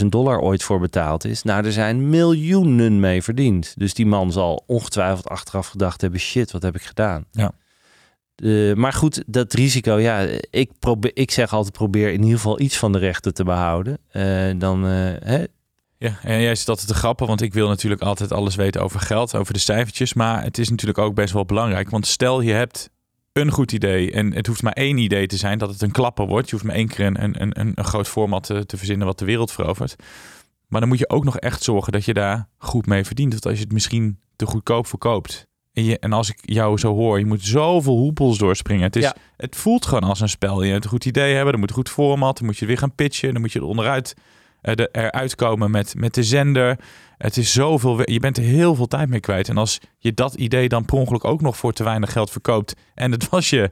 100.000 0.00 0.06
dollar 0.06 0.40
ooit 0.40 0.62
voor 0.62 0.80
betaald 0.80 1.24
is. 1.24 1.42
Nou, 1.42 1.64
er 1.64 1.72
zijn 1.72 2.08
miljoenen 2.08 3.00
mee 3.00 3.22
verdiend. 3.22 3.74
Dus 3.76 3.94
die 3.94 4.06
man 4.06 4.32
zal 4.32 4.64
ongetwijfeld 4.66 5.28
achteraf 5.28 5.66
gedacht 5.66 6.00
hebben: 6.00 6.20
shit, 6.20 6.50
wat 6.50 6.62
heb 6.62 6.74
ik 6.74 6.82
gedaan? 6.82 7.24
Ja. 7.30 7.52
Maar 8.74 8.92
goed, 8.92 9.22
dat 9.26 9.52
risico, 9.52 9.98
ja, 9.98 10.26
ik, 10.50 10.70
probeer, 10.78 11.10
ik 11.14 11.30
zeg 11.30 11.52
altijd 11.52 11.72
probeer 11.72 12.12
in 12.12 12.22
ieder 12.22 12.36
geval 12.36 12.60
iets 12.60 12.78
van 12.78 12.92
de 12.92 12.98
rechten 12.98 13.34
te 13.34 13.44
behouden. 13.44 13.98
Eh, 14.08 14.50
dan, 14.56 14.86
eh, 14.86 14.90
hè, 15.20 15.44
Ja, 16.02 16.18
en 16.22 16.40
jij 16.40 16.54
zit 16.54 16.68
altijd 16.68 16.88
te 16.88 16.94
grappen, 16.94 17.26
want 17.26 17.40
ik 17.40 17.52
wil 17.52 17.68
natuurlijk 17.68 18.02
altijd 18.02 18.32
alles 18.32 18.54
weten 18.54 18.82
over 18.82 19.00
geld, 19.00 19.34
over 19.34 19.52
de 19.52 19.58
cijfertjes. 19.58 20.14
Maar 20.14 20.42
het 20.42 20.58
is 20.58 20.68
natuurlijk 20.68 20.98
ook 20.98 21.14
best 21.14 21.32
wel 21.32 21.44
belangrijk. 21.44 21.90
Want 21.90 22.06
stel 22.06 22.40
je 22.40 22.52
hebt 22.52 22.90
een 23.32 23.50
goed 23.50 23.72
idee 23.72 24.12
en 24.12 24.32
het 24.34 24.46
hoeft 24.46 24.62
maar 24.62 24.72
één 24.72 24.98
idee 24.98 25.26
te 25.26 25.36
zijn 25.36 25.58
dat 25.58 25.70
het 25.70 25.82
een 25.82 25.90
klapper 25.90 26.26
wordt. 26.26 26.46
Je 26.48 26.52
hoeft 26.52 26.66
maar 26.66 26.74
één 26.76 26.88
keer 26.88 27.06
een, 27.06 27.22
een, 27.24 27.60
een, 27.60 27.72
een 27.74 27.84
groot 27.84 28.08
format 28.08 28.42
te, 28.42 28.66
te 28.66 28.76
verzinnen 28.76 29.06
wat 29.06 29.18
de 29.18 29.24
wereld 29.24 29.52
verovert. 29.52 29.96
Maar 30.66 30.80
dan 30.80 30.88
moet 30.88 30.98
je 30.98 31.08
ook 31.08 31.24
nog 31.24 31.38
echt 31.38 31.62
zorgen 31.62 31.92
dat 31.92 32.04
je 32.04 32.14
daar 32.14 32.48
goed 32.58 32.86
mee 32.86 33.04
verdient. 33.04 33.32
Want 33.32 33.46
als 33.46 33.56
je 33.56 33.64
het 33.64 33.72
misschien 33.72 34.18
te 34.36 34.46
goedkoop 34.46 34.86
verkoopt. 34.86 35.46
En, 35.72 35.84
je, 35.84 35.98
en 35.98 36.12
als 36.12 36.30
ik 36.30 36.38
jou 36.42 36.78
zo 36.78 36.94
hoor, 36.94 37.18
je 37.18 37.26
moet 37.26 37.44
zoveel 37.44 37.96
hoepels 37.96 38.38
doorspringen. 38.38 38.84
Het, 38.84 38.96
is, 38.96 39.02
Ja. 39.02 39.14
het 39.36 39.56
voelt 39.56 39.86
gewoon 39.86 40.08
als 40.08 40.20
een 40.20 40.28
spel. 40.28 40.62
Je 40.62 40.72
moet 40.72 40.84
een 40.84 40.90
goed 40.90 41.04
idee 41.04 41.34
hebben, 41.34 41.50
dan 41.50 41.60
moet 41.60 41.70
een 41.70 41.76
goed 41.76 41.88
format, 41.88 42.36
dan 42.38 42.46
moet 42.46 42.58
je 42.58 42.66
weer 42.66 42.78
gaan 42.78 42.94
pitchen, 42.94 43.32
dan 43.32 43.40
moet 43.40 43.52
je 43.52 43.58
er 43.58 43.64
onderuit 43.64 44.14
de, 44.62 44.88
eruit 44.92 45.34
komen 45.34 45.70
met, 45.70 45.94
met 45.96 46.14
de 46.14 46.22
zender. 46.22 46.78
Het 47.18 47.36
is 47.36 47.52
zoveel, 47.52 48.10
je 48.10 48.20
bent 48.20 48.36
er 48.36 48.42
heel 48.42 48.74
veel 48.74 48.86
tijd 48.86 49.08
mee 49.08 49.20
kwijt. 49.20 49.48
En 49.48 49.56
als 49.56 49.80
je 49.98 50.14
dat 50.14 50.34
idee 50.34 50.68
dan 50.68 50.84
per 50.84 50.96
ongeluk 50.96 51.24
ook 51.24 51.40
nog 51.40 51.56
voor 51.56 51.72
te 51.72 51.84
weinig 51.84 52.12
geld 52.12 52.30
verkoopt 52.30 52.74
en 52.94 53.12
het 53.12 53.28
was 53.28 53.50
je, 53.50 53.70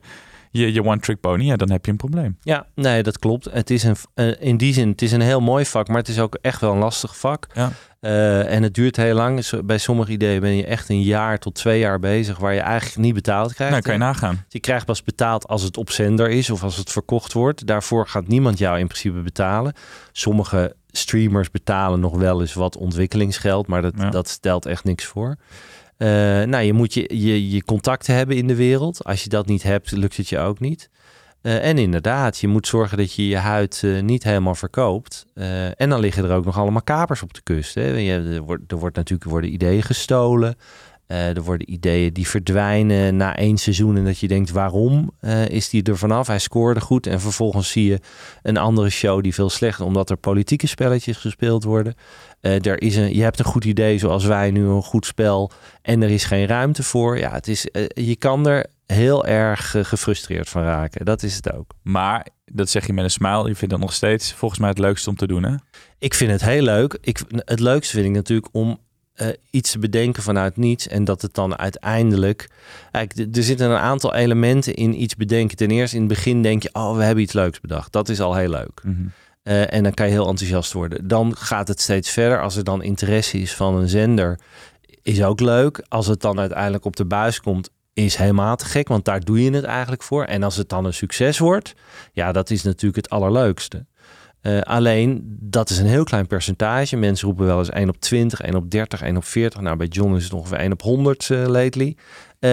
je, 0.51 0.73
je 0.73 0.85
one-trick 0.85 1.21
pony, 1.21 1.45
ja, 1.45 1.57
dan 1.57 1.71
heb 1.71 1.85
je 1.85 1.91
een 1.91 1.97
probleem. 1.97 2.39
Ja, 2.41 2.67
nee, 2.75 3.03
dat 3.03 3.19
klopt. 3.19 3.49
Het 3.53 3.71
is 3.71 3.83
een, 3.83 3.97
eh, 4.15 4.27
in 4.39 4.57
die 4.57 4.73
zin, 4.73 4.89
het 4.89 5.03
is 5.03 5.13
een 5.13 5.21
heel 5.21 5.41
mooi 5.41 5.65
vak, 5.65 5.89
maar 5.89 5.97
het 5.97 6.09
is 6.09 6.21
ook 6.21 6.39
echt 6.41 6.61
wel 6.61 6.73
een 6.73 6.79
lastig 6.79 7.17
vak. 7.19 7.47
Ja. 7.55 7.71
Eh, 8.01 8.53
en 8.55 8.63
het 8.63 8.75
duurt 8.75 8.97
heel 8.97 9.15
lang. 9.15 9.61
Bij 9.65 9.79
sommige 9.79 10.11
ideeën 10.13 10.41
ben 10.41 10.57
je 10.57 10.65
echt 10.67 10.89
een 10.89 11.03
jaar 11.03 11.39
tot 11.39 11.55
twee 11.55 11.79
jaar 11.79 11.99
bezig, 11.99 12.39
waar 12.39 12.55
je 12.55 12.61
eigenlijk 12.61 12.97
niet 12.97 13.15
betaald 13.15 13.55
krijgt. 13.55 13.73
Nou, 13.73 13.85
kan 13.85 13.93
je 13.93 13.99
nagaan. 13.99 14.45
Je 14.49 14.61
krijgt 14.61 14.87
pas 14.87 15.03
betaald 15.03 15.47
als 15.47 15.63
het 15.63 15.77
op 15.77 15.91
zender 15.91 16.31
is 16.31 16.51
of 16.51 16.63
als 16.63 16.77
het 16.77 16.91
verkocht 16.91 17.33
wordt. 17.33 17.67
Daarvoor 17.67 18.09
gaat 18.09 18.29
niemand 18.29 18.59
jou 18.59 18.79
in 18.79 18.87
principe 18.87 19.21
betalen. 19.21 19.73
Sommige 20.13 20.75
streamers 20.91 21.51
betalen 21.51 22.01
nog 22.01 22.17
wel 22.17 22.41
eens 22.41 22.55
wat 22.55 22.77
ontwikkelingsgeld, 22.77 23.67
maar 23.67 23.83
dat, 23.83 23.93
Ja. 23.97 24.11
dat 24.11 24.29
stelt 24.29 24.67
echt 24.67 24.85
niks 24.85 25.05
voor. 25.05 25.37
Eh, 25.99 26.09
nou, 26.43 26.65
je 26.65 26.73
moet 26.73 26.95
je, 26.95 27.19
je, 27.19 27.51
je 27.51 27.65
contacten 27.65 28.15
hebben 28.15 28.37
in 28.37 28.47
de 28.47 28.55
wereld. 28.55 29.05
Als 29.05 29.23
je 29.23 29.29
dat 29.29 29.47
niet 29.47 29.63
hebt, 29.63 29.91
lukt 29.91 30.17
het 30.17 30.29
je 30.29 30.39
ook 30.39 30.61
niet. 30.61 30.91
Eh, 31.43 31.65
en 31.65 31.79
inderdaad, 31.79 32.39
je 32.39 32.49
moet 32.49 32.67
zorgen 32.67 32.97
dat 32.97 33.13
je 33.13 33.29
je 33.29 33.37
huid 33.37 33.81
eh, 33.85 34.01
niet 34.01 34.25
helemaal 34.25 34.55
verkoopt. 34.55 35.27
En 35.77 35.89
dan 35.89 36.01
liggen 36.01 36.25
er 36.25 36.37
ook 36.37 36.45
nog 36.45 36.59
allemaal 36.59 36.83
kapers 36.83 37.23
op 37.23 37.35
de 37.35 37.41
kust. 37.43 37.75
Hè. 37.75 37.87
Je, 37.87 38.13
er, 38.13 38.41
wordt, 38.41 38.73
er 38.73 38.79
wordt 38.79 38.97
natuurlijk 38.97 39.31
worden 39.31 39.53
ideeën 39.53 39.83
gestolen. 39.83 40.57
Eh, 41.09 41.37
er 41.37 41.43
worden 41.43 41.73
ideeën 41.73 42.13
die 42.13 42.29
verdwijnen 42.29 43.17
na 43.17 43.37
één 43.37 43.57
seizoen. 43.57 43.97
En 43.97 44.05
dat 44.05 44.19
je 44.19 44.29
denkt, 44.29 44.51
waarom 44.51 45.11
eh, 45.21 45.49
is 45.49 45.69
die 45.69 45.83
er 45.83 45.99
vanaf? 45.99 46.27
Hij 46.27 46.39
scoorde 46.39 46.81
goed. 46.81 47.07
En 47.07 47.21
vervolgens 47.21 47.71
zie 47.71 47.85
je 47.85 48.01
een 48.43 48.57
andere 48.57 48.91
show 48.91 49.23
die 49.23 49.35
veel 49.35 49.51
slechter... 49.51 49.85
omdat 49.85 50.11
er 50.11 50.17
politieke 50.17 50.67
spelletjes 50.67 51.17
gespeeld 51.17 51.65
worden. 51.65 51.95
Eh, 52.41 52.67
er 52.67 52.83
is 52.83 52.97
een, 52.97 53.15
je 53.15 53.23
hebt 53.23 53.39
een 53.39 53.45
goed 53.45 53.65
idee 53.65 53.99
zoals 53.99 54.25
wij 54.25 54.51
nu, 54.51 54.65
een 54.65 54.83
goed 54.83 55.07
spel. 55.07 55.51
En 55.83 56.03
er 56.03 56.11
is 56.11 56.25
geen 56.25 56.47
ruimte 56.47 56.83
voor. 56.83 57.19
Ja, 57.19 57.33
het 57.33 57.49
is, 57.49 57.67
je 57.95 58.17
kan 58.17 58.47
er 58.47 58.67
heel 58.87 59.27
erg 59.27 59.71
gefrustreerd 59.83 60.49
van 60.49 60.63
raken. 60.63 61.05
Dat 61.05 61.23
is 61.23 61.37
het 61.37 61.53
ook. 61.53 61.71
Maar 61.83 62.27
dat 62.45 62.71
zeg 62.71 62.87
je 62.87 62.93
met 62.93 63.05
een 63.05 63.11
smile. 63.11 63.49
Je 63.49 63.55
vindt 63.55 63.75
dat 63.75 63.83
nog 63.83 63.93
steeds 63.93 64.33
volgens 64.33 64.61
mij 64.61 64.69
het 64.69 64.79
leukste 64.79 65.11
om 65.11 65.17
te 65.17 65.27
doen, 65.27 65.43
hè? 65.43 65.55
Ik 65.99 66.15
vind 66.15 66.31
het 66.31 66.45
heel 66.45 66.63
leuk. 66.63 66.99
Ik, 67.01 67.21
het 67.29 67.61
leukste 67.61 67.95
vind 67.95 68.07
ik 68.07 68.13
natuurlijk 68.13 68.49
om 68.53 68.79
eh, 69.19 69.29
iets 69.51 69.71
te 69.71 69.79
bedenken 69.79 70.23
vanuit 70.23 70.57
niets. 70.57 70.89
En 70.89 71.05
dat 71.05 71.23
het 71.23 71.35
dan 71.35 71.59
uiteindelijk. 71.59 72.51
Eigenlijk, 72.91 73.37
er 73.37 73.43
zitten 73.43 73.71
een 73.71 73.77
aantal 73.77 74.15
elementen 74.15 74.75
in 74.75 75.03
iets 75.03 75.17
bedenken. 75.17 75.57
Ten 75.57 75.71
eerste 75.71 75.97
in 75.97 76.03
het 76.03 76.11
begin 76.11 76.43
denk 76.43 76.63
je, 76.63 76.71
oh, 76.73 76.97
we 76.97 77.03
hebben 77.03 77.25
iets 77.25 77.33
leuks 77.33 77.61
bedacht. 77.61 77.93
Dat 77.93 78.09
is 78.09 78.21
al 78.21 78.35
heel 78.35 78.49
leuk. 78.49 78.81
Mhm. 78.83 78.95
Eh, 79.43 79.73
en 79.73 79.83
dan 79.83 79.95
kan 79.95 80.07
je 80.07 80.13
heel 80.13 80.29
enthousiast 80.29 80.73
worden. 80.73 81.09
Dan 81.09 81.37
gaat 81.37 81.69
het 81.69 81.81
steeds 81.81 82.11
verder. 82.11 82.43
Als 82.43 82.57
er 82.57 82.65
dan 82.65 82.83
interesse 82.83 83.39
is 83.39 83.55
van 83.55 83.75
een 83.75 83.89
zender, 83.89 84.39
is 85.03 85.23
ook 85.23 85.41
leuk. 85.41 85.85
Als 85.89 86.07
het 86.07 86.21
dan 86.21 86.39
uiteindelijk 86.39 86.85
op 86.85 86.97
de 86.97 87.07
buis 87.07 87.41
komt, 87.41 87.71
is 87.93 88.17
helemaal 88.17 88.57
te 88.57 88.65
gek. 88.65 88.89
Want 88.89 89.05
daar 89.05 89.21
doe 89.21 89.43
je 89.43 89.51
het 89.51 89.65
eigenlijk 89.65 90.03
voor. 90.03 90.25
En 90.25 90.43
als 90.43 90.57
het 90.57 90.69
dan 90.69 90.85
een 90.85 90.95
succes 90.95 91.39
wordt, 91.39 91.75
ja, 92.13 92.33
dat 92.33 92.51
is 92.51 92.63
natuurlijk 92.63 92.97
het 92.97 93.11
allerleukste. 93.11 93.87
Eh, 94.41 94.61
alleen, 94.61 95.37
dat 95.41 95.71
is 95.71 95.79
een 95.79 95.87
heel 95.87 96.05
klein 96.05 96.27
percentage. 96.27 96.97
Mensen 96.97 97.27
roepen 97.27 97.47
wel 97.47 97.59
eens 97.59 97.71
1 97.71 97.89
op 97.89 98.01
20, 98.01 98.41
1 98.41 98.55
op 98.55 98.71
30, 98.71 99.03
1 99.03 99.17
op 99.17 99.25
40. 99.25 99.61
Nou, 99.61 99.77
bij 99.77 99.87
John 99.87 100.15
is 100.15 100.25
het 100.25 100.33
ongeveer 100.33 100.59
1 100.59 100.73
op 100.73 100.83
100 100.83 101.31
eh, 101.31 101.47
lately. 101.47 101.97
Eh, 102.39 102.51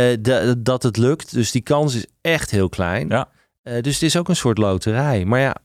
dat 0.58 0.84
het 0.84 0.98
lukt. 0.98 1.34
Dus 1.34 1.52
die 1.52 1.62
kans 1.62 1.95
is 1.95 2.06
echt 2.21 2.52
heel 2.52 2.69
klein. 2.69 3.08
Ja. 3.10 3.28
Dus 3.63 3.93
het 3.93 4.02
is 4.02 4.17
ook 4.17 4.30
een 4.30 4.36
soort 4.36 4.58
loterij. 4.58 5.26
Maar 5.26 5.39
ja, 5.39 5.56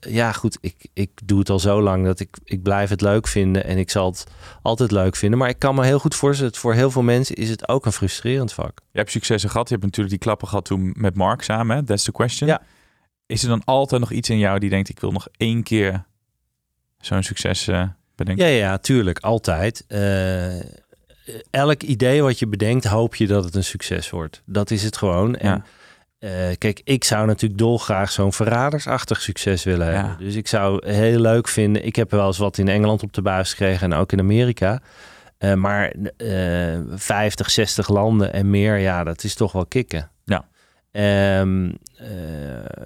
ja 0.00 0.32
goed, 0.32 0.58
ik, 0.60 0.88
ik 0.92 1.10
doe 1.24 1.38
het 1.38 1.50
al 1.50 1.58
zo 1.58 1.82
lang 1.82 2.04
dat 2.04 2.20
ik, 2.20 2.36
ik 2.44 2.62
blijf 2.62 2.90
het 2.90 3.00
leuk 3.00 3.26
vinden. 3.26 3.64
En 3.64 3.78
ik 3.78 3.90
zal 3.90 4.10
het 4.10 4.26
altijd 4.62 4.90
leuk 4.90 5.16
vinden. 5.16 5.38
Maar 5.38 5.48
ik 5.48 5.58
kan 5.58 5.74
me 5.74 5.84
heel 5.84 5.98
goed 5.98 6.14
voorstellen, 6.14 6.52
dat 6.52 6.60
voor 6.60 6.74
heel 6.74 6.90
veel 6.90 7.02
mensen 7.02 7.36
is 7.36 7.50
het 7.50 7.68
ook 7.68 7.86
een 7.86 7.92
frustrerend 7.92 8.52
vak. 8.52 8.80
Je 8.92 8.98
hebt 8.98 9.10
successen 9.10 9.50
gehad. 9.50 9.68
Je 9.68 9.74
hebt 9.74 9.86
natuurlijk 9.86 10.14
die 10.14 10.24
klappen 10.24 10.48
gehad 10.48 10.64
toen 10.64 10.94
met 10.96 11.14
Mark 11.14 11.42
samen. 11.42 11.76
Hè? 11.76 11.84
That's 11.84 12.04
the 12.04 12.12
question. 12.12 12.48
Ja. 12.48 12.62
Is 13.26 13.42
er 13.42 13.48
dan 13.48 13.62
altijd 13.64 14.00
nog 14.00 14.12
iets 14.12 14.30
in 14.30 14.38
jou 14.38 14.58
die 14.58 14.70
denkt... 14.70 14.88
ik 14.88 15.00
wil 15.00 15.12
nog 15.12 15.28
één 15.36 15.62
keer 15.62 16.04
zo'n 17.00 17.22
succes 17.22 17.68
eh, 17.68 17.84
bedenken? 18.14 18.46
Ja, 18.46 18.50
ja, 18.56 18.78
tuurlijk, 18.78 19.18
altijd. 19.18 19.84
Eh, 19.88 20.60
elk 21.50 21.82
idee 21.82 22.22
wat 22.22 22.38
je 22.38 22.46
bedenkt, 22.46 22.84
hoop 22.84 23.14
je 23.14 23.26
dat 23.26 23.44
het 23.44 23.54
een 23.54 23.64
succes 23.64 24.10
wordt. 24.10 24.42
Dat 24.46 24.70
is 24.70 24.82
het 24.82 24.96
gewoon. 24.96 25.36
En 25.36 25.64
eh, 26.18 26.30
kijk, 26.58 26.80
ik 26.84 27.04
zou 27.04 27.26
natuurlijk 27.26 27.60
dolgraag 27.60 28.10
zo'n 28.12 28.32
verradersachtig 28.32 29.20
succes 29.20 29.64
willen 29.64 29.86
Ja. 29.86 29.92
hebben. 29.92 30.26
Dus 30.26 30.34
ik 30.34 30.48
zou 30.48 30.88
heel 30.90 31.18
leuk 31.20 31.48
vinden. 31.48 31.84
Ik 31.86 31.96
heb 31.96 32.10
wel 32.10 32.26
eens 32.26 32.38
wat 32.38 32.58
in 32.58 32.68
Engeland 32.68 33.02
op 33.02 33.12
de 33.12 33.22
buis 33.22 33.50
gekregen 33.50 33.92
en 33.92 33.98
ook 33.98 34.12
in 34.12 34.18
Amerika. 34.20 34.80
Maar 35.56 35.92
eh 36.16 36.78
50, 36.90 37.50
60 37.50 37.88
landen 37.88 38.32
en 38.32 38.50
meer, 38.50 38.76
ja, 38.76 39.04
dat 39.04 39.24
is 39.24 39.34
toch 39.34 39.52
wel 39.52 39.66
kicken. 39.66 40.10
Ja. 40.24 40.48
Eh, 40.92 41.42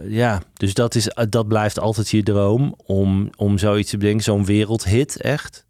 ja, 0.09 0.43
dus 0.53 0.75
dat, 0.75 0.95
is, 0.95 1.09
dat 1.29 1.49
blijft 1.49 1.79
altijd 1.79 2.09
je 2.09 2.23
droom 2.23 2.75
om, 2.85 3.31
om 3.37 3.59
zoiets 3.59 3.91
te 3.91 3.97
bedenken. 3.97 4.25
Zo'n 4.25 4.45
wereldhit, 4.45 5.21
echt. 5.21 5.67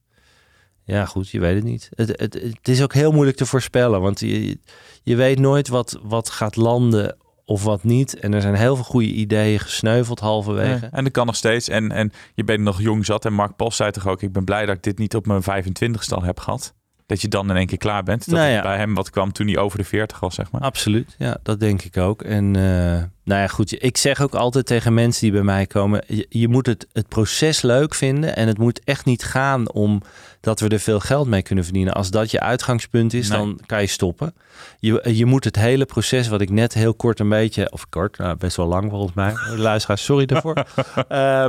Ja, 0.84 1.04
goed, 1.04 1.30
je 1.30 1.40
weet 1.40 1.54
het 1.54 1.64
niet. 1.64 1.88
Het, 1.94 2.08
het, 2.08 2.34
het 2.34 2.68
is 2.68 2.82
ook 2.82 2.94
heel 2.94 3.12
moeilijk 3.12 3.36
te 3.36 3.46
voorspellen, 3.46 4.00
want 4.00 4.20
je, 4.20 4.58
je 5.02 5.16
weet 5.16 5.38
nooit 5.38 5.68
wat, 5.68 5.98
wat 6.02 6.30
gaat 6.30 6.56
landen 6.56 7.16
of 7.44 7.62
wat 7.62 7.84
niet. 7.84 8.18
En 8.18 8.34
er 8.34 8.40
zijn 8.40 8.54
heel 8.54 8.74
veel 8.74 8.84
goede 8.84 9.12
ideeën 9.12 9.58
gesneuveld 9.58 10.20
halverwege. 10.20 10.80
Nee, 10.80 10.90
En 10.90 11.04
dat 11.04 11.12
kan 11.12 11.26
nog 11.26 11.36
steeds. 11.36 11.68
En, 11.68 11.92
en 11.92 12.12
je 12.34 12.44
bent 12.44 12.60
nog 12.60 12.80
jong 12.80 13.04
zat. 13.04 13.24
En 13.24 13.32
Mark 13.32 13.56
Post 13.56 13.76
zei 13.76 13.90
toch 13.90 14.06
ook... 14.06 14.22
ik 14.22 14.32
ben 14.32 14.44
blij 14.44 14.66
dat 14.66 14.76
ik 14.76 14.82
dit 14.82 14.98
niet 14.98 15.14
op 15.14 15.26
mijn 15.26 15.42
25ste 15.42 16.14
al 16.14 16.22
heb 16.22 16.40
gehad. 16.40 16.74
Dat 17.06 17.20
je 17.20 17.28
dan 17.28 17.50
in 17.50 17.56
één 17.56 17.66
keer 17.66 17.78
klaar 17.78 18.02
bent. 18.02 18.26
Dat 18.26 18.34
Nou 18.34 18.50
ja. 18.50 18.62
bij 18.62 18.76
hem 18.76 18.94
wat 18.94 19.10
kwam 19.10 19.32
toen 19.32 19.46
hij 19.46 19.58
over 19.58 19.78
de 19.78 19.84
40 19.84 20.20
was, 20.20 20.34
zeg 20.34 20.50
maar. 20.50 20.60
Absoluut, 20.60 21.14
ja, 21.18 21.36
dat 21.42 21.60
denk 21.60 21.82
ik 21.82 21.96
ook. 21.96 22.22
En 22.22 22.56
eh, 22.56 23.02
nou 23.24 23.40
ja, 23.40 23.46
goed, 23.46 23.82
ik 23.82 23.96
zeg 23.96 24.20
ook 24.20 24.34
altijd 24.34 24.66
tegen 24.66 24.94
mensen 24.94 25.22
die 25.22 25.32
bij 25.32 25.42
mij 25.42 25.66
komen: 25.66 26.02
je, 26.06 26.26
je 26.28 26.48
moet 26.48 26.66
het, 26.66 26.86
het 26.92 27.08
proces 27.08 27.62
leuk 27.62 27.94
vinden 27.94 28.36
en 28.36 28.46
het 28.46 28.58
moet 28.58 28.80
echt 28.84 29.04
niet 29.04 29.24
gaan 29.24 29.72
om 29.72 30.02
dat 30.40 30.60
we 30.60 30.68
er 30.68 30.80
veel 30.80 31.00
geld 31.00 31.28
mee 31.28 31.42
kunnen 31.42 31.64
verdienen. 31.64 31.94
Als 31.94 32.10
dat 32.10 32.30
je 32.30 32.40
uitgangspunt 32.40 33.14
is, 33.14 33.28
Nee. 33.28 33.38
dan 33.38 33.60
kan 33.66 33.80
je 33.80 33.86
stoppen. 33.86 34.34
Je, 34.78 35.14
je 35.14 35.26
moet 35.26 35.44
het 35.44 35.56
hele 35.56 35.84
proces, 35.84 36.28
wat 36.28 36.40
ik 36.40 36.50
net 36.50 36.74
heel 36.74 36.94
kort 36.94 37.20
een 37.20 37.28
beetje, 37.28 37.72
of 37.72 37.88
kort, 37.88 38.18
nou, 38.18 38.36
best 38.36 38.56
wel 38.56 38.66
lang 38.66 38.90
volgens 38.90 39.14
mij, 39.14 39.34
luisteraars, 39.56 40.04
sorry 40.04 40.26
daarvoor, 40.26 40.54
eh, 41.08 41.46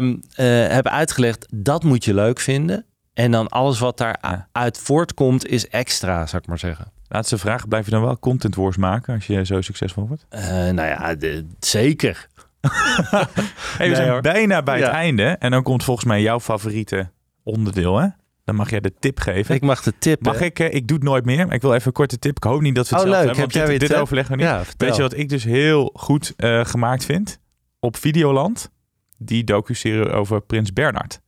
heb 0.67 0.88
uitgelegd, 0.88 1.46
dat 1.56 1.84
moet 1.84 2.06
je 2.06 2.13
leuk 2.13 2.39
vinden. 2.39 2.86
En 3.17 3.32
dan 3.32 3.47
alles 3.47 3.80
wat 3.80 3.97
daaruit 3.97 4.77
voortkomt 4.77 5.47
is 5.47 5.67
extra, 5.67 6.25
zou 6.25 6.41
ik 6.41 6.47
maar 6.47 6.60
zeggen. 6.60 6.91
Laatste 7.08 7.38
vraag. 7.38 7.67
Blijf 7.67 7.86
je 7.86 7.91
dan 7.91 8.01
wel 8.01 8.19
content 8.19 8.56
wars 8.56 8.77
maken 8.77 9.13
als 9.15 9.27
je 9.27 9.45
zo 9.45 9.62
succesvol 9.62 10.08
wordt? 10.08 10.25
Eh, 10.30 10.41
nou 10.49 10.75
ja, 10.88 11.15
de- 11.15 11.45
zeker. 11.60 12.27
Hey, 13.08 13.27
we 13.77 13.86
Nee, 13.86 13.95
zijn 13.95 14.10
hoor. 14.10 14.21
bijna 14.21 14.63
bij 14.63 14.80
het 14.80 14.88
einde. 14.89 15.23
En 15.23 15.51
dan 15.51 15.63
komt 15.63 15.84
volgens 15.84 16.06
mij 16.06 16.21
jouw 16.21 16.39
favoriete 16.39 17.10
onderdeel, 17.43 17.97
hè? 17.97 18.08
Dan 18.43 18.56
mag 18.56 18.69
jij 18.69 18.80
de 18.80 18.93
tip 18.99 19.19
geven. 19.19 19.56
Ik 19.56 19.62
mag 19.62 19.82
de 19.84 19.93
tip. 19.99 20.23
Mag 20.25 20.39
hè? 20.39 20.45
ik? 20.45 20.60
eh, 20.60 20.73
Ik 20.73 20.88
doe 20.88 20.97
het 20.97 21.06
nooit 21.06 21.25
meer. 21.25 21.45
Maar 21.45 21.56
ik 21.56 21.62
wil 21.62 21.73
even 21.73 21.88
een 21.88 21.93
korte 21.93 22.19
tip. 22.19 22.38
Ik 22.38 22.43
hoop 22.43 22.62
niet 22.62 22.75
dat 22.75 22.89
we 22.89 22.95
Oh, 22.95 23.01
hetzelfde 23.01 23.25
leuk. 23.27 23.36
hebben. 23.38 23.43
Heb 23.43 23.51
jij 23.51 23.62
dit, 23.62 23.69
weer 23.69 23.80
dit 23.80 23.89
tip? 23.89 23.99
overleggen 23.99 24.36
we 24.38 24.41
niet. 24.41 24.51
Ja. 24.51 24.62
Weet 24.77 24.95
je 24.95 25.01
wat 25.01 25.17
ik 25.17 25.30
dus 25.30 25.43
heel 25.43 25.89
goed 25.93 26.34
eh, 26.38 26.65
gemaakt 26.65 27.06
vind? 27.06 27.39
Op 27.80 27.97
Videoland. 27.97 28.71
Die 29.17 29.43
docu-serie 29.43 30.10
over 30.12 30.41
Prins 30.41 30.73
Bernhard. 30.73 31.21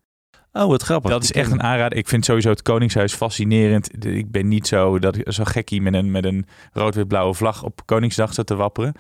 Oh, 0.60 0.68
wat 0.68 0.84
grappig. 0.84 1.12
Dat 1.12 1.24
is 1.24 1.32
echt 1.32 1.52
een 1.52 1.64
aanrader. 1.64 1.98
Ik 1.98 2.08
vind 2.08 2.26
sowieso 2.26 2.50
het 2.50 2.62
Koningshuis 2.62 3.14
fascinerend. 3.14 4.06
Ik 4.06 4.32
ben 4.32 4.48
niet 4.48 4.68
zo, 4.68 5.00
dat, 5.00 5.18
zo 5.24 5.44
gekkie 5.44 5.82
met 5.82 5.94
een, 5.94 6.12
met 6.12 6.26
een 6.26 6.46
rood-wit-blauwe 6.74 7.34
vlag 7.34 7.64
op 7.64 7.82
Koningsdag 7.86 8.34
zat 8.34 8.48
te 8.48 8.56
wapperen. 8.56 8.94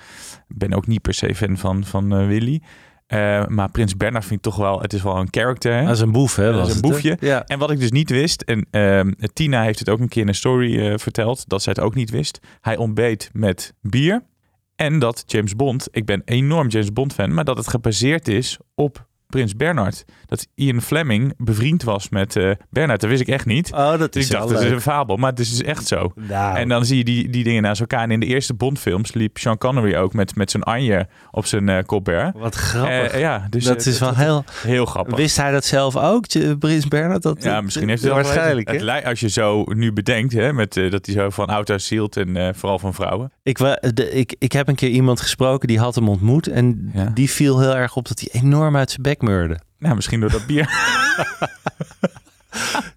Ik 0.48 0.58
ben 0.58 0.74
ook 0.74 0.88
niet 0.88 1.02
per 1.02 1.14
se 1.14 1.36
fan 1.36 1.58
van, 1.58 1.84
van 1.84 2.16
eh, 2.16 2.28
Willy. 2.28 2.62
Eh, 3.08 3.46
maar 3.48 3.72
Prins 3.72 3.98
Bernhard 3.98 4.26
vind 4.26 4.46
ik 4.46 4.52
toch 4.52 4.56
wel, 4.56 4.82
het 4.82 4.94
is 4.94 5.02
wel 5.02 5.18
een 5.18 5.28
character. 5.32 5.74
Hè? 5.74 5.86
Dat 5.86 5.96
is 5.96 6.02
een 6.02 6.12
boef, 6.12 6.36
hè? 6.36 6.46
Dat 6.46 6.56
was 6.56 6.70
is 6.70 6.76
een 6.76 6.82
boefje. 6.82 7.18
Ja. 7.20 7.46
En 7.46 7.60
wat 7.60 7.72
ik 7.72 7.80
dus 7.80 7.92
niet 7.92 8.10
wist, 8.10 8.42
en 8.42 8.68
ehm, 8.72 9.12
Tina 9.34 9.64
heeft 9.64 9.80
het 9.80 9.90
ook 9.90 10.00
een 10.00 10.08
keer 10.08 10.22
in 10.22 10.28
een 10.28 10.36
story 10.36 10.80
eh, 10.80 10.98
verteld, 10.98 11.50
dat 11.50 11.62
zij 11.62 11.74
het 11.76 11.84
ook 11.84 11.96
niet 11.96 12.10
wist. 12.10 12.40
Hij 12.62 12.78
ontbeet 12.78 13.30
met 13.34 13.74
bier. 13.82 14.24
En 14.76 15.00
dat 15.00 15.24
James 15.26 15.56
Bond, 15.56 15.88
ik 15.92 16.06
ben 16.06 16.22
enorm 16.26 16.68
James 16.68 16.94
Bond 16.94 17.14
fan, 17.14 17.34
maar 17.34 17.44
dat 17.44 17.58
het 17.58 17.68
gebaseerd 17.68 18.28
is 18.28 18.58
op 18.76 19.08
Prins 19.30 19.56
Bernhard. 19.56 20.06
Dat 20.26 20.48
Ian 20.56 20.82
Fleming 20.82 21.34
bevriend 21.38 21.84
was 21.84 22.10
met 22.10 22.36
eh 22.36 22.52
Bernhard, 22.70 23.02
dat 23.02 23.10
wist 23.10 23.22
ik 23.22 23.28
echt 23.28 23.46
niet. 23.46 23.72
Oh, 23.74 23.98
dat 23.98 24.14
Dus 24.14 24.24
is 24.24 24.30
ik 24.30 24.36
dacht, 24.38 24.50
dat 24.50 24.62
is 24.62 24.72
een 24.72 24.82
fabel, 24.82 25.16
maar 25.18 25.30
het 25.30 25.40
is 25.40 25.50
dus 25.50 25.62
echt 25.62 25.88
zo. 25.88 26.12
Nou, 26.16 26.58
En 26.58 26.68
dan 26.70 26.86
zie 26.86 26.98
je 26.98 27.04
die, 27.04 27.30
die 27.30 27.44
dingen 27.44 27.62
naast 27.62 27.80
elkaar. 27.82 28.04
En 28.04 28.12
in 28.12 28.20
de 28.20 28.26
eerste 28.26 28.54
Bond-films 28.54 29.14
liep 29.14 29.38
Sean 29.38 29.58
Connery 29.58 29.96
ook 29.96 30.14
met, 30.14 30.36
met 30.36 30.52
zijn 30.52 30.64
Anje 30.64 31.08
op 31.32 31.46
zijn 31.46 31.70
eh 31.70 31.84
Colbert. 31.84 32.38
wat 32.38 32.56
grappig. 32.56 33.12
Eh, 33.12 33.20
ja, 33.20 33.48
dus 33.50 33.64
dat 33.64 33.86
is 33.86 34.00
wel 34.00 34.16
heel... 34.16 34.44
heel 34.62 34.86
grappig. 34.86 35.18
Wist 35.18 35.38
hij 35.38 35.52
dat 35.52 35.66
zelf 35.66 35.96
ook, 35.96 36.26
Prins 36.60 36.88
Bernhard? 36.88 37.22
Dat, 37.22 37.44
Ja, 37.44 37.62
misschien 37.62 37.90
heeft 37.90 38.04
hij 38.04 38.12
het 38.12 38.22
wel 38.22 38.34
Waarschijnlijk? 38.34 38.72
Het 38.72 39.06
Als 39.06 39.20
je 39.20 39.30
zo 39.30 39.64
nu 39.66 39.94
bedenkt, 39.94 40.34
hè, 40.34 40.54
met, 40.54 40.74
dat 40.74 41.06
hij 41.06 41.16
zo 41.16 41.30
van 41.30 41.48
auto's 41.50 41.86
zielt 41.88 42.18
en 42.18 42.56
vooral 42.56 42.80
van 42.80 42.94
vrouwen. 42.94 43.32
Ik, 43.44 43.58
de, 43.58 44.12
ik, 44.12 44.36
ik 44.40 44.52
heb 44.52 44.68
een 44.68 44.76
keer 44.76 44.90
iemand 44.90 45.22
gesproken, 45.22 45.68
die 45.68 45.80
had 45.80 45.96
hem 45.96 46.10
ontmoet. 46.10 46.48
En 46.48 46.92
Ja. 46.94 47.12
die 47.14 47.30
viel 47.30 47.60
heel 47.60 47.76
erg 47.76 47.96
op 47.96 48.08
dat 48.08 48.20
hij 48.20 48.42
enorm 48.42 48.76
uit 48.76 48.90
zijn 48.90 49.02
bek 49.02 49.19
meurde. 49.22 49.60
Nou, 49.80 49.96
misschien 49.96 50.20
door 50.20 50.32
dat 50.32 50.46
bier. 50.46 50.70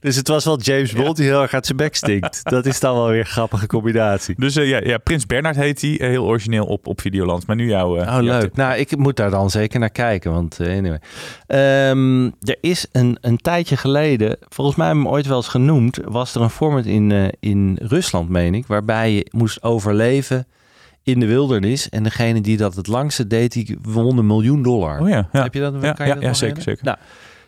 Dus 0.01 0.16
het 0.16 0.29
was 0.29 0.45
wel 0.45 0.61
James 0.61 0.93
Bond 0.93 1.16
die 1.16 1.27
heel 1.27 1.43
erg 1.43 1.55
uit 1.55 1.66
zijn 1.66 1.77
bek 1.79 1.95
stinkt. 1.97 2.41
Dat 2.43 2.66
is 2.66 2.81
dan 2.81 2.95
wel 2.95 3.09
weer 3.09 3.18
een 3.18 3.27
grappige 3.27 3.66
combinatie. 3.66 4.35
Dus 4.39 4.57
eh, 4.57 4.68
ja, 4.68 4.81
ja, 4.85 4.99
Prins 4.99 5.27
Bernard 5.27 5.57
heet 5.57 5.81
hij. 5.81 5.99
eh, 6.01 6.09
heel 6.09 6.25
origineel 6.25 6.64
op, 6.66 6.87
op 6.87 7.01
Videoland. 7.01 7.47
Maar 7.47 7.57
nu 7.57 7.68
jouw... 7.68 7.97
eh, 7.97 8.16
Oh, 8.16 8.23
leuk. 8.23 8.41
tip. 8.41 8.57
Nou, 8.57 8.77
ik 8.77 8.97
moet 8.97 9.16
daar 9.16 9.31
dan 9.31 9.51
zeker 9.51 9.81
naar 9.81 9.91
kijken. 9.91 10.33
Want 10.33 10.57
anyway. 10.61 11.01
Ehm, 11.47 12.25
er 12.25 12.57
is 12.61 12.87
een, 12.93 13.18
een 13.20 13.37
tijdje 13.37 13.77
geleden, 13.77 14.37
volgens 14.49 14.77
mij 14.77 14.89
hem 14.89 15.09
ooit 15.09 15.27
wel 15.27 15.37
eens 15.37 15.49
genoemd, 15.49 15.99
was 16.05 16.35
er 16.35 16.41
een 16.41 16.51
format 16.51 16.85
in, 16.85 17.33
in 17.41 17.79
Rusland, 17.83 18.29
meen 18.29 18.55
ik, 18.55 18.66
waarbij 18.66 19.12
je 19.12 19.27
moest 19.31 19.62
overleven 19.62 20.47
in 21.03 21.20
de 21.20 21.26
wildernis. 21.26 21.88
En 21.88 22.03
degene 22.03 22.40
die 22.40 22.57
dat 22.57 22.74
het 22.74 22.86
langste 22.86 23.26
deed, 23.26 23.53
die 23.53 23.78
won 23.82 24.18
een 24.18 24.26
miljoen 24.26 24.62
dollar. 24.62 25.00
Oh 25.00 25.09
ja, 25.09 25.28
ja. 25.32 25.42
Heb 25.42 25.55
je 25.55 25.61
dat? 25.61 25.74
Ja, 25.80 25.92
kan 25.92 26.07
je 26.07 26.12
ja, 26.12 26.18
dat 26.18 26.28
ja, 26.28 26.34
zeker, 26.34 26.62
zeker. 26.62 26.84
Nou, 26.84 26.98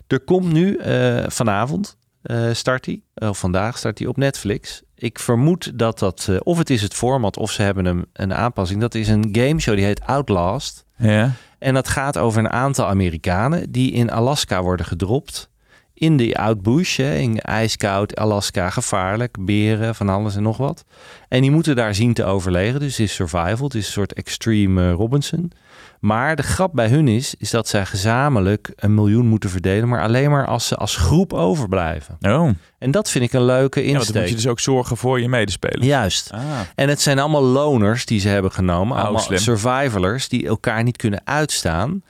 er 0.06 0.20
komt 0.20 0.52
nu 0.52 0.76
eh, 0.76 1.24
vanavond 1.26 1.96
eh, 2.24 2.52
start 2.52 2.86
hij, 2.86 3.00
of 3.14 3.38
vandaag 3.38 3.78
start 3.78 3.98
hij 3.98 4.08
op 4.08 4.16
Netflix. 4.16 4.82
Ik 4.94 5.18
vermoed 5.18 5.78
dat 5.78 5.98
dat, 5.98 6.26
eh, 6.30 6.36
of 6.42 6.58
het 6.58 6.70
is 6.70 6.82
het 6.82 6.94
format, 6.94 7.36
of 7.36 7.50
ze 7.50 7.62
hebben 7.62 7.84
hem 7.84 8.04
een 8.12 8.34
aanpassing. 8.34 8.80
Dat 8.80 8.94
is 8.94 9.08
een 9.08 9.28
gameshow 9.32 9.74
die 9.74 9.84
heet 9.84 10.06
Outlast. 10.06 10.84
Ja. 10.96 11.30
En 11.58 11.74
dat 11.74 11.88
gaat 11.88 12.18
over 12.18 12.38
een 12.38 12.50
aantal 12.50 12.86
Amerikanen 12.86 13.72
die 13.72 13.92
in 13.92 14.10
Alaska 14.10 14.62
worden 14.62 14.86
gedropt. 14.86 15.50
In 15.94 16.16
de 16.16 16.36
outbush, 16.36 16.96
hè, 16.96 17.16
in 17.16 17.40
ijskoud, 17.40 18.16
Alaska, 18.16 18.70
gevaarlijk, 18.70 19.36
beren, 19.44 19.94
van 19.94 20.08
alles 20.08 20.36
en 20.36 20.42
nog 20.42 20.56
wat. 20.56 20.84
En 21.28 21.40
die 21.40 21.50
moeten 21.50 21.76
daar 21.76 21.94
zien 21.94 22.14
te 22.14 22.24
overleven. 22.24 22.80
Dus 22.80 22.96
het 22.96 23.06
is 23.06 23.14
survival, 23.14 23.64
het 23.64 23.74
is 23.74 23.86
een 23.86 23.92
soort 23.92 24.12
extreme 24.12 24.88
eh, 24.88 24.92
Robinson. 24.92 25.52
Maar 26.00 26.36
de 26.36 26.42
grap 26.42 26.70
bij 26.74 26.88
hun 26.88 27.08
is, 27.08 27.34
is 27.38 27.50
dat 27.50 27.68
zij 27.68 27.86
gezamenlijk 27.86 28.72
een 28.76 28.94
miljoen 28.94 29.26
moeten 29.26 29.50
verdelen. 29.50 29.88
Maar 29.88 30.02
alleen 30.02 30.30
maar 30.30 30.46
als 30.46 30.66
ze 30.66 30.76
als 30.76 30.96
groep 30.96 31.32
overblijven. 31.32 32.16
Oh. 32.20 32.50
En 32.78 32.90
dat 32.90 33.10
vind 33.10 33.24
ik 33.24 33.32
een 33.32 33.44
leuke 33.44 33.80
Ja, 33.80 33.84
want 33.86 33.96
dan 33.96 34.04
insteek. 34.04 34.20
moet 34.20 34.28
je 34.28 34.34
dus 34.34 34.46
ook 34.46 34.60
zorgen 34.60 34.96
voor 34.96 35.20
je 35.20 35.28
medespelers. 35.28 35.86
Juist. 35.86 36.30
Ah. 36.32 36.40
En 36.74 36.88
het 36.88 37.00
zijn 37.00 37.18
allemaal 37.18 37.42
loners 37.42 38.06
die 38.06 38.20
ze 38.20 38.28
hebben 38.28 38.52
genomen. 38.52 38.96
Oh, 38.96 39.02
allemaal 39.02 39.22
slim. 39.22 39.38
survivalers 39.38 40.28
die 40.28 40.46
elkaar 40.46 40.82
niet 40.82 40.96
kunnen 40.96 41.20
uitstaan. 41.24 42.02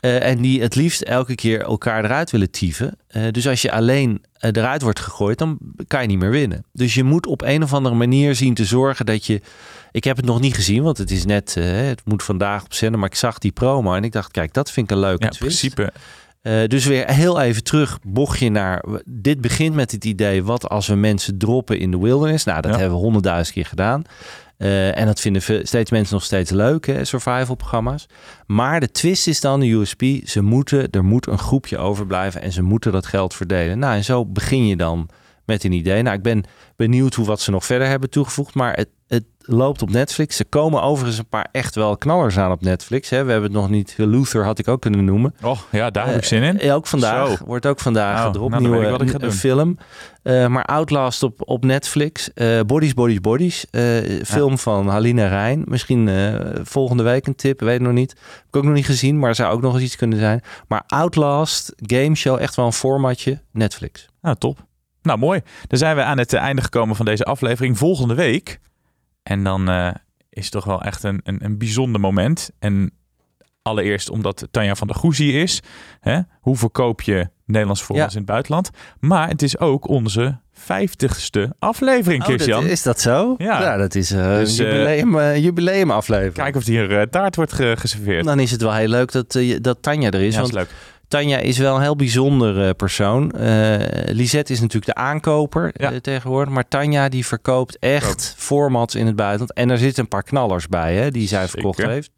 Eh, 0.00 0.28
en 0.28 0.42
die 0.42 0.60
het 0.62 0.74
liefst 0.74 1.00
elke 1.02 1.34
keer 1.34 1.60
elkaar 1.62 2.04
eruit 2.04 2.30
willen 2.30 2.50
tieven. 2.50 2.96
Eh, 3.08 3.22
dus 3.30 3.48
als 3.48 3.62
je 3.62 3.72
alleen 3.72 4.24
eh, 4.32 4.50
eruit 4.52 4.82
wordt 4.82 5.00
gegooid, 5.00 5.38
dan 5.38 5.58
kan 5.86 6.02
je 6.02 6.06
niet 6.08 6.18
meer 6.18 6.30
winnen. 6.30 6.64
Dus 6.72 6.94
je 6.94 7.04
moet 7.04 7.26
op 7.26 7.42
een 7.42 7.62
of 7.62 7.72
andere 7.74 7.94
manier 7.94 8.34
zien 8.34 8.54
te 8.54 8.64
zorgen 8.64 9.06
dat 9.06 9.26
je... 9.26 9.40
Ik 9.92 10.04
heb 10.04 10.16
het 10.16 10.24
nog 10.26 10.40
niet 10.40 10.54
gezien, 10.54 10.82
want 10.82 10.98
het 10.98 11.10
is 11.10 11.24
net... 11.24 11.54
het 11.60 12.00
moet 12.04 12.22
vandaag 12.22 12.64
op 12.64 12.74
zenden, 12.74 13.00
maar 13.00 13.08
ik 13.08 13.14
zag 13.16 13.38
die 13.38 13.52
promo 13.52 13.94
en 13.94 14.04
ik 14.04 14.12
dacht, 14.12 14.30
kijk, 14.30 14.52
dat 14.52 14.70
vind 14.70 14.90
ik 14.90 14.96
een 14.96 15.02
leuke 15.02 15.24
Ja, 15.24 15.30
in 15.30 15.36
twist. 15.36 15.58
principe. 15.70 15.92
Dus 16.68 16.84
weer 16.84 17.10
heel 17.10 17.40
even 17.40 17.64
terug, 17.64 17.98
bocht 18.02 18.38
je 18.38 18.50
naar... 18.50 18.84
Dit 19.04 19.40
begint 19.40 19.74
met 19.74 19.92
het 19.92 20.04
idee, 20.04 20.44
wat 20.44 20.68
als 20.68 20.86
we 20.86 20.94
mensen 20.94 21.38
droppen 21.38 21.78
in 21.78 21.90
de 21.90 21.98
wilderness? 21.98 22.44
Nou, 22.44 22.60
dat 22.60 22.72
Ja. 22.72 22.78
hebben 22.78 22.96
we 22.96 23.02
honderdduizend 23.04 23.54
keer 23.54 23.66
gedaan. 23.66 24.02
Eh, 24.58 24.98
en 24.98 25.06
dat 25.06 25.20
vinden 25.20 25.42
steeds 25.66 25.90
mensen 25.90 26.14
nog 26.14 26.24
steeds 26.24 26.50
leuk, 26.50 26.86
hè, 26.86 27.04
survival-programma's. 27.04 28.06
Maar 28.46 28.80
de 28.80 28.90
twist 28.90 29.26
is 29.26 29.40
dan, 29.40 29.60
de 29.60 29.70
USP, 29.70 30.02
ze 30.24 30.42
moeten, 30.42 30.90
er 30.90 31.04
moet 31.04 31.26
een 31.26 31.38
groepje 31.38 31.78
overblijven 31.78 32.42
en 32.42 32.52
ze 32.52 32.62
moeten 32.62 32.92
dat 32.92 33.06
geld 33.06 33.34
verdelen. 33.34 33.78
Nou, 33.78 33.94
en 33.94 34.04
zo 34.04 34.26
begin 34.26 34.66
je 34.66 34.76
dan 34.76 35.08
met 35.44 35.64
een 35.64 35.72
idee. 35.72 36.02
Nou, 36.02 36.16
ik 36.16 36.22
ben 36.22 36.44
benieuwd 36.76 37.14
hoe 37.14 37.26
wat 37.26 37.40
ze 37.40 37.50
nog 37.50 37.64
verder 37.64 37.88
hebben 37.88 38.10
toegevoegd, 38.10 38.54
maar 38.54 38.76
het, 38.76 38.88
het 39.06 39.24
loopt 39.46 39.82
op 39.82 39.90
Netflix. 39.90 40.36
Ze 40.36 40.44
komen 40.44 40.82
overigens 40.82 41.18
een 41.18 41.28
paar 41.28 41.48
echt 41.52 41.74
wel 41.74 41.96
knallers 41.96 42.38
aan 42.38 42.50
op 42.50 42.62
Netflix. 42.62 43.08
Hè. 43.10 43.24
We 43.24 43.30
hebben 43.32 43.50
het 43.50 43.60
nog 43.60 43.70
niet, 43.70 43.94
Luther 43.96 44.44
had 44.44 44.58
ik 44.58 44.68
ook 44.68 44.80
kunnen 44.80 45.04
noemen. 45.04 45.34
Oh, 45.42 45.58
ja, 45.70 45.90
daar 45.90 46.06
heb 46.06 46.16
ik 46.16 46.24
zin 46.24 46.42
in. 46.42 46.58
Ja, 46.60 46.74
ook 46.74 46.86
vandaag. 46.86 47.36
Zo. 47.36 47.44
wordt 47.46 47.66
ook 47.66 47.80
vandaag 47.80 48.18
Oh, 48.18 48.26
gedropt. 48.26 48.50
nou, 48.50 48.62
nieuwe 48.62 49.04
ik 49.04 49.22
een 49.22 49.32
film. 49.32 49.78
Eh, 50.22 50.46
maar 50.46 50.64
Outlast 50.64 51.22
op, 51.22 51.48
op 51.48 51.64
Netflix. 51.64 52.32
Eh, 52.32 52.60
Bodies, 52.66 52.94
Bodies, 52.94 53.20
Bodies. 53.20 53.66
Eh, 53.70 53.82
film 54.24 54.58
van 54.58 54.88
Halina 54.88 55.26
Rijn. 55.26 55.62
Misschien 55.66 56.08
eh, 56.08 56.34
volgende 56.62 57.02
week 57.02 57.26
een 57.26 57.34
tip. 57.34 57.60
Weet 57.60 57.74
ik 57.74 57.80
nog 57.80 57.92
niet. 57.92 58.10
Heb 58.10 58.44
ik 58.48 58.56
ook 58.56 58.64
nog 58.64 58.74
niet 58.74 58.86
gezien. 58.86 59.18
Maar 59.18 59.34
zou 59.34 59.52
ook 59.52 59.62
nog 59.62 59.74
eens 59.74 59.82
iets 59.82 59.96
kunnen 59.96 60.18
zijn. 60.18 60.42
Maar 60.68 60.82
Outlast, 60.86 61.72
game 61.76 62.14
show. 62.14 62.40
Echt 62.40 62.54
wel 62.54 62.66
een 62.66 62.72
formatje. 62.72 63.40
Netflix. 63.52 64.08
Nou, 64.20 64.36
top. 64.36 64.64
Nou, 65.02 65.18
mooi. 65.18 65.40
Dan 65.66 65.78
zijn 65.78 65.96
we 65.96 66.02
aan 66.02 66.18
het 66.18 66.32
eh, 66.32 66.40
einde 66.40 66.62
gekomen 66.62 66.96
van 66.96 67.04
deze 67.04 67.24
aflevering. 67.24 67.78
Volgende 67.78 68.14
week. 68.14 68.58
En 69.26 69.44
dan 69.44 69.68
eh, 69.68 69.90
is 70.30 70.42
het 70.44 70.52
toch 70.52 70.64
wel 70.64 70.82
echt 70.82 71.02
een, 71.02 71.20
een, 71.24 71.44
een 71.44 71.58
bijzonder 71.58 72.00
moment. 72.00 72.50
En 72.58 72.90
allereerst 73.62 74.10
omdat 74.10 74.48
Tanja 74.50 74.74
van 74.74 74.86
der 74.86 74.96
Goes 74.96 75.18
hier 75.18 75.42
is. 75.42 75.62
Hè? 76.00 76.20
Hoe 76.40 76.56
verkoop 76.56 77.00
je 77.02 77.28
Nederlands 77.44 77.82
voorbeeld 77.82 78.08
Ja. 78.08 78.12
in 78.18 78.22
het 78.22 78.30
buitenland? 78.30 78.70
Maar 79.00 79.28
het 79.28 79.42
is 79.42 79.58
ook 79.58 79.88
onze 79.88 80.38
vijftigste 80.52 81.54
aflevering, 81.58 82.22
Oh, 82.22 82.28
dat- 82.38 82.64
is 82.64 82.82
dat 82.82 83.00
zo? 83.00 83.34
Ja. 83.38 83.76
dat 83.76 83.94
is 83.94 84.10
eh, 84.10 84.34
Dus, 84.36 84.58
een 84.58 84.66
eh, 84.66 84.72
jubileum, 84.72 85.18
eh, 85.18 85.36
jubileumaflevering. 85.42 86.34
Kijken 86.34 86.60
of 86.60 86.66
hier 86.66 86.98
eh, 86.98 87.02
taart 87.06 87.36
wordt 87.36 87.52
ge- 87.52 87.74
geserveerd. 87.78 88.24
Dan 88.24 88.38
is 88.40 88.50
het 88.50 88.62
wel 88.62 88.74
heel 88.74 88.88
leuk 88.88 89.12
dat, 89.12 89.38
dat 89.60 89.82
Tanja 89.82 90.10
er 90.10 90.20
is. 90.22 90.34
ja, 90.34 90.40
dat 90.40 90.50
want 90.50 90.68
is 90.68 90.74
leuk. 90.74 90.95
Tanja 91.08 91.38
is 91.38 91.58
wel 91.58 91.76
een 91.76 91.82
heel 91.82 91.96
bijzonder 91.96 92.62
eh, 92.66 92.70
persoon. 92.76 93.30
Eh 93.32 93.74
Lisette 94.14 94.52
is 94.52 94.60
natuurlijk 94.60 94.86
de 94.86 94.94
aankoper 94.94 95.70
Ja. 95.74 95.92
eh, 95.92 95.96
tegenwoordig. 95.98 96.52
Maar 96.54 96.68
Tanja 96.68 97.08
die 97.08 97.26
verkoopt 97.26 97.78
echt 97.78 98.34
formats 98.36 98.94
in 98.94 99.06
het 99.06 99.16
buitenland. 99.16 99.52
En 99.52 99.70
er 99.70 99.78
zitten 99.78 100.02
een 100.02 100.08
paar 100.08 100.22
knallers 100.22 100.66
bij 100.68 100.94
hè, 100.94 101.10
die 101.10 101.28
zij 101.28 101.38
Zeker. 101.46 101.50
verkocht 101.60 101.82
heeft. 101.82 102.10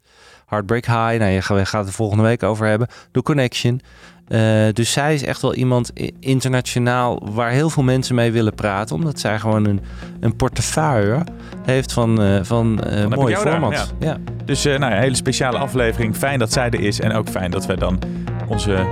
Heartbreak 0.49 0.85
High, 0.85 1.19
nou, 1.19 1.31
je 1.31 1.41
gaat, 1.41 1.65
het 1.79 1.87
er 1.87 1.93
volgende 1.93 2.23
week 2.23 2.43
over 2.43 2.67
hebben. 2.67 2.87
The 3.11 3.21
Connection. 3.21 3.81
Eh, 4.27 4.41
dus 4.73 4.91
zij 4.91 5.13
is 5.13 5.23
echt 5.23 5.41
wel 5.41 5.53
iemand 5.55 5.91
internationaal 6.19 7.21
waar 7.31 7.49
heel 7.51 7.69
veel 7.69 7.83
mensen 7.83 8.15
mee 8.15 8.31
willen 8.31 8.55
praten. 8.55 8.95
Omdat 8.95 9.19
zij 9.19 9.39
gewoon 9.39 9.65
een, 9.65 9.81
een 10.19 10.35
portefeuille 10.35 11.23
heeft 11.65 11.93
van, 11.93 12.21
eh, 12.21 12.39
van 12.41 12.83
eh, 12.83 13.05
mooie 13.05 13.37
formats. 13.37 13.93
ja. 13.99 14.17
Dus 14.45 14.65
eh, 14.65 14.77
nou, 14.79 14.91
ja, 14.91 14.97
een 14.97 15.03
hele 15.03 15.15
speciale 15.15 15.57
aflevering. 15.57 16.15
Fijn 16.15 16.39
dat 16.39 16.51
zij 16.53 16.69
er 16.69 16.79
is. 16.79 16.99
En 16.99 17.13
ook 17.13 17.29
fijn 17.29 17.51
dat 17.51 17.65
wij 17.65 17.75
dan 17.75 17.99
onze 18.47 18.85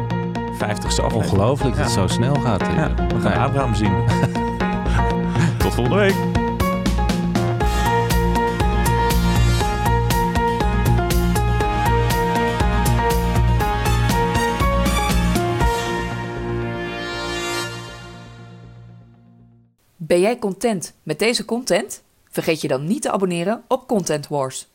vijftigste 0.58 1.02
aflevering... 1.02 1.32
Ongelooflijk 1.34 1.76
dat 1.76 1.86
het 1.86 1.94
Ja. 1.96 2.02
zo 2.02 2.08
snel 2.08 2.36
gaat. 2.36 2.62
Ja, 2.62 2.94
we 2.96 3.20
gaan 3.22 3.32
ja. 3.32 3.44
Abraham 3.44 3.76
zien. 3.76 3.94
Tot 5.58 5.74
volgende 5.74 6.00
week. 6.00 6.16
Ben 20.08 20.20
jij 20.20 20.40
content 20.40 20.94
met 21.04 21.20
deze 21.20 21.46
content? 21.46 22.04
Vergeet 22.30 22.62
je 22.62 22.68
dan 22.68 22.88
niet 22.88 23.02
te 23.02 23.12
abonneren 23.12 23.64
op 23.68 23.88
Content 23.88 24.28
Wars. 24.28 24.68